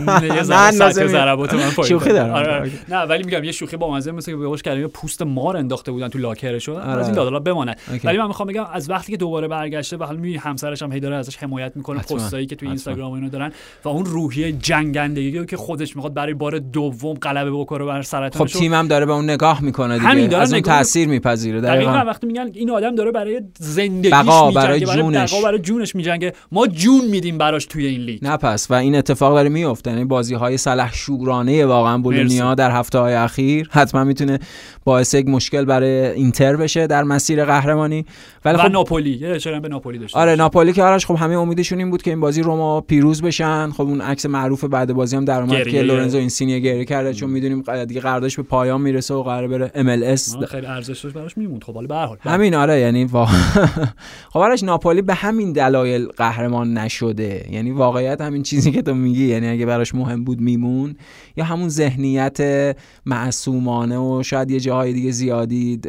نه، 0.08 0.42
ضربات 1.08 1.54
من. 1.54 2.30
آره، 2.30 2.52
آره. 2.52 2.70
نه 2.88 2.96
ولی 2.96 3.22
میگم 3.22 3.44
یه 3.44 3.52
شوخی 3.64 3.76
با 3.76 3.90
مزه 3.94 4.12
مثل 4.12 4.32
که 4.32 4.36
به 4.36 4.46
قولش 4.46 4.62
کلمه 4.62 4.86
پوست 4.86 5.22
مار 5.22 5.56
انداخته 5.56 5.92
بودن 5.92 6.08
تو 6.08 6.18
لاکرشو 6.18 6.72
آره. 6.74 7.00
از 7.00 7.06
این 7.06 7.14
دادالا 7.14 7.38
بماند 7.38 7.76
اوکی. 7.90 8.08
ولی 8.08 8.18
من 8.18 8.26
می‌خوام 8.26 8.48
بگم 8.48 8.64
از 8.72 8.90
وقتی 8.90 9.12
که 9.12 9.18
دوباره 9.18 9.48
برگشته 9.48 9.96
و 9.96 10.04
حالا 10.04 10.16
می‌بینی 10.16 10.36
همسرش 10.36 10.82
هم 10.82 10.92
هی 10.92 11.00
داره 11.00 11.16
ازش 11.16 11.36
حمایت 11.36 11.72
می‌کنه. 11.76 12.00
پستایی 12.00 12.46
که 12.46 12.54
حتما. 12.54 12.68
اینستاگرام 12.68 13.12
اینو 13.12 13.28
دارن 13.28 13.52
و 13.84 13.88
اون 13.88 14.04
روحیه 14.04 14.52
جنگندگی 14.52 15.46
که 15.46 15.56
خودش 15.56 15.96
می‌خواد 15.96 16.14
برای 16.14 16.34
بار 16.34 16.58
دوم 16.58 17.14
غلبه 17.14 17.50
بکنه 17.50 17.84
بر 17.84 18.02
خب 18.02 18.06
سرطانش 18.06 18.52
تیمم 18.52 18.88
داره 18.88 19.06
به 19.06 19.12
اون 19.12 19.30
نگاه 19.30 19.62
می‌کنه 19.62 19.94
دیگه 19.94 20.08
همین 20.08 20.26
داره 20.26 20.42
از 20.42 20.52
اون 20.52 20.58
نگاه- 20.58 20.78
تاثیر 20.78 21.08
میپذیره 21.08 21.60
دقیقا 21.60 22.04
وقتی 22.06 22.26
میگن 22.26 22.50
این 22.54 22.70
آدم 22.70 22.94
داره 22.94 23.10
برای 23.12 23.40
زندگیش 23.58 24.12
میجنگه 24.14 24.54
برای 24.54 24.84
برای 24.84 25.02
جونش. 25.02 25.42
برای 25.44 25.58
جونش 25.58 25.94
میجنگه 25.94 26.32
ما 26.52 26.66
جون 26.66 27.04
میدیم 27.04 27.38
براش 27.38 27.66
توی 27.66 27.86
این 27.86 28.00
لیگ 28.00 28.24
نه 28.24 28.36
پس 28.36 28.70
و 28.70 28.74
این 28.74 28.94
اتفاق 28.94 29.34
داره 29.34 29.48
میفته 29.48 29.90
یعنی 29.90 30.04
بازی 30.04 30.34
های 30.34 30.56
سلحشورانه 30.56 31.66
واقعا 31.66 31.98
بولونیا. 31.98 32.54
در 32.54 32.70
هفته 32.70 32.98
های 32.98 33.14
اخیر 33.14 33.43
حتما 33.70 34.04
می‌تونه 34.04 34.38
باعث 34.84 35.14
یک 35.14 35.28
مشکل 35.28 35.64
برای 35.64 35.90
اینتر 35.90 36.56
بشه 36.56 36.86
در 36.86 37.02
مسیر 37.02 37.44
قهرمانی. 37.44 38.04
ولی 38.44 38.54
و 38.54 38.58
خب 38.58 38.70
ناپولی. 38.70 39.24
هم 39.44 39.60
به 39.60 39.68
ناپولی 39.68 39.98
داشته 39.98 40.18
آره. 40.18 40.34
ناپولی 40.36 40.72
که 40.72 40.82
آرش 40.82 41.06
خب 41.06 41.14
همه 41.14 41.34
امیدشون 41.34 41.78
این 41.78 41.90
بود 41.90 42.02
که 42.02 42.10
این 42.10 42.20
بازی 42.20 42.42
روما 42.42 42.80
پیروز 42.80 43.22
بشن. 43.22 43.70
خب 43.70 43.82
اون 43.82 44.00
عکس 44.00 44.26
معروف 44.26 44.64
بعد 44.64 44.92
بازی 44.92 45.16
هم 45.16 45.24
در 45.24 45.40
اومد. 45.40 45.68
که 45.68 45.82
لورنزو 45.82 46.18
اینسینی 46.18 46.60
گریه 46.60 46.84
کرده. 46.84 47.14
چون 47.14 47.30
می‌دونیم 47.30 47.84
دیگه 47.84 48.00
قراردادش 48.00 48.36
به 48.36 48.42
پایان 48.42 48.80
می‌رسه 48.80 49.14
و 49.14 49.22
قراره 49.22 49.48
بره 49.48 49.68
MLS 49.74 50.44
خیلی 50.46 50.66
ارزش 50.66 51.00
داشت 51.00 51.16
براش 51.16 51.38
میموند. 51.38 51.64
خب 51.64 51.74
حالا 51.74 51.86
به 51.86 51.94
هر 51.94 52.06
حال. 52.06 52.18
همین 52.20 52.54
آره 52.54 52.80
یعنی 52.80 53.04
وا... 53.04 53.26
خب 54.32 54.38
آرش 54.38 54.62
ناپولی 54.62 55.02
به 55.02 55.14
همین 55.14 55.52
دلایل 55.52 56.06
قهرمان 56.06 56.78
نشده. 56.78 57.46
یعنی 57.50 57.70
واقعیت 57.70 58.20
همین 58.20 58.42
چیزی 58.42 58.72
که 58.72 58.82
تو 58.82 58.94
میگی. 58.94 59.26
یعنی 59.26 59.48
اگه 59.48 59.66
براش 59.66 59.94
مهم 59.94 60.24
بود 60.24 60.40
میمون 60.40 60.96
یا 61.36 61.44
همون 61.44 61.68
ذهنیت 61.68 62.38
معصومانه 63.34 63.98
و 63.98 64.22
شاید 64.22 64.50
یه 64.50 64.60
جاهای 64.60 64.92
دیگه 64.92 65.10
زیادی 65.10 65.80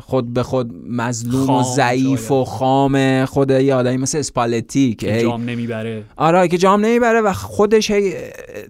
خود 0.00 0.34
به 0.34 0.42
خود 0.42 0.74
مظلوم 0.88 1.50
و 1.50 1.62
ضعیف. 1.62 2.30
و 2.30 2.44
خام 2.44 3.24
خود 3.24 3.50
یه 3.50 3.74
آدمی 3.74 3.96
مثل 3.96 4.18
اسپالتی 4.18 4.94
که 4.94 5.22
جام 5.22 5.44
نمی‌بره 5.44 6.04
آره 6.16 6.48
که 6.48 6.58
جام 6.58 6.80
نمی‌بره 6.80 7.20
و 7.20 7.32
خودش 7.32 7.90
هی 7.90 8.14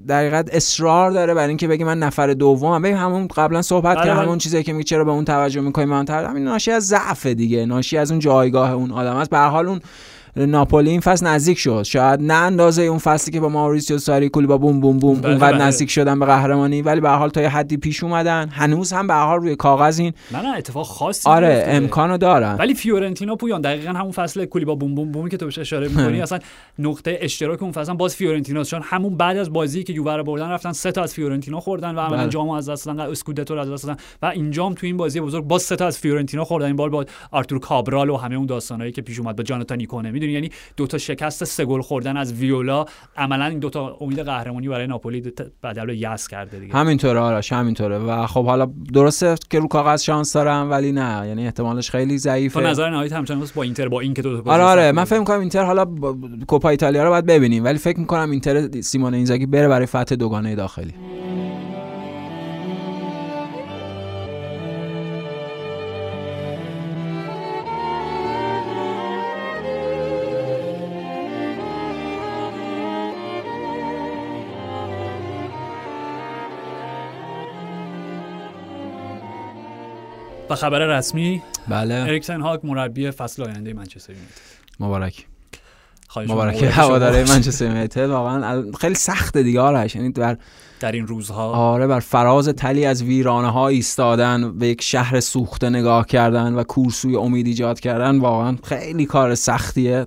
در 0.06 0.18
حقیقت 0.18 0.54
اصرار 0.54 1.10
داره 1.10 1.34
برای 1.34 1.48
اینکه 1.48 1.68
بگه 1.68 1.84
من 1.84 1.98
نفر 1.98 2.32
دومم 2.32 2.82
ببین 2.82 2.96
همون 2.96 3.28
قبلا 3.36 3.62
صحبت 3.62 3.96
بله، 3.96 4.04
کردم 4.04 4.16
بله. 4.16 4.26
همون 4.26 4.38
چیزی 4.38 4.62
که 4.62 4.72
میگه 4.72 4.84
چرا 4.84 5.04
به 5.04 5.10
اون 5.10 5.24
توجه 5.24 5.60
می‌کنی 5.60 5.84
من 5.84 6.08
همین 6.08 6.44
ناشی 6.44 6.70
از 6.70 6.86
ضعف 6.86 7.26
دیگه 7.26 7.66
ناشی 7.66 7.98
از 7.98 8.10
اون 8.10 8.20
جایگاه 8.20 8.72
اون 8.72 8.90
آدم 8.90 9.16
است 9.16 9.30
به 9.30 9.36
هر 9.36 9.48
حال 9.48 9.68
اون 9.68 9.80
ناپولی 10.36 10.90
این 10.90 11.00
فصل 11.00 11.26
نزدیک 11.26 11.58
شد. 11.58 11.82
شاید 11.82 12.22
نه 12.22 12.34
اندازه 12.34 12.82
اون 12.82 12.98
فصلی 12.98 13.32
که 13.32 13.40
با 13.40 13.48
ماوریسیو 13.48 13.98
ساری 13.98 14.28
کولیبالی 14.28 14.58
بوم 14.58 14.80
بوم 14.80 14.98
بوم 14.98 15.20
بله، 15.20 15.30
اونقدر 15.30 15.52
بله. 15.52 15.64
نزدیک 15.64 15.90
شدن 15.90 16.18
به 16.18 16.26
قهرمانی. 16.26 16.82
ولی 16.82 17.00
به 17.00 17.10
حال 17.10 17.30
تا 17.30 17.42
یه 17.42 17.48
حدی 17.48 17.76
پیش 17.76 18.04
اومدن. 18.04 18.48
هنوز 18.48 18.92
هم 18.92 19.06
به 19.06 19.14
حال 19.14 19.40
روی 19.40 19.56
کاغذ 19.56 20.00
این 20.00 20.12
نه 20.32 20.42
نه 20.42 20.56
اتفاق 20.56 20.86
خاصی 20.86 21.28
آره. 21.28 21.64
امکانو 21.66 22.18
دارن. 22.18 22.56
ولی 22.58 22.74
فیورنتینا 22.74 23.36
پویان 23.36 23.60
دقیقا 23.60 23.92
همون 23.92 24.12
فصل 24.12 24.44
کولیبالی 24.44 24.74
بوم 24.74 24.94
بوم 24.94 25.12
بومی 25.12 25.30
که 25.30 25.36
تو 25.36 25.44
بهش 25.44 25.58
اشاره 25.58 25.88
می‌کنی 25.88 26.20
اصلا 26.20 26.38
نقطه 26.78 27.18
اشتراک 27.20 27.62
اون 27.62 27.72
فصل. 27.72 27.94
باز 27.94 28.16
فیورنتینا 28.16 28.64
چون 28.64 28.80
همون 28.84 29.16
بعد 29.16 29.36
از 29.36 29.52
بازی 29.52 29.82
که 29.82 29.92
یووه 29.92 30.16
رو 30.16 30.24
بردن 30.24 30.48
رفتن 30.48 30.72
سه 30.72 30.92
تا 30.92 31.02
از 31.02 31.14
فیورنتینا 31.14 31.60
خوردن 31.60 31.94
و 31.94 32.00
عملا 32.00 32.16
بله. 32.16 32.28
جامو 32.28 32.52
از 32.52 32.68
دست 32.68 32.86
دادن 32.86 33.00
اسکودتو 33.00 33.54
رو 33.54 33.60
از 33.60 33.70
دست 33.70 33.86
دادن. 33.86 33.98
و 34.22 34.26
اینجام 34.26 34.74
تو 34.74 34.86
این 34.86 34.96
بازی 34.96 35.20
بزرگ 35.20 35.44
باز 35.44 35.62
سه 35.62 35.76
تا 35.76 35.86
از 35.86 35.98
فیورنتینا 35.98 36.44
خوردن. 36.44 36.66
این 36.66 36.76
بار 36.76 36.90
با 36.90 37.04
آرتور 37.30 37.58
کابرال 37.58 38.10
و 38.10 38.16
همه 38.16 38.34
اون 38.34 38.46
داستانایی 38.46 38.92
که 38.92 39.02
پیش 39.02 39.18
اومد 39.18 39.36
با 39.36 39.42
جاناتان 39.42 39.78
نیکونه 39.78 40.10
می‌دونی؟ 40.18 40.32
یعنی 40.32 40.50
دو 40.76 40.86
تا 40.86 40.98
شکست 40.98 41.44
سه 41.44 41.64
گل 41.64 41.80
خوردن 41.80 42.16
از 42.16 42.32
ویولا. 42.32 42.84
عملا 43.16 43.44
این 43.44 43.58
دو 43.58 43.70
تا 43.70 43.96
امید 44.00 44.18
قهرمانی 44.18 44.68
برای 44.68 44.86
ناپولی 44.86 45.32
بدل 45.62 45.88
یس 45.88 46.28
کرده 46.28 46.58
دیگه. 46.58 46.74
همینطوره 46.74 47.18
آرش 47.18 47.52
همینطوره. 47.52 47.98
و 47.98 48.26
خب 48.26 48.44
حالا 48.44 48.70
درسته 48.94 49.34
که 49.50 49.58
رو 49.58 49.68
کاغذ 49.68 50.02
شانس 50.02 50.32
دارم 50.32 50.70
ولی 50.70 50.92
نه. 50.92 51.28
یعنی 51.28 51.44
احتمالش 51.44 51.90
خیلی 51.90 52.18
ضعیفه. 52.18 52.60
تو 52.60 52.66
نظر 52.66 52.90
نهایت 52.90 53.12
همچنان 53.12 53.48
با 53.54 53.62
اینتر 53.62 53.88
با 53.88 54.00
این 54.00 54.14
که 54.14 54.22
دو 54.22 54.40
تا 54.42 54.52
آره 54.52 54.62
آره. 54.62 54.92
من. 54.92 55.04
فکر 55.04 55.18
می‌کنم 55.18 55.40
اینتر 55.40 55.64
حالا 55.64 55.84
کوپا 56.46 56.68
ایتالیا 56.68 57.04
رو 57.04 57.10
باید 57.10 57.26
ببینیم 57.26 57.64
ولی 57.64 57.78
فکر 57.78 58.00
می‌کنم 58.00 58.30
اینتر 58.30 58.80
سیمون 58.80 59.14
اینزاگی 59.14 59.46
بره 59.46 59.68
برای 59.68 59.86
فتح 59.86 60.14
دوگانه 60.14 60.54
داخلی. 60.54 60.94
خبر 80.58 80.78
رسمی؟ 80.78 81.42
بله. 81.68 81.94
اریکسن 81.94 82.40
هاگ 82.40 82.60
مربی 82.64 83.10
فصل 83.10 83.42
آینده 83.42 83.72
منچستر 83.72 84.12
یونایتد. 84.12 84.40
مبارک. 84.80 85.26
خواهش 86.08 86.30
مبارک. 86.30 86.62
هواداره 86.62 87.24
منچستر 87.28 87.64
یونایتد 87.64 88.10
واقعا 88.10 88.64
خیلی 88.80 88.94
سخته 88.94 89.42
دیگه 89.42 89.60
آرش. 89.60 89.96
یعنی 89.96 90.10
بر 90.10 90.36
در 90.80 90.92
این 90.92 91.06
روزها. 91.06 91.52
آره 91.52 91.86
بر 91.86 92.00
فراز 92.00 92.48
تلی 92.48 92.84
از 92.84 93.02
ویرانه 93.02 93.50
ها 93.50 93.68
ایستادن 93.68 94.58
به 94.58 94.66
یک 94.66 94.82
شهر 94.82 95.20
سوخته 95.20 95.70
نگاه 95.70 96.06
کردن 96.06 96.54
و 96.54 96.62
کورسوی 96.62 97.16
امید 97.16 97.46
ایجاد 97.46 97.80
کردن 97.80 98.18
واقعا 98.18 98.56
خیلی 98.64 99.06
کار 99.06 99.34
سختیه. 99.34 100.06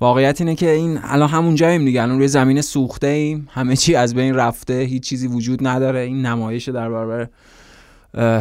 واقعیت 0.00 0.40
اینه 0.40 0.54
که 0.54 0.70
این 0.70 0.98
الان 1.02 1.28
همون 1.28 1.54
جاییم 1.54 1.84
دیگه. 1.84 2.02
الان 2.02 2.18
روی 2.18 2.28
زمین 2.28 2.60
سوخته 2.60 3.06
ایم 3.06 3.48
همه 3.50 3.76
چی 3.76 3.94
از 3.94 4.14
بین 4.14 4.34
رفته. 4.34 4.74
هیچ 4.74 5.02
چیزی 5.02 5.26
وجود 5.26 5.66
نداره. 5.66 6.00
این 6.00 6.26
نمایش 6.26 6.68
در 6.68 6.90
برابر 6.90 7.28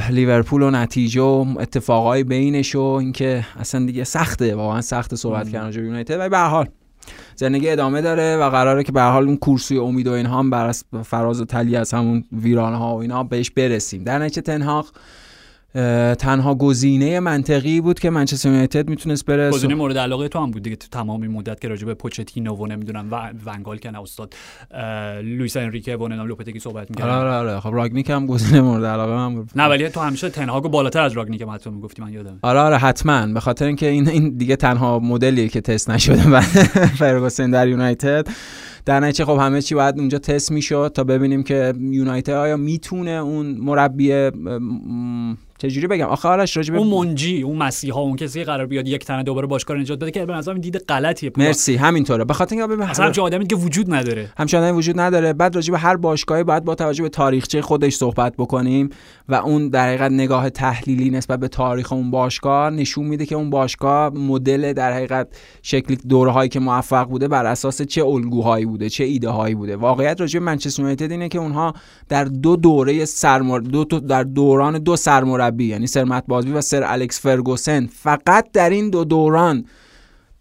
لیورپول 0.09 0.61
و 0.61 0.71
نتیجه 0.71 1.21
و 1.21 1.45
اتفاقای 1.59 2.23
بینش 2.23 2.75
و 2.75 2.81
اینکه 2.81 3.45
اصلا 3.59 3.85
دیگه 3.85 4.03
سخته 4.03 4.55
واقعا 4.55 4.81
سخت 4.81 5.15
صحبت. 5.15 5.49
کردن 5.49 5.65
راجع 5.65 5.81
به 5.81 5.87
یونایتد 5.87 6.19
ولی 6.19 6.29
به 6.29 6.37
هر 6.37 6.47
حال 6.47 6.67
زندگی 7.35 7.69
ادامه 7.69 8.01
داره 8.01 8.37
و 8.37 8.49
قراره 8.49 8.83
که 8.83 8.91
به 8.91 9.01
هر 9.01 9.11
حال 9.11 9.25
اون 9.25 9.37
کورسوی 9.37 9.77
امید 9.77 10.07
و 10.07 10.11
اینها 10.11 10.39
هم 10.39 10.49
بر 10.49 10.71
فراز 11.03 11.41
و 11.41 11.45
تلی 11.45 11.75
از 11.75 11.93
همون 11.93 12.23
ویرانه 12.31 12.77
ها 12.77 12.95
و 12.95 13.01
اینا 13.01 13.23
بهش 13.23 13.51
برسیم 13.51 14.03
در 14.03 14.19
نتیجه 14.19 14.41
تنهاق 14.41 14.91
تنها 16.19 16.55
گزینه 16.55 17.19
منطقی 17.19 17.81
بود 17.81 17.99
که 17.99 18.09
منچستر 18.09 18.49
یونایتد 18.49 18.89
می‌تونست 18.89 19.25
بره 19.25 19.51
گزینه 19.51 19.75
مورد 19.75 19.97
علاقه 19.97 20.27
تو 20.27 20.39
هم 20.39 20.51
بود 20.51 20.63
دیگه 20.63 20.75
تو 20.75 20.87
تمام 20.91 21.21
این 21.21 21.31
مدت 21.31 21.61
که 21.61 21.67
راجع 21.67 21.85
به 21.85 21.93
پوچتینو 21.93 22.55
و 22.55 22.67
نمی‌دونم 22.67 23.07
و 23.11 23.29
ونگال 23.45 23.77
که 23.77 23.99
استاد 23.99 24.33
لوئیس 25.23 25.57
انریکه 25.57 25.95
و 25.95 26.07
نمی‌دونم 26.07 26.27
لوپتگی 26.27 26.59
صحبت 26.59 26.75
آره 26.75 26.87
می‌کردن. 26.89 27.11
آره 27.11 27.29
آره 27.29 27.59
خب 27.59 27.69
راگنیک 27.73 28.09
هم 28.09 28.25
گزینه 28.25 28.61
مورد 28.61 28.85
علاقه 28.85 29.13
من 29.13 29.35
بود. 29.35 29.49
نه 29.55 29.65
ولی 29.65 29.89
تو 29.89 29.99
همیشه 29.99 30.29
تن 30.29 30.45
هاگو 30.45 30.69
بالاتر 30.69 31.01
از 31.01 31.13
راگنیک 31.13 31.41
حتی 31.41 31.69
می‌گفتی 31.69 32.01
من 32.01 32.13
یادم 32.13 32.39
آره 32.41 32.59
آره 32.59 32.77
حتما. 32.77 33.27
به 33.27 33.39
خاطر 33.39 33.65
اینکه 33.65 33.87
این 33.87 34.09
این 34.09 34.29
دیگه 34.37 34.55
تنها 34.55 34.99
مدلیه 34.99 35.47
که 35.47 35.61
تست 35.61 35.89
نشده 35.89 36.29
بعد 36.29 36.43
فرگوسن 36.99 37.51
در 37.51 37.67
یونایتد. 37.67 38.27
در 38.85 38.99
نتیجه 38.99 39.25
خب 39.25 39.37
همه 39.41 39.61
چی 39.61 39.75
باید 39.75 39.99
اونجا 39.99 40.17
تست 40.17 40.51
می‌شد 40.51 40.91
تا 40.95 41.03
ببینیم 41.03 41.43
که 41.43 41.73
یونایتد 41.79 42.33
آیا 42.33 42.57
می‌تونه 42.57 43.11
اون 43.11 43.45
مربی 43.45 44.29
چجوری 45.61 45.87
بگم؟ 45.87 46.05
آخه 46.05 46.29
آرش 46.29 46.57
راجب 46.57 46.75
اون 46.75 46.87
منجی 46.87 47.41
اون 47.41 47.57
مسیحا 47.57 48.01
اون 48.01 48.15
کسی 48.15 48.43
قرار 48.43 48.65
بیاد 48.65 48.87
یک 48.87 49.05
تنه 49.05 49.23
دوباره 49.23 49.47
باشگاه 49.47 49.77
نجات 49.77 49.99
بده 49.99 50.11
که 50.11 50.25
به 50.25 50.33
نظرم 50.33 50.57
دید 50.57 50.77
غلطیه. 50.77 51.31
مرسی 51.37 51.75
همینطوره. 51.75 52.25
به 52.25 52.33
خاطر 52.33 52.55
اینکه 52.55 52.83
اصلا 52.83 53.05
همچین 53.05 53.23
آدمی 53.23 53.47
که 53.47 53.55
وجود 53.55 53.93
نداره. 53.93 54.29
همچین 54.37 54.59
آدمی 54.59 54.77
وجود 54.77 54.99
نداره. 54.99 55.33
بعد 55.33 55.55
راجب 55.55 55.73
هر 55.77 55.95
باشگاهی 55.95 56.43
باید 56.43 56.63
با 56.63 56.75
توجه 56.75 57.03
به 57.03 57.09
تاریخچه 57.09 57.61
خودش 57.61 57.93
صحبت 57.93 58.33
بکنیم 58.37 58.89
و 59.29 59.35
اون 59.35 59.69
در 59.69 59.87
حقیقت 59.87 60.11
نگاه 60.11 60.49
تحلیلی 60.49 61.09
نسبت 61.09 61.39
به 61.39 61.47
تاریخ 61.47 61.93
اون 61.93 62.11
باشگاه 62.11 62.69
نشون 62.69 63.05
میده 63.05 63.25
که 63.25 63.35
اون 63.35 63.49
باشگاه 63.49 64.09
مدل 64.09 64.73
در 64.73 64.93
حقیقت 64.93 65.27
شکل 65.61 65.95
دوره 65.95 66.31
هایی 66.31 66.49
که 66.49 66.59
موفق 66.59 67.07
بوده 67.07 67.27
بر 67.27 67.45
اساس 67.45 67.81
چه 67.81 68.05
الگوهایی 68.05 68.65
بوده 68.65 68.89
چه 68.89 69.03
ایده 69.03 69.29
هایی 69.29 69.55
بوده. 69.55 69.75
واقعیت 69.75 70.21
راجع 70.21 70.39
منچستر 70.39 70.81
یونایتد 70.81 71.11
اینه 71.11 71.29
که 71.29 71.39
اونها 71.39 71.73
در 72.09 72.23
دو 72.23 72.55
دوره 72.55 73.05
سرمر 73.05 73.59
دو 73.59 73.83
در 73.83 74.23
دوران 74.23 74.79
دو 74.79 74.95
سرمربی 74.95 75.50
یعنی 75.59 75.87
سر 75.87 76.03
مت 76.03 76.23
بازبی 76.27 76.51
و 76.51 76.61
سر 76.61 76.83
الکس 76.83 77.19
فرگوسن 77.19 77.85
فقط 77.85 78.51
در 78.53 78.69
این 78.69 78.89
دو 78.89 79.03
دوران 79.03 79.65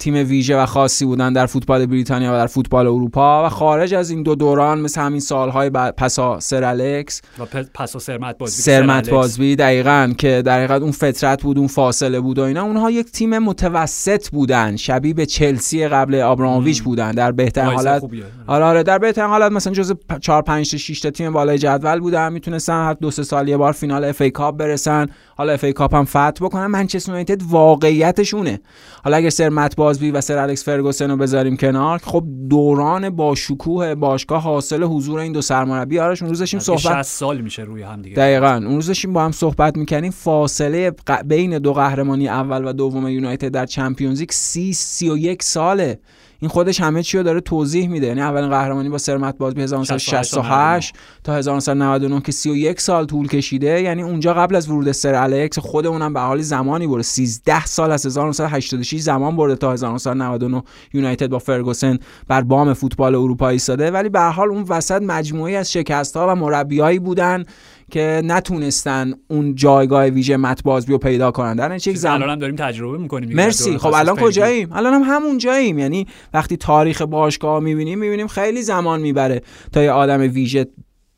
تیم 0.00 0.14
ویژه 0.14 0.56
و 0.56 0.66
خاصی 0.66 1.04
بودن 1.04 1.32
در 1.32 1.46
فوتبال 1.46 1.86
بریتانیا 1.86 2.30
و 2.32 2.36
در 2.36 2.46
فوتبال 2.46 2.86
اروپا 2.86 3.46
و 3.46 3.48
خارج 3.48 3.94
از 3.94 4.10
این 4.10 4.22
دو 4.22 4.34
دوران 4.34 4.80
مثل 4.80 5.00
همین 5.00 5.20
سالهای 5.20 5.70
پسا 5.70 6.40
سر 6.40 6.64
الکس 6.64 7.22
و 7.38 7.44
پسا 7.74 7.98
سر 7.98 8.18
مت 8.18 8.38
بازبی 8.38 8.62
سر 8.62 8.86
مت 8.86 9.10
بازبی 9.10 9.56
دقیقا 9.56 10.12
که 10.18 10.42
در 10.42 10.58
حقیقت 10.58 10.82
اون 10.82 10.92
فترت 10.92 11.42
بود 11.42 11.58
اون 11.58 11.66
فاصله 11.66 12.20
بود 12.20 12.38
و 12.38 12.42
اینا. 12.42 12.62
اونها 12.62 12.90
یک 12.90 13.12
تیم 13.12 13.38
متوسط 13.38 14.28
بودن 14.28 14.76
شبیه 14.76 15.14
به 15.14 15.26
چلسی 15.26 15.88
قبل 15.88 16.14
آبراموویچ 16.14 16.82
بودن. 16.82 17.12
در 17.12 17.32
بهترین 17.32 17.70
حالت 17.70 18.02
آره 18.46 18.64
آره. 18.64 18.82
در 18.82 18.98
بهترین 18.98 19.28
حالت 19.28 19.52
مثلا 19.52 19.72
جز 19.72 19.94
4 20.20 20.42
5 20.42 20.70
تا 20.70 20.76
6 20.76 21.00
تا 21.00 21.10
تیم 21.10 21.32
بالای 21.32 21.58
جدول 21.58 22.00
بودن. 22.00 22.32
می‌تونستن 22.32 22.72
هر 22.72 22.94
دو 22.94 23.10
سه 23.10 23.22
سال 23.22 23.48
یه 23.48 23.56
بار 23.56 23.72
فینال 23.72 24.04
اف 24.04 24.20
ای 24.20 24.30
کاپ 24.30 24.56
برسن. 24.56 25.06
حالا 25.40 25.52
FA 25.52 25.64
Cup 25.64 25.94
هم 25.94 26.04
فتح 26.04 26.30
بکنن 26.40 26.66
منچستر 26.66 27.08
یونایتد 27.08 27.42
واقعیتشونه. 27.42 28.60
حالا 29.04 29.16
اگر 29.16 29.30
سر 29.30 29.48
مت 29.48 29.76
بازبی 29.76 30.10
و 30.10 30.20
سر 30.20 30.38
الکس 30.38 30.64
فرگوسن 30.64 31.10
رو 31.10 31.16
بذاریم 31.16 31.56
کنار 31.56 31.98
خب 31.98 32.24
دوران 32.48 33.10
با 33.10 33.34
شکوه 33.34 33.94
باشگاه 33.94 34.42
حاصل 34.42 34.82
حضور 34.82 35.20
این 35.20 35.32
دو 35.32 35.42
سرمربی. 35.42 35.98
آرش 35.98 36.22
اون 36.22 36.28
روز 36.28 36.38
داشتیم 36.38 36.60
صحبت 36.60 36.80
60 36.80 37.02
سال 37.02 37.40
میشه 37.40 37.62
روی 37.62 37.82
هم 37.82 38.02
دیگه. 38.02 38.16
دقیقاً. 38.16 38.54
اون 38.66 38.74
روز 38.74 38.86
داشتیم 38.86 39.12
با 39.12 39.24
هم 39.24 39.32
صحبت 39.32 39.76
می‌کنیم 39.76 40.10
فاصله 40.10 40.92
بین 41.24 41.58
دو 41.58 41.72
قهرمانی 41.72 42.28
اول 42.28 42.64
و 42.64 42.72
دوم 42.72 43.08
یونایتد 43.08 43.48
در 43.48 43.66
Champions 43.66 44.20
League 44.20 44.30
30 44.32 44.72
31 44.72 45.42
ساله. 45.42 45.98
این 46.40 46.48
خودش 46.48 46.80
همه 46.80 47.02
چی 47.02 47.18
رو 47.18 47.22
داره 47.22 47.40
توضیح 47.40 47.88
میده. 47.88 48.06
یعنی 48.06 48.20
اولین 48.20 48.50
قهرمانی 48.50 48.88
با 48.88 48.98
سر 48.98 49.38
مت 49.38 49.54
بازبی 49.54 49.62
1968 49.62 50.94
تا 51.24 51.36
1999 51.36 52.20
که 52.20 52.32
31 52.32 52.80
سال 52.80 53.06
طول 53.06 53.28
کشیده. 53.28 53.82
یعنی 53.82 54.02
اونجا 54.02 54.34
قبل 54.34 54.56
از 54.56 54.68
ورود 54.68 54.92
سر 54.92 55.14
الکس 55.14 55.58
خودمونم 55.58 56.12
به 56.12 56.20
حالی 56.20 56.42
زمانی 56.42 56.86
برده. 56.86 57.02
13 57.02 57.64
سال 57.64 57.92
از 57.92 58.06
1986 58.06 59.00
زمان 59.00 59.36
برده 59.36 59.56
تا 59.56 59.72
1999 59.72 60.62
یونایتد 60.92 61.26
با 61.26 61.38
فرگوسن 61.38 61.98
بر 62.28 62.42
بام 62.42 62.74
فوتبال 62.74 63.14
اروپایی 63.14 63.54
ایستاده. 63.54 63.90
ولی 63.90 64.08
به 64.08 64.20
حال 64.20 64.48
اون 64.48 64.64
وسط 64.68 65.02
مجموعی 65.02 65.56
از 65.56 65.72
شکست 65.72 66.16
ها 66.16 66.28
و 66.28 66.34
مربیایی 66.34 66.98
بودن 66.98 67.44
که 67.90 68.22
نتونستن 68.24 69.14
اون 69.28 69.54
جایگاه 69.54 70.06
ویژه 70.06 70.36
مت 70.36 70.62
بازبی 70.62 70.92
رو 70.92 70.98
پیدا 70.98 71.30
کنن. 71.30 71.54
در 71.54 71.78
چه 71.78 71.94
زمان 71.94 72.22
الان 72.22 72.38
داریم 72.38 72.56
تجربه 72.56 72.98
می‌کنیم 72.98 73.36
مرسی. 73.36 73.78
خب 73.78 73.94
الان 73.94 74.16
کجاییم؟ 74.16 74.68
الان 74.72 74.92
هم 74.92 75.02
همون 75.04 75.38
جاییم 75.38 75.78
یعنی 75.78 76.06
وقتی 76.34 76.56
تاریخ 76.56 77.02
باشگاه 77.02 77.60
می‌بینیم 77.60 77.98
می‌بینیم 77.98 78.26
خیلی 78.26 78.62
زمان 78.62 79.00
می‌بره 79.00 79.42
تا 79.72 79.82
یه 79.82 79.90
آدم 79.90 80.20
ویژه 80.20 80.66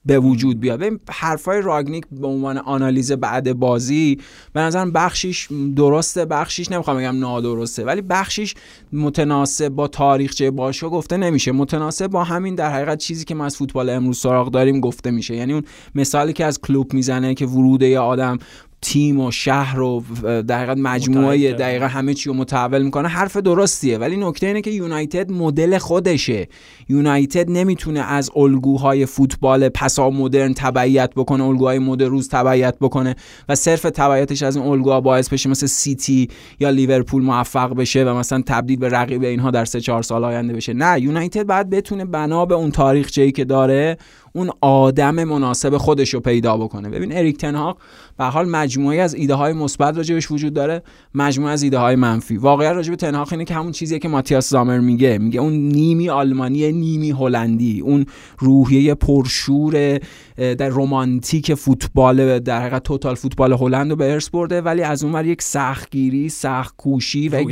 به 0.06 0.18
وجود 0.18 0.60
بیاد. 0.60 0.80
ببین 0.80 1.00
حرفای 1.10 1.60
راگنیک 1.62 2.04
به 2.10 2.26
عنوان 2.26 2.58
آنالیز 2.58 3.12
بعد 3.12 3.52
بازی 3.52 4.18
به 4.52 4.60
نظرم 4.60 4.92
بخشیش 4.92 5.48
درسته 5.76 6.24
بخشیش 6.24 6.70
نمی‌خوام 6.70 6.96
بگم 6.96 7.18
نادرسته 7.18 7.84
ولی 7.84 8.00
بخشیش 8.00 8.54
متناسب 8.92 9.68
با 9.68 9.88
تاریخچه 9.88 10.50
باشگاه 10.50 10.90
گفته 10.90 11.16
نمیشه. 11.16 11.52
متناسب 11.52 12.06
با 12.06 12.24
همین 12.24 12.54
در 12.54 12.72
حقیقت 12.72 12.98
چیزی 12.98 13.24
که 13.24 13.34
ما 13.34 13.44
از 13.44 13.56
فوتبال 13.56 13.90
امروز 13.90 14.18
سراغ 14.18 14.50
داریم 14.50 14.80
گفته 14.80 15.10
میشه. 15.10 15.36
یعنی 15.36 15.52
اون 15.52 15.62
مثالی 15.94 16.32
که 16.32 16.44
از 16.44 16.60
کلوب 16.60 16.92
می‌زنه 16.92 17.34
که 17.34 17.46
ورود 17.46 17.82
یه 17.82 17.98
آدم 17.98 18.38
تیم 18.82 19.20
و 19.20 19.30
شهر 19.30 19.80
و 19.80 20.02
دقیقا 20.48 20.74
مجموعه 20.74 21.52
دقیقا 21.52 21.86
همه 21.86 22.14
چی 22.14 22.28
رو 22.28 22.34
متحول 22.34 22.82
می‌کنه. 22.82 23.08
حرف 23.08 23.36
درستیه 23.36 23.98
ولی 23.98 24.16
نکته 24.16 24.46
اینه 24.46 24.60
که 24.60 24.70
یونایتد 24.70 25.32
مدل 25.32 25.78
خودشه. 25.78 26.48
یونایتد 26.88 27.50
نمی‌تونه 27.50 28.00
از 28.00 28.30
الگوهای 28.36 29.06
فوتبال 29.06 29.68
پسا 29.68 30.10
مدرن 30.10 30.54
تبعیت 30.54 31.10
بکنه 31.16 31.44
الگوهای 31.44 31.78
مد 31.78 32.02
روز 32.02 32.28
تبعیت 32.28 32.76
بکنه 32.80 33.16
و 33.48 33.54
صرف 33.54 33.82
تبعیتش 33.82 34.42
از 34.42 34.56
این 34.56 34.66
الگوها 34.66 35.00
باعث 35.00 35.28
بشه 35.28 35.48
مثل 35.48 35.66
سیتی 35.66 36.28
یا 36.60 36.70
لیورپول 36.70 37.22
موفق 37.22 37.74
بشه 37.74 38.04
و 38.04 38.14
مثلا 38.14 38.42
تبدیل 38.46 38.78
به 38.78 38.88
رقیب 38.88 39.22
اینها 39.22 39.50
در 39.50 39.64
سه 39.64 39.80
چهار 39.80 40.02
سال 40.02 40.24
آینده 40.24 40.52
بشه. 40.52 40.72
نه 40.72 41.00
یونایتد 41.00 41.46
باید 41.46 41.70
بتونه 41.70 42.04
بنا 42.04 42.46
به 42.46 42.54
اون 42.54 42.70
تاریخچه‌ای 42.70 43.32
که 43.32 43.44
داره 43.44 43.96
اون 44.32 44.50
آدم 44.60 45.24
مناسب 45.24 45.76
خودش 45.76 46.14
رو 46.14 46.20
پیدا 46.20 46.56
بکنه. 46.56 46.88
ببین 46.88 47.16
اریک 47.16 47.36
تنهاق 47.36 47.78
به 48.18 48.24
حال 48.24 48.48
مجموعه 48.48 49.00
از 49.00 49.14
ایده 49.14 49.34
های 49.34 49.52
مثبت 49.52 49.96
راجبش 49.96 50.30
وجود 50.30 50.54
داره 50.54 50.82
مجموعه 51.14 51.52
از 51.52 51.62
ایده 51.62 51.78
های 51.78 51.96
منفی 51.96 52.36
واقعا 52.36 52.72
راجب 52.72 52.94
تنهاق 52.94 53.28
اینه 53.32 53.44
که 53.44 53.54
همون 53.54 53.72
چیزیه 53.72 53.98
که 53.98 54.08
ماتیاس 54.08 54.50
زامر 54.50 54.78
میگه. 54.78 55.18
میگه 55.18 55.40
اون 55.40 55.52
نیمی 55.52 56.10
آلمانی 56.10 56.72
نیمی 56.72 57.10
هلندی 57.10 57.80
اون 57.80 58.06
روحیه 58.38 58.94
پرشور 58.94 59.98
در 60.36 60.68
رومانتیک 60.68 61.54
فوتبال 61.54 62.38
در 62.38 62.60
حقیقت 62.60 62.82
توتال 62.82 63.14
فوتبال 63.14 63.52
هلند 63.52 63.90
رو 63.90 63.96
به 63.96 64.12
ارث 64.12 64.28
برده 64.28 64.60
ولی 64.60 64.82
از 64.82 65.04
اونور 65.04 65.26
یک 65.26 65.42
سختگیری 65.42 66.28
سخت 66.28 66.76
کوشی 66.76 67.28
و 67.28 67.44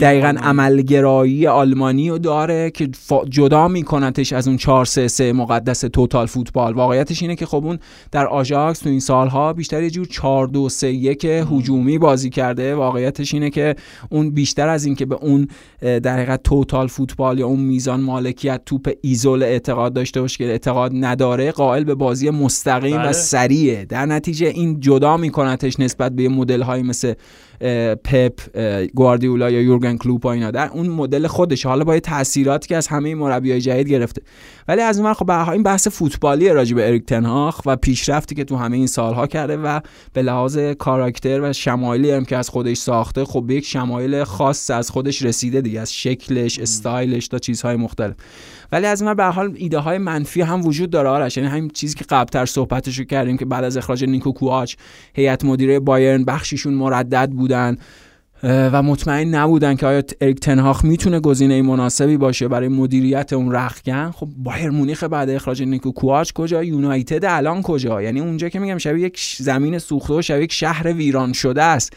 دقیقا 0.00 0.34
عملگرایی 0.42 1.46
آلمانی 1.46 2.10
رو 2.10 2.18
داره 2.18 2.70
که 2.70 2.88
جدا 3.28 3.68
میکنتش 3.68 4.32
از 4.32 4.48
اون 4.48 4.56
4 4.56 4.84
3 4.84 5.08
3 5.08 5.32
مقدس 5.32 5.81
توتال 5.84 6.26
فوتبال. 6.26 6.74
واقعیتش 6.74 7.22
اینه 7.22 7.36
که 7.36 7.46
خب 7.46 7.66
اون 7.66 7.78
در 8.10 8.26
آژاکس 8.26 8.78
تو 8.78 8.88
این 8.88 9.00
سالها 9.00 9.52
بیشتر 9.52 9.82
یه 9.82 9.90
جور 9.90 10.06
4 10.06 10.46
2 10.46 10.68
3 10.68 10.88
1 10.88 11.24
هجومی 11.24 11.98
بازی 11.98 12.30
کرده. 12.30 12.74
واقعیتش 12.74 13.34
اینه 13.34 13.50
که 13.50 13.74
اون 14.10 14.30
بیشتر 14.30 14.68
از 14.68 14.84
اینکه 14.84 15.06
به 15.06 15.14
اون 15.14 15.48
در 15.80 16.16
حقیقت 16.16 16.42
توتال 16.42 16.86
فوتبال 16.86 17.38
یا 17.38 17.46
اون 17.46 17.60
میزان 17.60 18.00
مالکیت 18.00 18.60
توپ 18.66 18.90
ایزول 19.00 19.42
اعتقاد 19.42 19.92
داشته 19.92 20.20
باشه 20.20 20.38
که 20.38 20.44
اعتقاد 20.44 20.92
نداره 20.94 21.52
قائل 21.52 21.84
به 21.84 21.94
بازی 21.94 22.30
مستقیم 22.30 22.96
بله. 22.96 23.08
و 23.08 23.12
سریعه. 23.12 23.84
در 23.84 24.06
نتیجه 24.06 24.46
این 24.46 24.80
جدا 24.80 25.16
میکنتش 25.16 25.80
نسبت 25.80 26.12
به 26.12 26.28
مدل 26.28 26.62
های 26.62 26.82
مثل 26.82 27.14
پپ 28.04 28.40
گواردیولا 28.94 29.50
یا 29.50 29.60
یورگن 29.60 29.96
کلوپ 29.96 30.24
و 30.24 30.28
اینا. 30.28 30.50
در 30.50 30.70
اون 30.72 30.88
مدل 30.88 31.26
خودش 31.26 31.66
حالا 31.66 31.84
با 31.84 31.98
تاثیراتی 31.98 32.68
که 32.68 32.76
از 32.76 32.86
همه 32.86 33.14
مربیای 33.14 33.60
جدید 33.60 33.88
گرفته. 33.88 34.22
ولی 34.68 34.80
از 34.80 35.00
اون 35.00 35.14
خب 35.14 35.30
این 35.30 35.62
بحث 35.62 35.88
فوتبالی 35.88 36.48
راجع 36.48 36.74
به 36.74 36.86
اریک 36.86 37.06
تنهاخ 37.06 37.60
و 37.66 37.76
پیشرفتی 37.76 38.34
که 38.34 38.44
تو 38.44 38.56
همه 38.56 38.76
این 38.76 38.86
سالها 38.86 39.26
کرده 39.26 39.56
و 39.56 39.80
به 40.12 40.22
لحاظ 40.22 40.58
کاراکتر 40.58 41.40
و 41.40 41.52
شمایلی 41.52 42.10
هم 42.10 42.24
که 42.24 42.36
از 42.36 42.48
خودش 42.48 42.76
ساخته 42.76 43.24
خب 43.24 43.44
به 43.46 43.54
یک 43.54 43.66
شمایل 43.66 44.24
خاص 44.24 44.70
از 44.70 44.90
خودش 44.90 45.22
رسیده 45.22 45.60
دیگه. 45.60 45.80
از 45.80 45.94
شکلش 45.94 46.58
استایلش 46.58 47.28
تا 47.28 47.38
چیزهای 47.38 47.76
مختلف. 47.76 48.14
ولی 48.72 48.86
از 48.86 49.02
این 49.02 49.14
به 49.14 49.24
حال 49.24 49.52
ایده 49.56 49.78
های 49.78 49.98
منفی 49.98 50.40
هم 50.40 50.66
وجود 50.66 50.90
داره 50.90 51.08
آرش. 51.08 51.36
یعنی 51.36 51.48
همین 51.48 51.68
چیزی 51.68 51.94
که 51.94 52.04
قبلتر 52.04 52.46
صحبتش 52.46 52.98
رو 52.98 53.04
کردیم 53.04 53.36
که 53.36 53.44
بعد 53.44 53.64
از 53.64 53.76
اخراج 53.76 54.04
نیکو 54.04 54.32
کوآچ 54.32 54.74
هیئت 55.14 55.44
مدیره 55.44 55.80
بایرن 55.80 56.24
بخشیشون 56.24 56.74
مردد 56.74 57.30
بودن 57.30 57.76
و 58.44 58.82
مطمئن 58.82 59.34
نبودن 59.34 59.74
که 59.74 59.86
آیا 59.86 60.02
اریک 60.20 60.40
تنهاخ 60.40 60.84
می‌تونه 60.84 61.20
گزینه 61.20 61.62
مناسبی 61.62 62.16
باشه 62.16 62.48
برای 62.48 62.68
مدیریت 62.68 63.32
اون 63.32 63.52
رخگن. 63.52 64.10
خب 64.10 64.28
بایر 64.36 64.70
مونیخ 64.70 65.04
بعد 65.04 65.30
اخراج 65.30 65.62
نیکو 65.62 65.92
کوآچ 65.92 66.32
کجا؟ 66.32 66.64
یونایتد 66.64 67.24
الان 67.24 67.62
کجا؟ 67.62 68.02
یعنی 68.02 68.20
اونجا 68.20 68.48
که 68.48 68.58
میگم 68.58 68.78
شبیه 68.78 69.06
یک 69.06 69.36
زمین 69.38 69.78
سوخته 69.78 70.14
و 70.14 70.22
شبیه 70.22 70.44
یک 70.44 70.52
شهر 70.52 70.92
ویران 70.92 71.32
شده 71.32 71.62
است. 71.62 71.92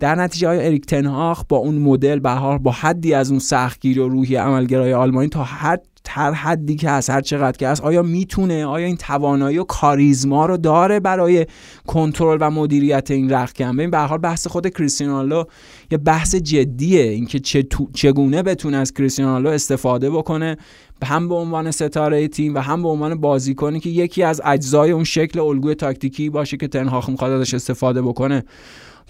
در 0.00 0.14
نتیجه 0.14 0.48
آیا 0.48 0.60
اریک 0.60 0.86
تنهاخ 0.86 1.44
با 1.48 1.56
اون 1.56 1.74
مدل 1.74 2.18
به 2.18 2.58
با 2.58 2.70
حدی 2.70 3.14
از 3.14 3.30
اون 3.30 3.38
سختگیری 3.38 4.00
و 4.00 4.08
روحی 4.08 4.36
عملگرای 4.36 4.92
آلمانی 4.92 5.28
تا 5.28 5.44
حد 5.44 5.91
هر 6.08 6.32
حدی 6.32 6.76
که 6.76 6.90
هست 6.90 7.10
هر 7.10 7.20
چقدر 7.20 7.56
که 7.56 7.68
هست. 7.68 7.80
آیا 7.80 8.02
می‌تونه؟ 8.02 8.66
آیا 8.66 8.86
این 8.86 8.96
توانایی 8.96 9.58
و 9.58 9.64
کاریزما 9.64 10.46
رو 10.46 10.56
داره 10.56 11.00
برای 11.00 11.46
کنترل 11.86 12.38
و 12.40 12.50
مدیریت 12.50 13.10
این 13.10 13.32
رخکن 13.32 13.76
ببین 13.76 13.90
به 13.90 13.98
حال 13.98 14.18
بحث 14.18 14.46
خود 14.46 14.68
کریستیانو 14.68 15.44
یه 15.90 15.98
بحث 15.98 16.34
جدیه. 16.34 17.02
اینکه 17.02 17.38
چه 17.38 17.66
چگونه 17.94 18.42
بتونه 18.42 18.76
از 18.76 18.92
کریستیانو 18.92 19.48
استفاده 19.48 20.10
بکنه 20.10 20.56
هم 21.04 21.28
به 21.28 21.34
عنوان 21.34 21.70
ستاره 21.70 22.28
تیم 22.28 22.54
و 22.54 22.58
هم 22.58 22.82
به 22.82 22.88
عنوان 22.88 23.14
بازیکنی 23.14 23.80
که 23.80 23.90
یکی 23.90 24.22
از 24.22 24.40
اجزای 24.44 24.90
اون 24.90 25.04
شکل 25.04 25.40
الگوی 25.40 25.74
تاکتیکی 25.74 26.30
باشه 26.30 26.56
که 26.56 26.68
تنهاخ 26.68 27.08
می‌خواد 27.08 27.32
ازش 27.32 27.54
استفاده 27.54 28.02
بکنه. 28.02 28.44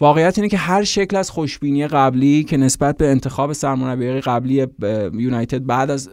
واقعیت 0.03 0.39
اینه 0.39 0.49
که 0.49 0.57
هر 0.57 0.85
شکل 0.85 1.17
از 1.17 1.31
خوشبینی 1.31 1.87
قبلی 1.87 2.45
که 2.45 2.57
نسبت 2.57 2.97
به 2.97 3.09
انتخاب 3.09 3.53
سرمربی 3.53 4.21
قبلی 4.21 4.67
یونایتد 5.15 5.67
بعد 5.67 5.91
از 5.91 6.11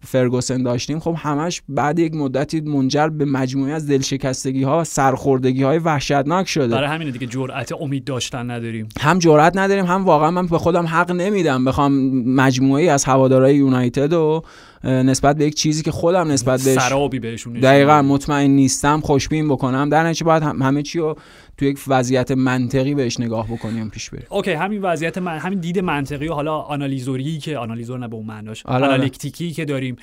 فرگوسن 0.00 0.62
داشتیم 0.62 1.00
خب 1.00 1.16
همش 1.18 1.62
بعد 1.68 1.98
یک 1.98 2.14
مدتی 2.14 2.60
منجر 2.60 3.08
به 3.08 3.24
مجموعه 3.24 3.72
از 3.72 3.86
دلشکستگی 3.88 4.62
ها 4.62 4.80
و 4.80 4.84
سرخوردگی 4.84 5.62
های 5.62 5.78
وحشتناک 5.78 6.48
شده. 6.48 6.74
برای 6.74 6.88
همین 6.88 7.10
دیگه 7.10 7.26
جرأت 7.26 7.72
امید 7.72 8.04
داشتن 8.04 8.50
نداریم. 8.50 8.88
هم 9.00 9.18
جرأت 9.18 9.56
نداریم 9.56 9.84
هم 9.84 10.04
واقعا 10.04 10.30
من 10.30 10.46
به 10.46 10.58
خودم 10.58 10.86
حق 10.86 11.10
نمیدم 11.10 11.64
بخوام 11.64 11.92
مجموعه 12.26 12.90
از 12.90 13.04
هوادارهای 13.04 13.56
یونایتد 13.56 14.12
و 14.12 14.42
نسبت 14.84 15.36
به 15.36 15.44
یک 15.44 15.54
چیزی 15.54 15.82
که 15.82 15.90
خودم 15.90 16.30
نسبت 16.30 16.62
بهش 16.62 16.78
سرابی 16.78 17.18
بهشون 17.18 17.52
دقیقا 17.52 18.02
مطمئن 18.02 18.50
نیستم 18.50 19.00
خوشبین 19.00 19.48
بکنم. 19.48 19.88
در 19.88 20.04
نتیجه 20.04 20.24
باید 20.24 20.42
همه 20.42 20.82
چی 20.82 20.98
رو 20.98 21.16
تو 21.60 21.66
یک 21.66 21.80
وضعیت 21.88 22.30
منطقی 22.30 22.94
بهش 22.94 23.20
نگاه 23.20 23.46
بکنیم 23.46 23.90
پیش 23.90 24.10
بریم 24.10 24.26
OK 24.28 24.52
همین 24.52 24.82
وضعیت 24.82 25.18
من 25.18 25.38
همین 25.38 25.60
دید 25.60 25.78
منطقی 25.78 26.28
و 26.28 26.32
حالا 26.32 26.58
آنالیزوری 26.58 27.38
که 27.38 27.58
آنالیزور 27.58 27.98
نه 27.98 28.08
به 28.08 28.16
اون 28.16 28.26
معناش 28.26 28.66
آره، 28.66 28.84
آره. 28.84 28.94
analytic 28.94 29.44
ی 29.44 29.50
که 29.50 29.64
داریم 29.64 29.96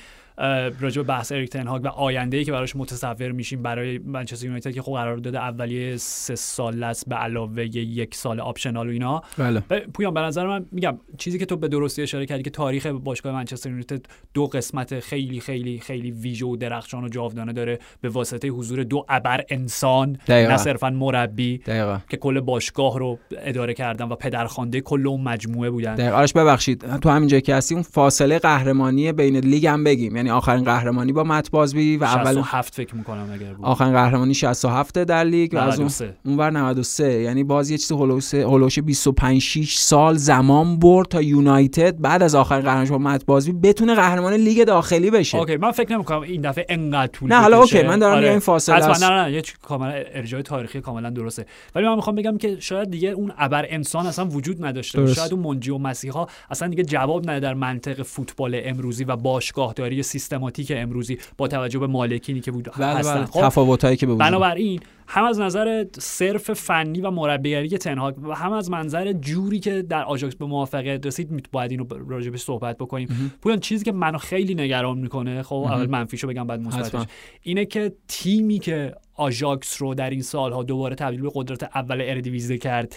راجع 0.80 1.02
به 1.02 1.08
بحث 1.08 1.32
اریک 1.32 1.50
تنهاگ 1.50 1.84
و 1.84 1.88
آینده 1.88 2.36
ای 2.36 2.44
که 2.44 2.52
براش 2.52 2.76
متصور 2.76 3.32
میشیم 3.32 3.62
برای 3.62 3.98
منچستر 3.98 4.46
یونایتد 4.46 4.72
که 4.72 4.82
خب 4.82 4.92
قرار 4.92 5.16
داده 5.16 5.38
اولیه 5.38 5.96
سه 5.96 6.34
سال 6.34 6.82
است 6.82 7.08
به 7.08 7.14
علاوه 7.14 7.76
یک 7.76 8.14
سال 8.14 8.40
optional 8.40 8.88
و 8.88 8.90
اینا 8.90 9.22
بله. 9.38 9.60
پویان 9.94 10.14
به 10.14 10.20
نظر 10.20 10.46
من 10.46 10.66
میگم 10.72 10.98
چیزی 11.18 11.38
که 11.38 11.46
تو 11.46 11.56
به 11.56 11.68
درستی 11.68 12.02
اشاره 12.02 12.26
کردی 12.26 12.42
که 12.42 12.50
تاریخ 12.50 12.86
باشگاه 12.86 13.32
منچستر 13.32 13.68
یونایتد 13.68 14.06
دو 14.34 14.46
قسمت 14.46 15.00
خیلی 15.00 15.40
خیلی 15.40 15.78
خیلی 15.78 16.10
ویژه 16.10 16.46
و 16.46 16.56
درخشان 16.56 17.04
و 17.04 17.08
جاودانه 17.08 17.52
داره 17.52 17.78
به 18.00 18.08
واسطه 18.08 18.48
حضور 18.48 18.84
دو 18.84 19.04
ابر 19.08 19.44
انسان 19.48 20.18
نه 20.28 20.56
صرفا 20.56 20.90
مربی 20.90 21.58
دقیقا. 21.58 21.98
که 22.08 22.16
کل 22.16 22.40
باشگاه 22.40 22.98
رو 22.98 23.18
اداره 23.38 23.74
کردن 23.74 24.08
و 24.08 24.14
پدرخوانده 24.14 24.80
کل 24.80 25.06
اون 25.06 25.20
مجموعه 25.20 25.70
بودن 25.70 25.94
دقیقا. 25.94 26.16
آرش 26.16 26.32
ببخشید 26.32 26.98
تو 27.00 27.10
همین 27.10 27.28
جایی 27.28 27.42
که 27.42 27.54
هستی 27.54 27.74
اون 27.74 27.82
فاصله 27.82 28.38
قهرمانی 28.38 29.12
بین 29.12 29.36
لیگ 29.36 29.66
هم 29.66 29.84
بگیم 29.84 30.16
یعنی 30.16 30.27
آخرین 30.30 30.64
قهرمانی 30.64 31.12
با 31.12 31.24
مت 31.24 31.50
بازبی 31.50 31.96
و 31.96 32.04
اول 32.04 32.34
67 32.34 32.74
فکر 32.74 32.94
می‌کنم 32.94 33.30
اگر 33.34 33.52
بود. 33.52 33.64
آخرین 33.64 33.92
قهرمانی 33.92 34.34
67 34.34 34.98
در 34.98 35.24
لیگ 35.24 35.54
و 35.54 35.58
از 35.58 35.80
اون 35.80 35.90
اونور 36.24 36.50
93 36.50 37.12
یعنی 37.12 37.44
باز 37.44 37.70
یه 37.70 37.78
چیز 37.78 37.92
هولوش 37.92 38.34
هولوش 38.34 38.78
25 38.78 39.40
6 39.40 39.76
سال 39.76 40.16
زمان 40.16 40.78
برد 40.78 41.08
تا 41.08 41.22
یونایتد 41.22 42.00
بعد 42.00 42.22
از 42.22 42.34
آخرین 42.34 42.62
قهرمانی 42.62 42.90
با 42.90 42.98
مت 42.98 43.26
بازبی 43.26 43.52
بتونه 43.52 43.94
قهرمان 43.94 44.32
لیگ 44.32 44.64
داخلی 44.64 45.10
بشه. 45.10 45.38
OK 45.38 45.56
من 45.56 45.70
فکر 45.70 45.92
نمی‌کنم 45.92 46.20
این 46.20 46.40
دفعه 46.40 46.66
انقدر 46.68 47.12
طول 47.12 47.28
نه 47.32 47.40
حالا 47.40 47.60
OK 47.60 47.82
من 47.82 47.98
دارم 47.98 48.16
آره. 48.16 48.30
این 48.30 48.38
فاصله 48.38 48.76
است. 48.76 49.02
نه 49.02 49.22
نه 49.22 49.32
یه 49.32 49.42
کاملا 49.62 49.92
ارجاع 49.92 50.42
تاریخی 50.42 50.80
کاملا 50.80 51.10
درسته. 51.10 51.46
ولی 51.74 51.86
من 51.86 51.94
می‌خوام 51.94 52.16
بگم 52.16 52.38
که 52.38 52.56
شاید 52.60 52.90
دیگه 52.90 53.08
اون 53.08 53.32
ابر 53.38 53.66
انسان 53.68 54.06
اصلا 54.06 54.24
وجود 54.24 54.64
نداشته 54.64 55.14
شاید 55.14 55.32
اون 55.32 55.42
منجی 55.42 55.70
و 55.70 55.78
مسیحا 55.78 56.26
اصلا 56.50 56.68
دیگه 56.68 56.84
جواب 56.84 57.30
نده 57.30 57.40
در 57.40 57.54
منطق 57.54 58.02
فوتبال 58.02 58.60
امروزی 58.64 59.04
و 59.04 59.16
باشگاهداری 59.16 60.02
سیستماتیک 60.18 60.66
که 60.66 60.80
امروزی 60.80 61.18
با 61.36 61.48
توجه 61.48 61.78
به 61.78 61.86
مالکینی 61.86 62.40
که 62.40 62.50
بود 62.50 62.68
بله 62.78 63.02
بله. 63.02 63.24
خب 63.24 63.40
تفاوتایی 63.40 63.96
که 63.96 64.06
بنابراین 64.06 64.80
هم 65.08 65.24
از 65.24 65.40
نظر 65.40 65.84
صرف 65.98 66.52
فنی 66.52 67.00
و 67.00 67.10
مربیگری 67.10 67.78
تنهاگ 67.78 68.18
و 68.18 68.34
هم 68.34 68.52
از 68.52 68.70
منظر 68.70 69.12
جوری 69.12 69.60
که 69.60 69.82
در 69.82 70.04
آژاکس 70.04 70.36
به 70.36 70.46
موافقت 70.46 71.06
رسید 71.06 71.48
باید 71.52 71.70
اینو 71.70 71.84
راجبش 72.08 72.40
صحبت 72.40 72.78
بکنیم. 72.78 73.32
پویان 73.42 73.60
چیزی 73.60 73.84
که 73.84 73.92
منو 73.92 74.18
خیلی 74.18 74.54
نگران 74.54 74.98
می‌کنه 74.98 75.42
خب 75.42 75.54
اول 75.54 75.86
منفیشو 75.86 76.28
بگم 76.28 76.46
بعد 76.46 76.60
مثبتش 76.60 77.06
اینه 77.42 77.64
که 77.64 77.92
تیمی 78.08 78.58
که 78.58 78.94
آژاکس 79.14 79.82
رو 79.82 79.94
در 79.94 80.10
این 80.10 80.22
سالها 80.22 80.62
دوباره 80.62 80.94
تبدیل 80.94 81.20
به 81.20 81.30
قدرت 81.34 81.62
اول 81.62 82.00
اردیویزه 82.00 82.58
کرد 82.58 82.96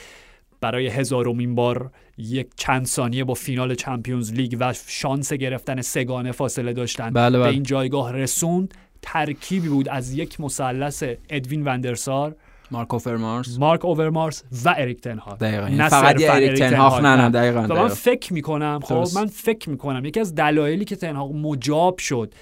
برای 0.62 0.88
هزارمین 0.88 1.56
بار 1.56 1.92
یک 2.18 2.48
چند 2.56 2.86
ثانیه 2.86 3.24
با 3.24 3.34
فینال 3.34 3.76
Champions 3.76 4.34
League 4.34 4.58
و 4.60 4.74
شانس 4.88 5.34
گرفتن 5.34 5.82
سه‌گانه 5.82 6.32
فاصله 6.32 6.74
داشتن 6.74 7.10
بله 7.10 7.38
بله. 7.38 7.48
به 7.48 7.54
این 7.54 7.64
جایگاه 7.64 8.14
رسوند 8.14 8.74
ترکیبی 9.02 9.70
بود 9.70 9.90
از 9.90 10.14
یک 10.14 10.42
مثلث 10.42 11.04
ادوین 11.30 11.64
وندرسار 11.64 12.36
مارک 12.72 12.94
اوورمارس 12.94 13.60
مارک 13.60 13.86
اوورمارس 13.86 14.44
و 14.66 14.76
اریک 14.78 15.02
تنهاگ 15.02 15.38
دقیقاً. 15.38 15.88
فقط 15.90 16.22
اریک 16.22 16.60
تنهاگ 16.60 17.04
نه 17.04 17.16
نه 17.16 17.30
دقیقاً 17.30 17.62
من 17.62 17.88
فکر 17.88 18.34
می‌کنم 18.34 18.80
خب 18.84 19.08
من 19.16 19.26
فکر 19.26 19.70
می‌کنم 19.70 20.06
یکی 20.06 20.20
از 20.20 20.36
دلایلی 20.36 20.86
که 20.86 20.96
تنهاگ 20.96 21.32
مجاب 21.34 21.98
شد 21.98 22.34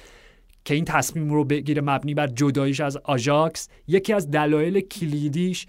که 0.66 0.76
این 0.76 0.86
تصمیم 0.86 1.34
رو 1.34 1.44
بگیره 1.44 1.82
مبنی 1.82 2.14
بر 2.14 2.28
جداییش 2.28 2.80
از 2.80 2.98
آژاکس 2.98 3.70
یکی 3.88 4.14
از 4.14 4.32
دلایل 4.32 4.80
کلیدیش 4.80 5.68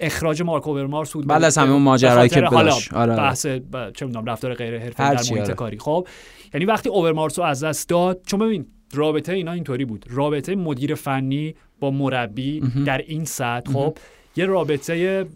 اخراج 0.00 0.42
مارک 0.42 0.68
اوورمارس 0.68 1.12
بود 1.12 1.26
بعد 1.26 1.44
از 1.44 1.58
همه 1.58 1.70
اون 1.70 1.82
ماجرایی 1.82 2.28
که 2.28 2.40
داشت. 2.40 2.94
آره،, 2.94 3.12
آره. 3.12 3.22
بحث 3.22 3.46
چه 3.94 4.06
می‌دونم 4.06 4.24
رفتار 4.24 4.54
غیر 4.54 4.78
حرفه‌ای 4.78 5.16
در 5.16 5.22
محیط 5.22 5.44
آره. 5.44 5.54
کاری. 5.54 5.78
خب 5.78 6.08
یعنی 6.54 6.66
وقتی 6.66 6.88
اوورمارس 6.88 7.38
رو 7.38 7.44
از 7.44 7.64
دست 7.64 7.88
داد 7.88 8.20
چون 8.26 8.40
ببین 8.40 8.66
رابطه 8.94 9.32
اینا 9.32 9.52
اینطوری 9.52 9.84
بود. 9.84 10.06
رابطه 10.08 10.54
مدیر 10.54 10.94
فنی 10.94 11.54
با 11.80 11.90
مربی 11.90 12.60
در 12.86 12.98
این 12.98 13.24
سطح 13.24 13.72
خب 13.72 13.98
یه 14.36 14.46
رابطه 14.46 15.26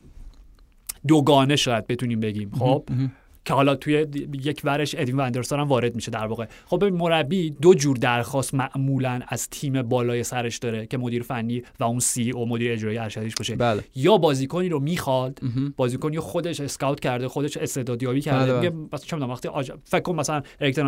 دوگانه 1.08 1.56
شاید 1.56 1.86
بتونیم 1.86 2.20
بگیم 2.20 2.50
خب. 2.58 2.84
که 3.44 3.54
حالا 3.54 3.74
توی 3.74 4.06
یک 4.42 4.60
ورش 4.64 4.94
ادوین 4.98 5.16
وندرسون 5.16 5.60
هم 5.60 5.68
وارد 5.68 5.94
میشه 5.94 6.10
در 6.10 6.26
واقع. 6.26 6.46
خب 6.66 6.84
مربی 6.84 7.50
دو 7.50 7.74
جور 7.74 7.96
درخواست 7.96 8.54
معمولا 8.54 9.20
از 9.28 9.48
تیم 9.48 9.82
بالای 9.82 10.22
سرش 10.22 10.58
داره 10.58 10.86
که 10.86 10.98
مدیر 10.98 11.22
فنی 11.22 11.62
و 11.80 11.84
اون 11.84 11.98
سی 11.98 12.30
او 12.30 12.48
مدیر 12.48 12.72
اجرایی 12.72 12.98
ارشدیش 12.98 13.34
باشه. 13.34 13.56
بله. 13.56 13.84
یا 13.94 14.18
بازیکنی 14.18 14.68
رو 14.68 14.80
می‌خواد 14.80 15.40
بازیکنی 15.76 16.18
خودش 16.18 16.60
اسکاوت 16.60 17.00
کرده 17.00 17.28
خودش 17.28 17.56
استعدادیابی 17.56 18.20
کرده. 18.20 18.52
بله 18.52 18.70
میگه 18.70 18.86
مثلا 18.92 19.18
چه 19.18 19.26
وقتی 19.26 19.48
آج... 19.48 19.72
فکر 19.84 20.00
کن 20.00 20.14
مثلا 20.14 20.42
اریک 20.60 20.80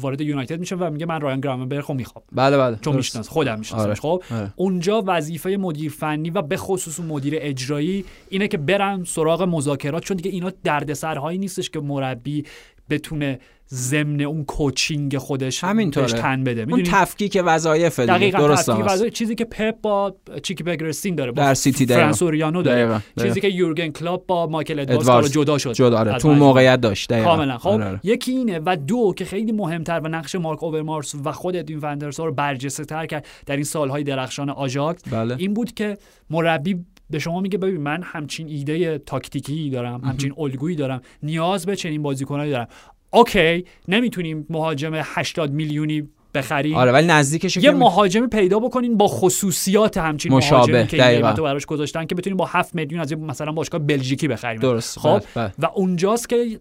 وارد 0.00 0.20
یونایتد 0.20 0.60
میشه 0.60 0.76
و 0.76 0.90
میگه 0.90 1.06
من 1.06 1.20
رایان 1.20 1.40
گرامنبرگ 1.40 1.80
خب 1.80 1.94
می‌خوام. 1.94 2.24
بله 2.32 2.56
بله. 2.56 2.78
چون 2.80 2.96
میشناس 2.96 3.28
خودم 3.28 3.58
می‌شناسم. 3.58 3.84
آره. 3.84 3.94
خب؟ 3.94 4.22
آره. 4.30 4.52
اونجا 4.56 5.04
وظیفه 5.06 5.56
مدیر 5.56 5.90
فنی 5.90 6.30
و 6.30 6.42
به 6.42 6.56
خصوص 6.56 7.00
مدیر 7.00 7.34
اجرایی 7.36 8.04
اینه 8.28 8.48
که 8.48 8.58
برن 8.58 9.04
سراغ 9.04 9.42
مذاکرات 9.42 10.04
چون 10.04 10.16
دیگه 10.16 10.30
اینا 10.30 10.52
دردسرهایی 10.64 11.38
نیستش 11.38 11.70
که 11.70 11.80
مربی 12.00 12.44
بتونه 12.90 13.38
ضمن 13.72 14.20
اون 14.20 14.44
coaching 14.44 15.18
خودش 15.18 15.64
همینطوره. 15.64 16.06
تن 16.06 16.44
بده. 16.44 16.66
اون 16.70 16.82
تفکیک 16.82 17.42
وظایف 17.44 18.00
دقیقاً 18.00 18.38
درست 18.38 18.68
وظایف. 18.68 19.12
چیزی 19.12 19.34
که 19.34 19.44
پپ 19.44 19.74
با 19.82 20.14
چیکی 20.42 20.64
بگریستین 20.64 21.14
داره 21.14 21.32
با 21.32 21.42
در 21.42 21.54
سیتی 21.54 21.86
فران 21.86 22.11
سوریانو 22.11 22.62
داره. 22.62 23.00
چیزی 23.22 23.40
که 23.40 23.48
یورگن 23.48 23.88
کلوپ 23.88 24.26
با 24.26 24.46
مایکل 24.46 24.78
ادواردز 24.78 25.32
جدا 25.32 25.58
شد. 25.58 25.72
جدا 25.72 25.98
آره. 25.98 26.18
تو 26.18 26.34
موقعیت 26.34 26.80
داشت. 26.80 27.12
کاملا. 27.12 27.58
خب 27.58 27.68
آره، 27.68 27.84
آره. 27.84 28.00
یکی 28.02 28.32
اینه 28.32 28.60
و 28.66 28.76
دو 28.76 29.14
که 29.16 29.24
خیلی 29.24 29.52
مهمتر 29.52 30.00
و 30.00 30.08
نقش 30.08 30.34
مارک 30.34 30.62
اوورمارس 30.62 31.14
و 31.24 31.32
خود 31.32 31.56
ادوین 31.56 31.78
وندرسار 31.78 32.26
رو 32.26 32.34
برجسته 32.34 32.84
تر 32.84 33.06
کرد 33.06 33.26
در 33.46 33.56
این 33.56 33.64
سالهای 33.64 34.04
درخشان 34.04 34.50
آژاکس. 34.50 35.02
بله. 35.10 35.36
این 35.38 35.54
بود 35.54 35.74
که 35.74 35.98
مربی 36.30 36.84
به 37.10 37.18
شما 37.18 37.40
میگه 37.40 37.58
ببین 37.58 37.80
من 37.80 38.02
همچین 38.02 38.48
ایده 38.48 38.98
تاکتیکی 38.98 39.70
دارم 39.70 40.00
همچین 40.04 40.34
الگویی 40.38 40.76
دارم 40.76 41.00
نیاز 41.22 41.66
به 41.66 41.76
چنین 41.76 42.02
بازیکنایی 42.02 42.50
دارم. 42.50 42.68
OK 43.10 43.64
نمی‌تونیم 43.88 44.46
مهاجم 44.50 44.92
80 44.94 45.52
میلیونی 45.52 46.08
بخریم. 46.34 46.74
آره 46.74 46.92
ولی 46.92 47.06
نزدیکش 47.06 47.56
یه 47.56 47.70
مهاجمی 47.70 48.26
پیدا 48.26 48.58
بکنین 48.58 48.96
با 48.96 49.08
خصوصیات 49.08 49.96
همچین 49.98 50.32
مشابه 50.32 50.86
که 50.86 50.96
قیمتو 50.96 51.42
براش 51.42 51.66
گذاشتن 51.66 52.04
که 52.06 52.14
بتونیم 52.14 52.36
با 52.36 52.46
7 52.46 52.74
میلیون 52.74 53.00
از 53.00 53.12
مثلا 53.12 53.52
باشگاه 53.52 53.80
بلژیکی 53.80 54.28
بخریم. 54.28 54.60
درست 54.60 54.98
خب؟ 54.98 55.08
بله، 55.08 55.22
بله. 55.34 55.52
و 55.58 55.66
اونجاست 55.74 56.28
که 56.28 56.60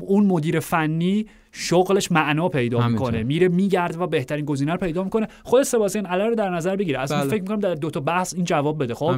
اون 0.00 0.26
مدیر 0.26 0.60
فنی 0.60 1.26
شغلش 1.52 2.12
معنا 2.12 2.48
پیدا 2.48 2.88
می‌کنه. 2.88 3.22
میره 3.22 3.48
میگرده 3.48 3.98
و 3.98 4.06
بهترین 4.06 4.44
گزینه 4.44 4.72
رو 4.72 4.78
پیدا 4.78 5.04
می‌کنه. 5.04 5.28
خود 5.42 5.62
سباستین 5.62 6.06
اله 6.06 6.28
رو 6.28 6.34
در 6.34 6.50
نظر 6.50 6.76
بگیره. 6.76 6.98
اصلا 6.98 7.18
بله. 7.20 7.30
فکر 7.30 7.40
می‌کنم 7.40 7.60
در 7.60 7.74
دو 7.74 7.90
تا 7.90 8.00
بحث 8.00 8.34
این 8.34 8.44
جواب 8.44 8.82
بده 8.82 8.94
خب؟ 8.94 9.14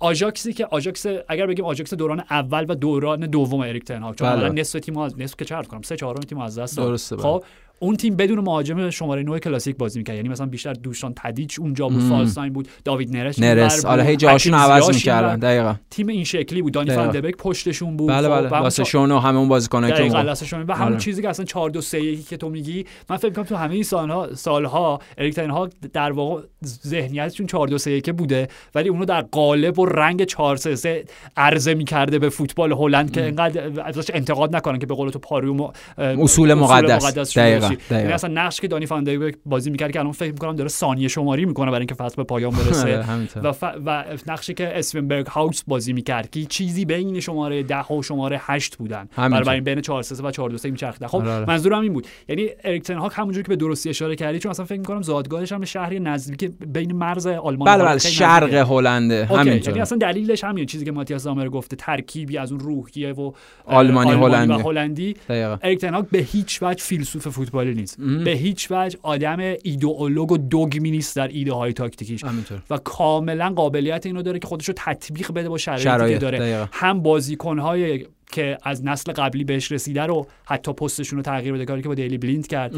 آژاکسی 0.00 0.52
که 0.52 0.66
آژاکس 0.66 1.06
اگر 1.28 1.46
بگیم 1.46 1.64
آژاکس 1.64 1.94
دوران 1.94 2.22
اول 2.30 2.66
و 2.68 2.74
دوران 2.74 3.20
دوم 3.20 3.60
اریک 3.60 3.84
تنهاگ 3.84 4.14
چون 4.14 4.36
بله. 4.36 4.48
نصف 4.48 4.80
تیم 4.80 4.96
از 4.96 5.18
نصف 5.18 5.36
که 5.36 5.44
چه 5.44 5.55
عرض 5.55 5.66
کنم؟ 5.66 5.82
سه 5.82 5.96
چهارم 5.96 6.20
تیم 6.20 6.38
از 6.38 6.58
دست 6.58 6.76
داد. 6.76 6.96
خب؟ 6.96 7.44
اون 7.82 7.96
تیم 7.96 8.16
بدون 8.16 8.38
مهاجم 8.40 8.90
شماره 8.90 9.22
9 9.22 9.38
کلاسیک 9.38 9.76
بازی 9.76 9.98
می‌کرد. 9.98 10.16
یعنی 10.16 10.28
مثلا 10.28 10.46
بیشتر 10.46 10.72
دوشان 10.72 11.12
تدیچ 11.16 11.60
اونجا 11.60 11.88
بود 11.88 12.02
false 12.02 12.30
nine 12.30 12.52
بود 12.52 12.68
داوید 12.84 13.16
نرس 13.16 13.38
نرس. 13.38 13.84
آره 13.84 14.04
هی 14.04 14.16
جاشون 14.16 14.54
عوض 14.54 14.88
می‌کردن. 14.88 15.38
دقیقاً. 15.38 15.74
تیم 15.90 16.08
این 16.08 16.24
شکلی 16.24 16.62
بود. 16.62 16.72
دانی 16.72 16.90
فاندبک 16.90 17.36
پشتشون 17.36 17.96
بود. 17.96 18.08
بله 18.08 18.28
بله. 18.28 18.48
لاسه 18.48 18.84
شونه 18.84 19.10
و 19.10 19.18
همه 19.18 19.38
اون 19.38 19.48
بازیکنایی 19.48 19.94
که 19.94 20.02
اون 20.02 20.64
و 20.68 20.72
همون 20.74 20.92
آره. 20.92 20.96
چیزی 20.96 21.22
که 21.22 21.28
اصلا 21.28 21.44
4 21.44 21.70
2 21.70 21.80
3 21.80 21.89
یک 21.89 22.16
که 22.16 22.36
تو 22.36 22.48
میگی 22.48 22.84
من 23.10 23.16
فکر 23.16 23.28
می‌کنم 23.28 23.44
تو 23.44 23.56
همه 23.56 23.74
این 23.74 23.82
سالها 23.82 24.34
سالها 24.34 24.98
اریک 25.18 25.38
ها 25.38 25.68
در 25.92 26.12
واقع 26.12 26.42
ذهنیتشون 26.86 27.46
4 27.46 27.68
2 27.68 27.78
3 27.78 28.00
یک 28.00 28.12
بوده. 28.12 28.48
ولی 28.74 28.88
اونو 28.88 29.04
در 29.04 29.20
قالب 29.20 29.78
و 29.78 29.86
رنگ 29.86 30.24
4 30.24 30.56
3 30.56 30.74
3 30.76 31.04
عرضه 31.36 31.74
می‌کرده 31.74 32.18
به 32.18 32.28
فوتبال 32.28 32.72
هلند 32.72 33.12
که 33.12 33.24
انقدر 33.24 33.80
ازش 33.84 34.10
انتقاد 34.14 34.56
نکنن 34.56 34.78
که 34.78 34.86
به 34.86 34.94
قول 34.94 35.10
تو 35.10 35.18
پاریوم 35.18 35.72
اصول 35.98 36.54
مقدس. 36.54 37.38
دقیقاً. 37.38 37.71
چی 37.76 37.94
یعنی 37.94 38.12
اصلا 38.12 38.30
نقش 38.34 38.60
که 38.60 38.68
دانی 38.68 38.86
فان 38.86 39.32
بازی 39.46 39.70
می‌کرد 39.70 39.90
که 39.92 40.00
الان 40.00 40.12
فکر 40.12 40.32
می‌کنم 40.32 40.56
داره 40.56 40.68
ثانیه 40.68 41.08
شماری 41.08 41.44
می‌کنه 41.44 41.66
برای 41.66 41.80
اینکه 41.80 41.94
فصل 41.94 42.16
به 42.16 42.24
پایان 42.24 42.50
برسه. 42.66 42.98
آره، 42.98 43.26
و, 43.42 43.52
ف... 43.52 43.64
و 43.86 44.04
نقشی 44.28 44.54
که 44.54 44.78
اسوینبرگ 44.78 45.26
هاوس 45.26 45.62
بازی 45.66 45.92
می‌کرد 45.92 46.30
که 46.30 46.44
چیزی 46.44 46.84
بین 46.84 47.20
شماره 47.20 47.62
10 47.62 47.92
و 47.92 48.02
شماره 48.02 48.40
8 48.42 48.76
بودن. 48.76 49.08
برای 49.16 49.60
بین 49.60 49.80
4 49.80 50.02
3 50.02 50.22
و 50.22 50.30
4 50.30 50.50
2 50.50 50.58
3 50.58 50.70
میچرخیدن 50.70 51.06
خب 51.06 51.18
آره، 51.18 51.44
منظورم 51.46 51.80
این 51.80 51.92
بود. 51.92 52.06
یعنی 52.28 52.48
اریک 52.64 52.82
تن 52.82 52.96
هاگ 52.98 53.12
همونجوری 53.14 53.42
که 53.42 53.48
به 53.48 53.56
درستی 53.56 53.88
اشاره 53.88 54.16
کردی 54.16 54.38
چون 54.38 54.50
اصلا 54.50 54.64
فکر 54.64 54.78
می‌کنم 54.78 55.02
زادگاهش 55.02 55.52
هم 55.52 55.64
شهری 55.64 56.00
نزدیک 56.00 56.52
بین 56.66 56.92
مرز 56.92 57.26
آلمان 57.26 57.76
بله 57.76 57.84
بله 57.84 57.98
شرق 57.98 58.54
هلنده. 58.54 59.26
همینطور 59.26 59.68
یعنی 59.68 59.80
اصلا 59.80 59.98
دلیلش 59.98 60.44
همین 60.44 60.66
چیزی 60.66 60.84
که 60.84 60.92
ماتیاس 60.92 61.22
زامر 61.22 61.48
گفته 61.48 61.76
ترکیبی 61.76 62.38
از 62.38 62.52
اون 62.52 62.60
روحیه 62.60 63.12
و 63.12 63.32
آلمانی 63.64 64.10
هلندی 64.10 64.52
و 64.52 64.58
هلندی. 64.58 65.16
اریک 65.28 65.80
تن 65.80 65.94
هاگ 65.94 66.06
به 66.08 66.18
هیچ 66.18 66.62
وجه 66.62 66.84
فیلسوف 66.84 67.28
فوتبالی 67.62 67.80
نیست. 67.80 68.00
به 68.24 68.30
هیچ 68.30 68.68
وجه 68.70 68.98
آدم 69.02 69.38
ایدئولوگ 69.62 70.32
و 70.32 70.36
دوگمی 70.38 70.90
نیست 70.90 71.16
در 71.16 71.28
ایده 71.28 71.52
های 71.52 71.72
تاکتیکیش 71.72 72.24
و 72.70 72.76
کاملا 72.78 73.52
قابلیت 73.56 74.06
اینو 74.06 74.22
داره 74.22 74.38
که 74.38 74.46
خودش 74.46 74.68
رو 74.68 74.74
تطبیق 74.76 75.32
بده 75.32 75.48
با 75.48 75.58
شرایطی 75.58 76.12
که 76.12 76.18
داره. 76.18 76.38
دقیقا. 76.38 76.66
هم 76.72 77.00
بازیکنهای 77.02 78.06
که 78.32 78.58
از 78.62 78.84
نسل 78.84 79.12
قبلی 79.12 79.44
بهش 79.44 79.72
رسیده 79.72 80.02
رو 80.02 80.26
حتی 80.44 80.72
پستشون 80.72 81.16
رو 81.16 81.22
تغییر 81.22 81.52
بده 81.52 81.64
کاری 81.64 81.82
که 81.82 81.88
با 81.88 81.94
دیلی 81.94 82.18
بلیند 82.18 82.46
کرد. 82.46 82.74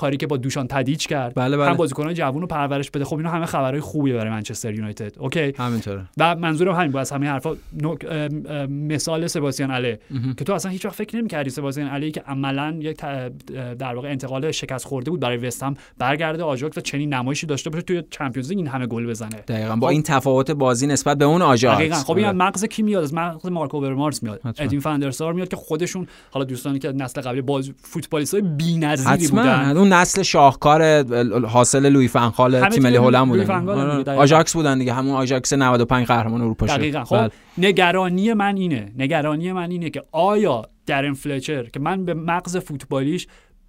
کاری 0.00 0.16
که 0.16 0.26
با 0.26 0.36
دوشان 0.36 0.66
تدیچ 0.68 1.08
کرد. 1.08 1.32
بله 1.34 1.56
بله. 1.56 1.70
هم 1.70 1.76
بازیکنان 1.76 2.14
جوون 2.14 2.40
رو 2.40 2.46
پرورش 2.46 2.90
بده. 2.90 3.04
خب 3.04 3.16
اینا 3.16 3.30
همه 3.30 3.46
خبرهای 3.46 3.80
خوبی 3.80 4.12
برای 4.12 4.30
منچستر 4.30 4.74
یونایتد. 4.74 5.18
OK؟ 5.18 5.52
همینطوره. 5.58 6.04
و 6.18 6.36
منظورم 6.36 6.74
همین 6.74 6.90
بود. 6.90 7.00
از 7.00 7.10
همین 7.10 7.28
حرفا. 7.28 7.56
مثال 8.68 9.26
سباستیان 9.26 9.70
اله 9.70 9.98
که 10.38 10.44
تو 10.44 10.52
اصلا 10.52 10.70
هیچ 10.70 10.84
وقت 10.86 10.94
فکر 10.94 11.16
نمی‌کردی 11.16 11.50
سباستیان 11.50 11.88
اله 11.88 12.10
که 12.10 12.20
عملا 12.20 12.76
یک 12.80 13.00
در 13.78 13.94
واقع 13.94 14.08
انتقال 14.08 14.50
شکست 14.50 14.86
خورده 14.86 15.10
بود 15.10 15.20
برای 15.20 15.36
وستهم 15.36 15.74
برگرده 15.98 16.42
آژاکس 16.42 16.78
و 16.78 16.80
چنین 16.80 17.14
نمایشی 17.14 17.46
داشته 17.46 17.70
باشه 17.70 17.82
توی 17.82 18.02
Champions 18.10 18.50
این 18.50 18.66
همه 18.66 18.86
گل 18.86 19.06
بزنه. 19.06 19.36
دقیقاً 19.48 19.76
با 19.76 19.86
خب... 19.86 19.92
این 19.92 20.02
تفاوت 20.02 20.50
بازی 20.50 20.86
نسبت 20.86 21.18
به 21.18 21.24
اون 21.24 21.42
آژاکس 21.42 21.76
دقیقاً. 21.76 21.96
خب 21.96 22.16
این 22.16 22.30
مغز 22.30 22.64
کی 22.64 22.82
میاد؟ 22.82 23.02
از 23.02 23.14
مغز 23.14 23.46
مارک 23.46 23.76
اوورمارس 23.76 24.22
میاد. 24.22 24.40
ادوین 24.58 24.80
فاندرسار 24.80 25.32
میاد 25.32 25.48
که 25.48 25.56
خودشون 25.56 26.06
حالا 26.30 26.44
دوستانی 26.44 26.78
که 26.78 26.92
نسل 26.92 27.20
قبلی 27.20 27.40
باز 27.40 27.70
فوتبالیستای 27.82 28.40
بی‌نظیری 28.40 29.28
بودن. 29.28 29.89
اون 29.92 30.00
نسل 30.00 30.22
شاهکار 30.22 31.04
حاصل 31.46 31.88
لویی 31.88 32.08
فن‌خال 32.08 32.68
تیم 32.68 32.82
ملی 32.82 32.96
هلند 32.96 33.28
بودن. 33.28 34.16
آژاکس 34.16 34.52
بودن 34.52 34.78
دیگه 34.78 34.92
همون 34.92 35.14
آژاکس 35.14 35.52
95 35.52 36.06
قهرمان 36.06 36.40
اروپا 36.40 36.66
شد. 36.66 36.72
دقیقاً. 36.72 37.04
خب 37.04 37.16
بل. 37.16 37.28
نگرانی 37.58 38.34
من 38.34 38.56
اینه 38.56 38.92
نگرانی 38.98 39.52
من 39.52 39.70
اینه 39.70 39.90
که 39.90 40.02
آیا 40.12 40.62
دارن 40.86 41.12
فلچر 41.12 41.64
که 41.64 41.80
من 41.80 42.04
به 42.04 42.14
مغز 42.14 42.56
فوتبالیش 42.56 43.26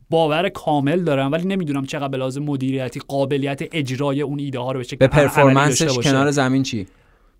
باور 0.10 0.50
کامل 0.50 1.04
دارم 1.04 1.32
ولی 1.32 1.48
نمی‌دونم 1.48 1.86
چقدر 1.86 2.08
به 2.08 2.18
لحاظ 2.18 2.44
مدیریتی 2.44 3.02
قابلیت 3.08 3.62
اجرای 3.72 4.22
اون 4.22 4.40
ایده 4.40 4.60
ها 4.60 4.72
رو 4.72 4.80
به 4.80 4.96
به 5.00 5.08
performance 5.08 5.84
ش 5.84 5.98
کنار 5.98 6.32
زمین 6.32 6.64
چی؟ 6.64 6.88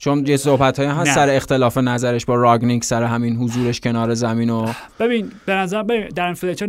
چون 0.02 0.28
یه 0.28 0.38
صحبت 0.38 0.80
های 0.80 0.88
هست 0.88 1.16
سر 1.16 1.30
اختلاف 1.30 1.78
نظرش 1.78 2.26
با 2.26 2.36
راگنیک 2.36 2.84
سر 2.84 3.04
همین 3.04 3.36
حضورش 3.36 3.80
کنار 3.80 4.14
زمین 4.14 4.50
و 4.50 4.68
ببین 5.00 5.32
به 5.46 5.54
نظر 5.54 5.84
ببین 5.84 6.08
دارن 6.08 6.34
فلچر. 6.34 6.68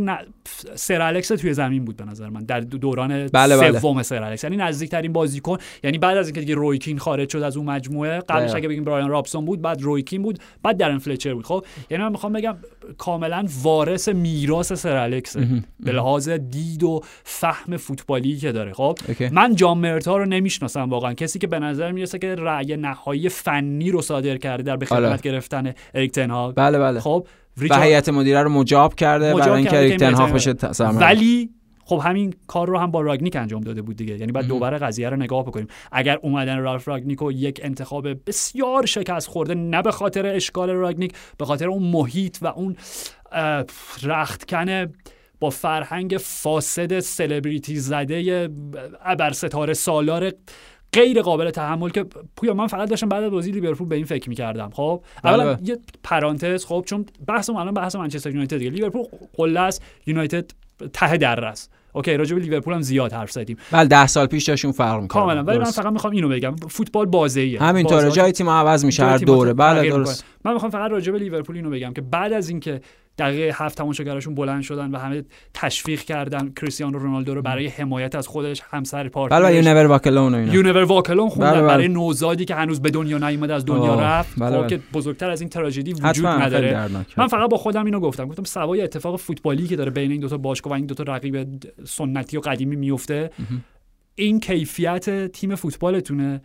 سر 0.74 1.03
الکس 1.03 1.28
توی 1.28 1.55
زمین 1.55 1.84
بود 1.84 1.97
به 1.97 2.05
نظر 2.05 2.28
من. 2.28 2.45
در 2.45 2.61
دوران 2.61 3.26
بله 3.26 3.57
بله. 3.57 3.80
سوم 3.80 4.03
سر 4.03 4.22
الکس. 4.22 4.45
یعنی 4.45 4.57
نزدیکترین 4.57 5.12
بازیکن 5.12 5.59
یعنی 5.84 5.99
بعد 5.99 6.16
از 6.16 6.26
اینکه 6.26 6.40
دیگه 6.40 6.55
روی 6.55 6.73
کین 6.73 6.99
خارج 6.99 7.30
شد 7.30 7.43
از 7.43 7.57
اون 7.57 7.66
مجموعه 7.66 8.20
قبلش 8.20 8.55
اگه 8.55 8.68
بگیم 8.68 8.84
برایان 8.84 9.11
رابسون 9.11 9.45
بود 9.45 9.62
بعد 9.62 9.82
روی 9.82 10.00
کین 10.00 10.22
بود 10.22 10.38
بعد 10.62 10.76
دارن 10.76 10.99
فلچر 10.99 11.34
بود. 11.34 11.47
خب 11.47 11.64
یعنی 11.90 12.05
من 12.05 12.11
می‌خوام 12.12 12.32
بگم 12.32 12.57
کاملا 12.99 13.47
وارث 13.62 14.09
میراث 14.09 14.72
سر 14.72 14.97
الکس. 14.97 15.36
به 15.80 15.93
لحاظ 15.93 16.28
دید 16.28 16.82
و 16.82 17.01
فهم 17.24 17.76
فوتبالی 17.76 18.36
که 18.36 18.53
داره. 18.53 18.72
خب 18.72 18.99
من 19.32 19.55
جان 19.55 19.78
مرتا 19.78 20.16
رو 20.16 20.24
نمی‌شناسم 20.24 20.90
واقعا. 20.90 21.14
کسی 21.14 21.38
که 21.38 21.47
به 21.47 21.59
نظر 21.59 21.93
می‌رسه 21.93 22.18
که 22.18 22.34
رأی 22.34 22.76
نهایی 22.76 23.28
فنی 23.28 23.90
رو 23.90 24.03
صادر 24.03 24.36
کرده 24.36 24.62
در 24.62 24.76
به 24.76 24.86
خدمت 24.86 25.22
گرفتن 25.22 25.74
اریک 25.95 26.12
بله 26.55 26.78
بله. 26.78 27.01
خب 27.01 27.26
و 27.57 27.80
هیئت 27.80 28.09
مدیره 28.09 28.42
رو 28.42 28.48
مجاب 28.48 28.94
کرده 28.94 29.34
برای 29.34 29.57
اینکه 29.57 29.76
اریک 29.76 29.98
تنهاگ 29.98 30.32
بشه 30.32 30.55
ولی 30.80 31.50
خب 31.84 32.00
همین 32.05 32.34
کار 32.46 32.68
رو 32.68 32.78
هم 32.78 32.90
با 32.90 33.00
راگنیک 33.00 33.36
انجام 33.36 33.61
داده 33.61 33.82
بود 33.82 33.96
دیگه. 33.96 34.18
یعنی 34.18 34.32
بعد 34.32 34.46
دوباره 34.46 34.78
قضیه 34.78 35.09
رو 35.09 35.16
نگاه 35.16 35.44
بکنیم. 35.44 35.66
اگر 35.92 36.18
اومدن 36.22 36.59
رالف 36.59 36.88
راگنیک 36.88 37.22
و 37.22 37.32
یک 37.32 37.61
انتخاب 37.62 38.09
بسیار 38.26 38.86
شکست 38.86 39.28
خورده 39.28 39.55
نه 39.55 39.82
به 39.82 39.92
خاطر 39.92 40.26
اشکال 40.26 40.70
راگنیک 40.70 41.12
به 41.38 41.44
خاطر 41.44 41.68
اون 41.68 41.82
محیط 41.82 42.38
و 42.42 42.46
اون 42.46 42.76
رختکن 44.03 44.92
با 45.40 45.50
فرهنگ 45.50 46.16
فاسد 46.20 47.00
سلبریتی 47.00 47.76
زده 47.76 48.48
ابر 49.05 49.32
ستاره 49.32 49.74
سالار 49.74 50.32
غیر 50.95 51.22
قابل 51.22 51.51
تحمل 51.51 51.90
که 51.90 52.07
پویا 52.36 52.55
من 52.55 52.66
فقط 52.66 52.88
داشتم 52.88 53.09
بعد 53.09 53.24
از 53.24 53.30
بازی 53.30 53.53
لیورپول 53.53 53.88
به 53.88 53.97
این 53.97 54.05
فکر 54.05 54.28
می‌کردم 54.28 54.70
خب؟ 54.72 55.03
اولا 55.24 55.59
یه 55.64 55.78
پرانتز 56.03 56.64
خب؟ 56.64 56.84
چون 56.86 57.07
بحثم 57.26 57.57
الان 57.57 57.74
بحث 57.74 57.97
منچستر 57.97 58.30
یونایتد 58.30 58.59
دیگه. 58.59 58.70
لیورپول 58.70 59.05
قله 59.36 59.61
است 59.61 59.82
یونایتد 60.07 60.51
ته 60.93 61.16
دره 61.16 61.45
است. 61.45 61.72
okay 61.93 62.16
راجع 62.16 62.34
به 62.34 62.40
لیورپول 62.40 62.74
هم 62.74 62.82
زیاد 62.82 63.12
حرف 63.12 63.30
زدیم. 63.30 63.57
بله 63.70 63.88
10 63.88 64.07
سال 64.07 64.26
پیش 64.26 64.45
جاشون 64.45 64.72
فرق 64.72 65.01
می‌کنه 65.01 65.09
کاملا. 65.09 65.43
ولی 65.43 65.59
من 65.59 65.64
فقط 65.64 65.93
می‌خوام 65.93 66.12
اینو 66.12 66.28
بگم. 66.28 66.57
فوتبال 66.57 67.07
بازیه 67.07 67.62
همینطوره. 67.62 68.11
جای 68.11 68.32
تیم 68.32 68.49
عوض 68.49 68.84
میشه 68.84 69.05
هر 69.05 69.18
دوره. 69.18 69.53
بله 69.53 69.90
درست. 69.90 70.24
من 70.45 70.53
می‌خوام 70.53 70.70
فقط 70.70 70.90
راجع 70.90 71.12
به 71.12 71.18
لیورپول 71.18 71.57
اینو 71.57 71.70
بگم 71.70 71.93
که 71.93 72.01
بعد 72.01 72.32
از 72.32 72.49
اینکه 72.49 72.80
دقیقه 73.18 73.64
هفت 73.64 73.78
تماشاگراشون 73.78 74.34
بلند 74.34 74.62
شدن 74.62 74.90
و 74.90 74.98
همه 74.98 75.24
تشویق 75.54 76.00
کردن 76.00 76.52
کریستیانو 76.56 76.98
رونالدو 76.98 77.34
رو 77.34 77.42
برای 77.42 77.66
حمایت 77.66 78.14
از 78.14 78.26
خودش 78.26 78.62
همسر 78.70 79.08
partner 79.09 79.32
ش. 79.32 79.43
بله 79.42 79.56
You'll 79.57 79.62
Never 79.62 79.86
Walk 79.86 80.08
Alone 80.08 80.34
اینا. 80.34 80.54
You'll 80.55 80.62
Never 80.62 80.76
Walk 80.76 81.00
Alone 81.00 81.28
خوندن. 81.28 81.50
بله 81.50 81.60
بله. 81.60 81.68
برای 81.68 81.88
نوزادی 81.88 82.44
که 82.44 82.54
هنوز 82.54 82.82
به 82.82 82.90
دنیا 82.90 83.18
نیومده 83.18 83.54
از 83.54 83.64
دنیا 83.64 84.00
رفت. 84.00 84.34
بله 84.38 84.62
خب 84.62 84.66
که 84.66 84.80
بزرگتر 84.92 85.30
از 85.30 85.40
این 85.40 85.50
تراژدی 85.50 85.92
وجود 85.92 86.26
نداره. 86.26 86.88
من 87.16 87.26
فقط 87.26 87.50
با 87.50 87.56
خودم 87.56 87.84
اینو 87.84 88.00
گفتم. 88.00 88.28
گفتم 88.28 88.44
سوای 88.44 88.80
اتفاق 88.80 89.16
فوتبالی 89.16 89.66
که 89.66 89.76
داره 89.76 89.90
بین 89.90 90.10
این 90.10 90.20
دو 90.20 90.28
تا 90.28 90.36
باشگاه 90.36 90.72
و 90.72 90.76
این 90.76 90.86
دو 90.86 90.94
تا 90.94 91.02
رقیب 91.02 91.64
سنتی 91.84 92.36
و 92.36 92.40
قدیمی 92.40 92.76
میفته 92.76 93.30
این 94.14 94.40
کیفیت 94.40 95.32
تیم 95.32 95.54
فوتبالتونه 95.54 96.42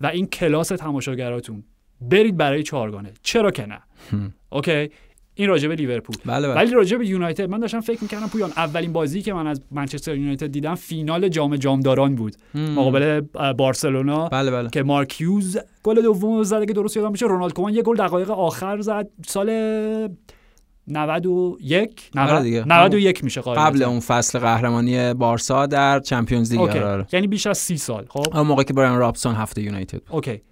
و 0.00 0.06
این 0.06 0.26
کلاس 0.26 0.68
تماشاگراتون. 0.68 1.64
برید 2.00 2.36
برای 2.36 2.62
چهارگانه. 2.62 3.12
چرا 3.22 3.50
که 3.50 3.66
نه؟ 3.66 3.80
okay؟ 4.50 4.90
این 5.38 5.48
راجبه 5.48 5.74
لیورپول. 5.74 6.16
بله 6.24 6.48
بله. 6.48 6.56
ولی 6.56 6.70
راجبه 6.70 7.06
یونایتد 7.06 7.50
من 7.50 7.60
داشتم 7.60 7.80
فکر 7.80 7.98
می‌کردم 8.02 8.26
پویان 8.26 8.50
اولین 8.56 8.92
بازی 8.92 9.22
که 9.22 9.32
من 9.32 9.46
از 9.46 9.60
منچستر 9.70 10.16
یونایتد 10.16 10.46
دیدم 10.46 10.74
فینال 10.74 11.28
جام 11.28 11.56
جامداران 11.56 12.14
بود. 12.14 12.36
مقابل 12.54 13.20
بارسلونا. 13.58 14.28
بله 14.28 14.50
بله. 14.50 14.70
که 14.70 14.82
مارک 14.82 15.20
هیوز 15.20 15.58
گل 15.82 16.02
دوم 16.02 16.42
زد 16.42 16.64
که 16.64 16.72
درست 16.72 16.96
یادم 16.96 17.12
میشه. 17.12 17.26
رونالد 17.26 17.52
کومان 17.52 17.74
یه 17.74 17.82
گل 17.82 17.96
دقایق 17.96 18.30
آخر 18.30 18.80
زد. 18.80 19.08
سال 19.26 19.50
91 20.88 22.10
90 22.14 22.46
91 22.46 23.24
میشه 23.24 23.40
قاعدتا 23.40 23.64
قبل 23.64 23.82
اون 23.82 24.00
فصل 24.00 24.38
قهرمانی 24.38 25.14
بارسا 25.14 25.66
در 25.66 26.00
Champions 26.00 26.52
League. 26.52 26.60
آره 26.60 27.06
یعنی 27.12 27.26
بیش 27.26 27.46
از 27.46 27.58
30 27.58 27.76
سال. 27.76 28.06
خب. 28.08 28.36
اون 28.36 28.46
موقع 28.46 28.62
که 28.62 28.72
برایان 28.72 28.98
رابسون 28.98 29.34
هفت 29.34 29.62
یونایتد 29.62 30.00
okay. 30.10 30.42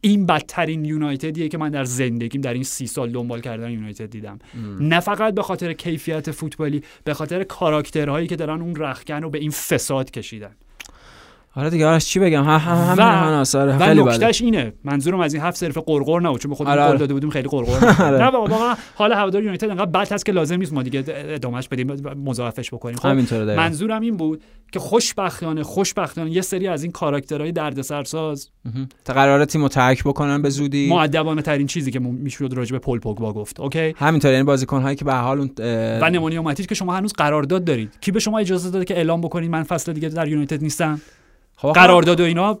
این 0.00 0.26
بدترین 0.26 0.84
یونایتدیه 0.84 1.48
که 1.48 1.58
من 1.58 1.70
در 1.70 1.84
زندگیم 1.84 2.40
در 2.40 2.54
این 2.54 2.62
سی 2.64 2.86
سال 2.86 3.10
دنبال 3.10 3.40
کردن 3.40 3.70
یونایتد 3.70 4.10
دیدم. 4.10 4.38
نه 4.80 5.00
فقط 5.00 5.34
به 5.34 5.42
خاطر 5.42 5.72
کیفیت 5.72 6.30
فوتبالی 6.30 6.82
به 7.04 7.14
خاطر 7.14 7.44
کاراکترهایی 7.44 8.26
که 8.26 8.36
دارن 8.36 8.60
اون 8.62 8.76
رختکن 8.76 9.22
رو 9.22 9.30
به 9.30 9.38
این 9.38 9.50
فساد 9.50 10.10
کشیدن. 10.10 10.56
آره 11.54 11.70
دیگه 11.70 11.86
آرش 11.86 12.06
چی 12.06 12.18
بگم؟ 12.20 12.44
هم 12.44 12.58
هم 12.58 13.00
آره 13.54 13.76
و 13.76 14.08
نکتهش 14.08 14.42
اینه. 14.42 14.72
منظورم 14.84 15.20
از 15.20 15.34
این 15.34 15.42
هفت 15.42 15.56
صرف 15.56 15.78
قرقر 15.78 16.20
نه 16.20 16.38
چون 16.38 16.48
به 16.48 16.54
خودمون 16.54 16.78
آره 16.78 16.88
قول 16.88 16.96
داده 16.96 17.14
بودیم 17.14 17.30
خیلی 17.30 17.48
قرقر 17.48 17.90
نه 18.22 18.26
واقعا 18.26 18.74
حالا 18.94 19.16
هوادار 19.16 19.42
یونایتد 19.42 19.70
انقدر 19.70 19.86
بد 19.86 20.12
هست 20.12 20.26
که 20.26 20.32
لازم 20.32 20.56
نیست 20.56 20.72
ما 20.72 20.82
دیگه 20.82 21.04
ادامهش 21.08 21.68
بدیم 21.68 21.92
مضاعفش 22.24 22.74
بکنیم. 22.74 22.96
خب 22.96 23.06
منظورم 23.08 24.00
این 24.00 24.16
بود 24.16 24.42
که 24.72 24.78
خوشبختانه 24.78 25.62
خوشبختانه 25.62 26.30
یه 26.30 26.42
سری 26.42 26.68
از 26.68 26.82
این 26.82 26.92
کاراکترهای 26.92 27.52
دردسرساز 27.52 28.50
تا 29.04 29.12
قراره 29.12 29.46
تیمو 29.46 29.68
ترک 29.68 30.04
بکنن 30.04 30.42
به 30.42 30.50
زودی. 30.50 30.88
مؤدبانه 30.88 31.42
ترین 31.42 31.66
چیزی 31.66 31.90
که 31.90 31.98
می‌شد 31.98 32.52
راجع 32.52 32.72
به 32.72 32.78
پل 32.78 32.98
پوگبا 32.98 33.32
گفت 33.32 33.60
اوکی؟ 33.60 33.94
همینطور 33.96 34.32
یعنی 34.32 34.44
بازیکن 34.44 34.82
هایی 34.82 34.96
که 34.96 35.04
به 35.04 35.14
حال 35.14 35.38
اون 35.38 35.50
و 36.02 36.10
نمونیا 36.10 36.42
ماتیچ 36.42 36.66
که 36.66 36.74
شما 36.74 36.96
هنوز 36.96 37.12
قرارداد 37.12 37.64
دارید. 37.64 37.98
کی 38.00 38.10
به 38.10 38.20
شما 38.20 38.38
اجازه 38.38 38.70
داده 38.70 38.84
که 38.84 38.96
اعلام 38.96 39.20
بکنید 39.20 39.50
من 39.50 39.62
فصل 39.62 39.92
دیگه 39.92 40.08
در 40.08 40.28
یونایتد 40.28 40.62
نیستم؟ 40.62 41.00
خب 41.60 41.72
قرارداد 41.72 42.20
و 42.20 42.24
اینا؟ 42.24 42.58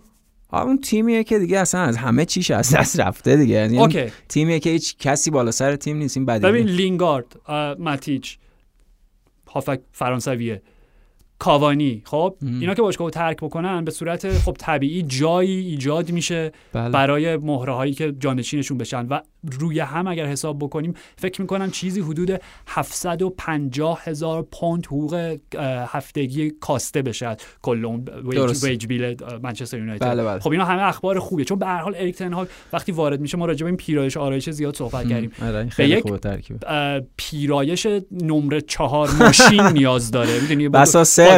اون 0.52 0.80
تیمیه 0.80 1.24
که 1.24 1.38
دیگه 1.38 1.58
اصلا 1.58 1.80
از 1.80 1.96
همه 1.96 2.24
چیش 2.24 2.50
از 2.50 2.74
دست 2.74 3.00
رفته 3.00 3.36
دیگه. 3.36 3.54
یعنی. 3.54 4.10
تیمیه 4.28 4.60
که 4.60 4.70
هیچ 4.70 4.96
کسی 4.98 5.30
بالا 5.30 5.50
سر 5.50 5.76
تیم 5.76 5.96
نیست 5.96 6.16
این 6.16 6.26
بدیه. 6.26 6.50
ببین 6.50 6.66
لینگارد 6.66 7.40
ماتیچ 7.78 8.38
هافک 9.46 9.80
فرانسویه. 9.92 10.62
کاوانی. 11.40 12.02
خب 12.04 12.36
اینا 12.42 12.74
که 12.74 12.82
باشگاه 12.82 13.10
ترک 13.10 13.36
بکنن 13.36 13.84
به 13.84 13.90
صورت 13.90 14.38
خب 14.38 14.56
طبیعی 14.58 15.02
جایی 15.02 15.66
ایجاد 15.66 16.10
میشه 16.10 16.52
بله. 16.72 16.88
برای 16.90 17.36
مهره 17.36 17.72
هایی 17.72 17.92
که 17.94 18.12
جانشینشون 18.18 18.78
بشن. 18.78 19.06
و 19.06 19.20
روی 19.60 19.80
هم 19.80 20.06
اگر 20.06 20.26
حساب 20.26 20.58
بکنیم 20.58 20.94
فکر 21.16 21.40
می‌کنم 21.40 21.70
چیزی 21.70 22.00
حدود 22.00 22.40
750 22.66 24.00
هزار 24.04 24.42
پوند 24.52 24.86
حقوق 24.86 25.36
هفتگی 25.86 26.50
کاسته 26.60 27.02
بشه 27.02 27.36
کل 27.62 27.84
اون 27.84 28.04
ویج, 28.64 28.86
بیل 28.86 29.16
منچستر 29.42 29.78
یونایتد. 29.78 30.06
بله، 30.06 30.24
بله. 30.24 30.40
خب 30.40 30.50
اینا 30.50 30.64
همه 30.64 30.82
اخبار 30.82 31.18
خوبیه. 31.18 31.44
چون 31.44 31.58
به 31.58 31.66
هر 31.66 31.80
حال 31.80 31.94
اریک 31.96 32.20
هاگ 32.20 32.48
وقتی 32.72 32.92
وارد 32.92 33.20
میشه 33.20 33.38
ما 33.38 33.46
راجع 33.46 33.64
به 33.64 33.66
این 33.66 33.76
پیرایش 33.76 34.16
آرایش 34.16 34.50
زیاد 34.50 34.76
صحبت 34.76 35.08
کردیم. 35.08 35.32
آره، 35.42 35.68
خیلی 35.68 35.96
یک- 35.96 36.04
پیرایش 37.16 37.86
نمره 38.10 38.60
چهار 38.60 39.10
ماشین 39.20 39.66
نیاز 39.66 40.10
داره. 40.10 40.40
می‌دونی؟ 40.40 40.68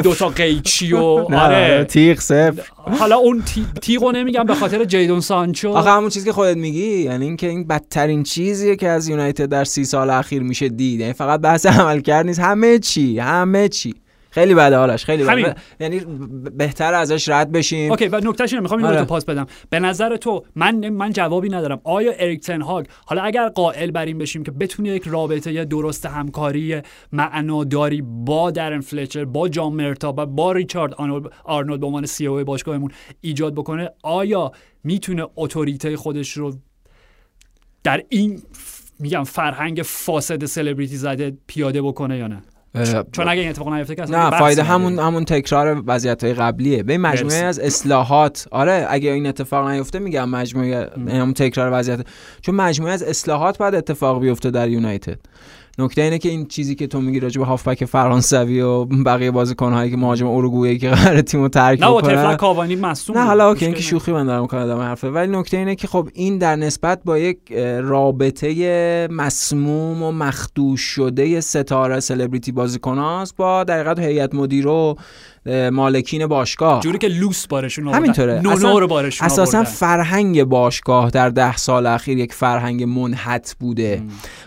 دو- 0.00 0.08
با 0.10 0.14
صفر. 0.14 0.24
دو 0.24 0.30
تا 0.32 0.42
قیچی 0.42 0.92
و 0.92 1.28
نه 1.28 1.40
آره. 1.40 1.84
تیغ 1.84 2.20
صفر. 2.20 2.62
حالا 2.98 3.16
اون 3.16 3.42
تی- 3.42 3.66
تیغو 3.82 4.12
نمیگم 4.12 4.44
به 4.44 4.54
خاطر 4.54 4.84
جیدون 4.84 5.20
سانچو. 5.20 5.68
آخه 5.72 5.90
همون 5.90 6.08
چیزی 6.10 6.26
که 6.26 6.32
خودت 6.32 6.56
میگی 6.56 7.02
یعنی 7.02 7.24
اینکه 7.24 7.48
این 7.48 7.66
بدترین 7.66 8.22
چیزیه 8.22 8.76
که 8.76 8.88
از 8.88 9.08
یونایتد 9.08 9.44
در 9.46 9.64
سی 9.64 9.84
سال 9.84 10.10
اخیر 10.10 10.42
میشه 10.42 10.68
دید. 10.68 11.00
یعنی 11.00 11.12
فقط 11.12 11.40
بحث 11.40 11.66
عملکرد 11.80 12.26
نیست. 12.26 12.40
همه 12.40 12.78
چی 12.78 13.18
همه 13.18 13.68
چی. 13.68 13.94
خیلی 14.32 14.54
بده 14.54 14.76
حالش 14.76 15.04
خیلی 15.04 15.22
همین. 15.22 15.44
بده 15.44 15.54
یعنی 15.80 16.00
بهتر 16.56 16.94
ازش 16.94 17.28
رد 17.28 17.52
بشیم. 17.52 17.90
okay 17.90 18.08
و 18.08 18.20
نکتهش 18.24 18.52
اینه 18.52 18.62
می‌خوام 18.62 18.80
اینو 18.80 18.90
آره. 18.90 19.00
تو 19.00 19.04
پاس 19.04 19.24
بدم. 19.24 19.46
به 19.70 19.80
نظر 19.80 20.16
تو 20.16 20.44
من 20.54 20.88
من 20.88 21.12
جوابی 21.12 21.48
ندارم. 21.48 21.80
آیا 21.84 22.12
اریک 22.12 22.40
تن 22.40 22.62
هاگ 22.62 22.86
حالا 23.06 23.22
اگر 23.22 23.48
قائل 23.48 23.90
بر 23.90 24.04
این 24.04 24.18
بشیم 24.18 24.42
که 24.42 24.50
بتونه 24.50 24.88
یک 24.88 25.02
رابطه 25.06 25.64
درست 25.64 26.06
همکاری 26.06 26.80
معناداری 27.12 28.02
با 28.02 28.50
درن 28.50 28.80
فلچر 28.80 29.24
با 29.24 29.48
جان 29.48 29.72
مورتا 29.72 30.14
و 30.16 30.26
با 30.26 30.52
ریچارد 30.52 30.94
آرنولد 30.94 31.32
آرنولد 31.44 31.80
به 31.80 31.86
عنوان 31.86 32.06
CEO 32.06 32.44
باشگاهمون 32.44 32.90
ایجاد 33.20 33.54
بکنه 33.54 33.90
آیا 34.02 34.52
می‌تونه 34.84 35.26
اتوریته 35.36 35.96
خودش 35.96 36.32
رو 36.32 36.54
در 37.84 38.02
این 38.08 38.42
میگم 38.98 39.24
فرهنگ 39.24 39.82
فاسد 39.84 40.44
سلبریتی 40.44 40.96
زده 40.96 41.36
پیاده 41.46 41.82
بکنه 41.82 42.18
یا 42.18 42.26
نه؟ 42.26 42.42
چون 43.12 43.28
اگه 43.28 43.40
این 43.40 43.50
اتفاق 43.50 43.72
نیفته 43.72 43.94
که 43.94 44.02
اصلا 44.02 44.30
نه 44.30 44.38
فایده. 44.38 44.62
همون 44.62 44.98
همون 44.98 45.24
تکرار 45.24 45.82
وضعیت 45.86 46.24
های 46.24 46.34
قبلیه 46.34 46.82
به 46.82 46.98
مجموعه. 46.98 47.44
از 47.44 47.58
اصلاحات 47.58 48.46
آره 48.50 48.86
اگه 48.88 49.10
این 49.10 49.26
اتفاق 49.26 49.68
نیفته 49.68 49.98
میگم 49.98 50.28
مجموعه 50.28 50.90
همون 51.08 51.34
تکرار 51.34 51.70
وضعیت 51.72 52.06
چون 52.40 52.54
مجموعه 52.54 52.92
از 52.92 53.02
اصلاحات 53.02 53.58
بعد 53.58 53.74
اتفاق 53.74 54.20
بیفته 54.20 54.50
در 54.50 54.68
یونایتد 54.68 55.18
نکته 55.78 56.02
اینه 56.02 56.18
که 56.18 56.28
این 56.28 56.46
چیزی 56.46 56.74
که 56.74 56.86
تو 56.86 57.00
میگی 57.00 57.20
راجع 57.20 57.40
به 57.40 57.46
هافبک 57.46 57.84
فرانسوی 57.84 58.60
و 58.60 58.84
بقیه 58.84 59.30
بازیکن‌هایی 59.30 59.90
که 59.90 59.96
مهاجم 59.96 60.26
اروگوئه 60.26 60.78
که 60.78 60.90
قرار 60.90 61.20
تیمو 61.20 61.48
ترک 61.48 61.82
نه 61.82 61.88
با 61.88 62.00
بکنن 62.00 62.36
کاوانی 62.36 62.76
مصدوم 62.76 63.18
نه. 63.18 63.24
حالا 63.24 63.48
اوکی 63.48 63.54
مشکل 63.54 63.66
این 63.66 63.74
که 63.74 63.78
نداره. 63.78 63.90
شوخی 63.90 64.12
من 64.12 64.26
دارم 64.26 64.42
ادامه 64.42 64.84
حرفه 64.84 65.10
ولی 65.10 65.36
نکته 65.36 65.56
اینه 65.56 65.74
که 65.74 65.86
خب 65.86 66.08
این 66.14 66.38
در 66.38 66.56
نسبت 66.56 67.00
با 67.04 67.18
یک 67.18 67.52
رابطه 67.82 69.08
مسموم 69.10 70.02
و 70.02 70.12
مخدوش 70.12 70.80
شده 70.80 71.40
ستاره 71.40 72.00
سلبریتی 72.00 72.52
بازیکناست 72.52 73.36
با 73.36 73.64
در 73.64 73.80
حقیقت 73.80 73.98
هیئت 73.98 74.34
مدیره 74.34 74.94
مالکین 75.72 76.26
باشگاه 76.26 76.80
جوری 76.80 76.98
که 76.98 77.08
لوس 77.08 77.46
بارشون 77.46 77.84
آوردن. 77.88 77.98
همینطوره. 77.98 78.34
نونو 78.34 78.50
اصلا- 78.50 78.78
رو 78.78 78.86
بارشون 78.86 79.26
اساسا. 79.26 79.64
فرهنگ 79.64 80.44
باشگاه 80.44 81.10
در 81.10 81.28
ده 81.28 81.56
سال 81.56 81.86
اخیر 81.86 82.18
یک 82.18 82.32
فرهنگ 82.32 82.82
منحت 82.84 83.56
بوده 83.60 84.02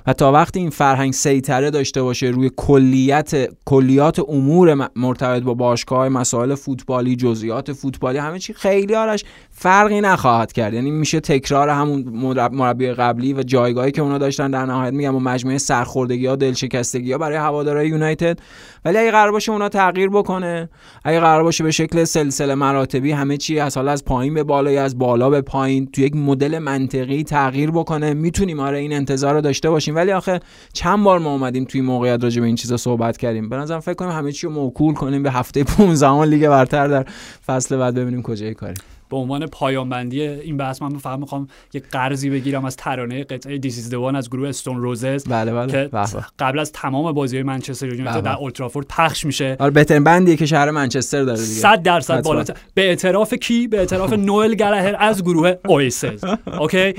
و 0.07 0.13
تا 0.13 0.31
وقتی 0.31 0.59
این 0.59 0.69
فرهنگ 0.69 1.13
سیطره 1.13 1.69
داشته 1.71 2.01
باشه 2.03 2.27
روی 2.27 2.51
کلیت 2.55 3.49
کلیات 3.65 4.19
امور 4.29 4.89
مرتبط 4.95 5.43
با 5.43 5.53
باشگاه 5.53 6.09
مسائل 6.09 6.55
فوتبالی 6.55 7.15
جزئیات 7.15 7.73
فوتبالی 7.73 8.17
همه 8.17 8.39
چی 8.39 8.53
خیلی 8.53 8.95
آرش 8.95 9.23
فرقی 9.51 10.01
نخواهد 10.01 10.51
کرد 10.53 10.73
یعنی 10.73 10.91
میشه 10.91 11.19
تکرار 11.19 11.69
همون 11.69 12.01
مرب- 12.13 12.53
مربی 12.53 12.91
قبلی 12.91 13.33
و 13.33 13.43
جایگاهی 13.43 13.91
که 13.91 14.01
اونا 14.01 14.17
داشتن 14.17 14.51
در 14.51 14.65
نهایت 14.65 14.93
میگم 14.93 15.15
و 15.15 15.19
مجموعه 15.19 15.57
سرخوردگی 15.57 16.25
ها 16.25 16.35
دلشکستگی 16.35 17.11
ها 17.11 17.17
برای 17.17 17.37
هوادارهای 17.37 17.87
یونایتد 17.87 18.39
ولی 18.85 18.97
اگه 18.97 19.11
قرار 19.11 19.31
باشه 19.31 19.51
اونا 19.51 19.69
تغییر 19.69 20.09
بکنه 20.09 20.69
اگه 21.03 21.19
قرار 21.19 21.43
باشه 21.43 21.63
به 21.63 21.71
شکل 21.71 22.03
سلسله 22.03 22.55
مراتبی 22.55 23.11
همه 23.11 23.37
چی 23.37 23.59
از 23.59 23.77
حالا 23.77 23.91
از 23.91 24.05
پایین 24.05 24.33
به 24.33 24.43
بالا 24.43 24.83
از 24.83 24.97
بالا 24.97 25.29
به 25.29 25.41
پایین 25.41 25.85
تو 25.85 26.01
یک 26.01 26.15
مدل 26.15 26.59
منطقی 26.59 27.23
تغییر 27.23 27.71
بکنه 27.71 28.13
می‌تونیم 28.13 28.59
آره 28.59 28.77
این 28.77 28.93
انتظار 28.93 29.33
رو 29.33 29.41
داشته 29.41 29.69
باشیم. 29.69 29.95
ولی 29.95 30.11
آخه 30.11 30.39
چند 30.73 31.03
بار 31.03 31.19
ما 31.19 31.31
اومدیم 31.31 31.65
توی 31.65 31.81
موقعیت 31.81 32.23
راجع 32.23 32.41
به 32.41 32.47
این 32.47 32.55
چیزا 32.55 32.77
صحبت 32.77 33.17
کردیم. 33.17 33.49
به 33.49 33.55
نظرم 33.55 33.79
فکر 33.79 33.93
کنیم 33.93 34.11
همه 34.11 34.31
چی 34.31 34.47
رو 34.47 34.53
موکول 34.53 34.93
کنیم 34.93 35.23
به 35.23 35.31
هفته 35.31 35.63
15 35.63 36.23
لیگ 36.23 36.49
برتر 36.49 36.87
در 36.87 37.05
فصل 37.45 37.77
بعد 37.77 37.95
ببینیم 37.95 38.21
کجای 38.21 38.53
کاری. 38.53 38.73
به 39.09 39.17
عنوان 39.17 39.45
پایان 39.45 39.89
بندی 39.89 40.21
این 40.21 40.57
بحث 40.57 40.81
من 40.81 40.97
فقط 40.97 41.19
می‌خوام 41.19 41.47
یه 41.73 41.81
قرضی 41.91 42.29
بگیرم 42.29 42.65
از 42.65 42.75
ترانه 42.75 43.23
قطعه 43.23 43.57
دیسیز 43.57 43.89
دوان 43.89 44.15
از 44.15 44.29
گروه 44.29 44.49
استون 44.49 44.81
روزز 44.81 45.25
بله 45.27 45.53
بله. 45.53 45.71
که 45.71 45.89
به. 45.91 46.05
قبل 46.39 46.59
از 46.59 46.71
تمام 46.71 47.11
بازی 47.11 47.35
های 47.35 47.43
منچستر 47.43 47.87
یونایتد. 47.87 48.23
در 48.23 48.35
اولترافورد 48.35 48.87
پخش 48.87 49.25
میشه. 49.25 49.55
آره 49.59 49.71
بهترین 49.71 50.03
بندیه 50.03 50.35
که 50.35 50.45
شهر 50.45 50.71
منچستر 50.71 51.23
داره 51.23 51.39
دیگه. 51.39 51.53
100 51.53 51.83
درصد. 51.83 52.23
بالاتر. 52.23 52.57
به 52.73 52.87
اعتراف 52.87 53.33
کی؟ 53.33 53.67
به 53.67 53.79
اعتراف 53.79 54.13
نوئل 54.29 54.55
گلهر 54.55 54.95
از 54.99 55.23
گروه 55.23 55.53
اویسز 55.67 56.23
اوکی 56.59 56.93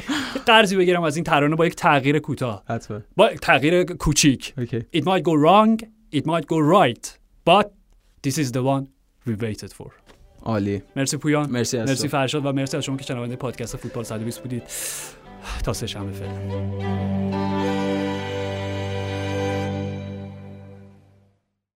قرضی 0.47 0.77
بگیرم 0.77 1.03
از 1.03 1.17
این 1.17 1.25
ترانه 1.25 1.57
با 1.57 1.67
یک 1.67 1.75
تغییر 1.75 2.19
کوتاه. 2.19 2.65
با 3.17 3.29
تغییر 3.43 3.85
کوچیک. 3.85 4.55
It 4.97 5.03
might 5.03 5.23
go 5.23 5.35
wrong 5.45 5.83
it 6.15 6.27
might 6.27 6.47
go 6.47 6.59
right 6.59 7.19
but 7.45 7.67
this 8.23 8.39
is 8.39 8.53
the 8.53 8.63
one 8.63 8.89
we 9.27 9.35
waited 9.35 9.73
for. 9.73 10.06
عالی. 10.47 10.83
مرسی 10.97 11.17
پویان. 11.17 11.51
مرسی 11.51 11.79
از 11.79 11.89
مرسی. 11.89 12.09
فرشاد 12.09 12.47
و 12.47 12.53
مرسی 12.53 12.77
از 12.77 12.85
شما 12.85 12.97
که 12.97 13.05
شنونده 13.05 13.37
پادکست 13.37 13.77
فوتبال 13.77 14.05
120 14.05 14.41
بودید. 14.41 14.63
تا 15.65 15.73
سه 15.73 15.87
شنبه 15.87 16.13
فعلا. 16.13 16.37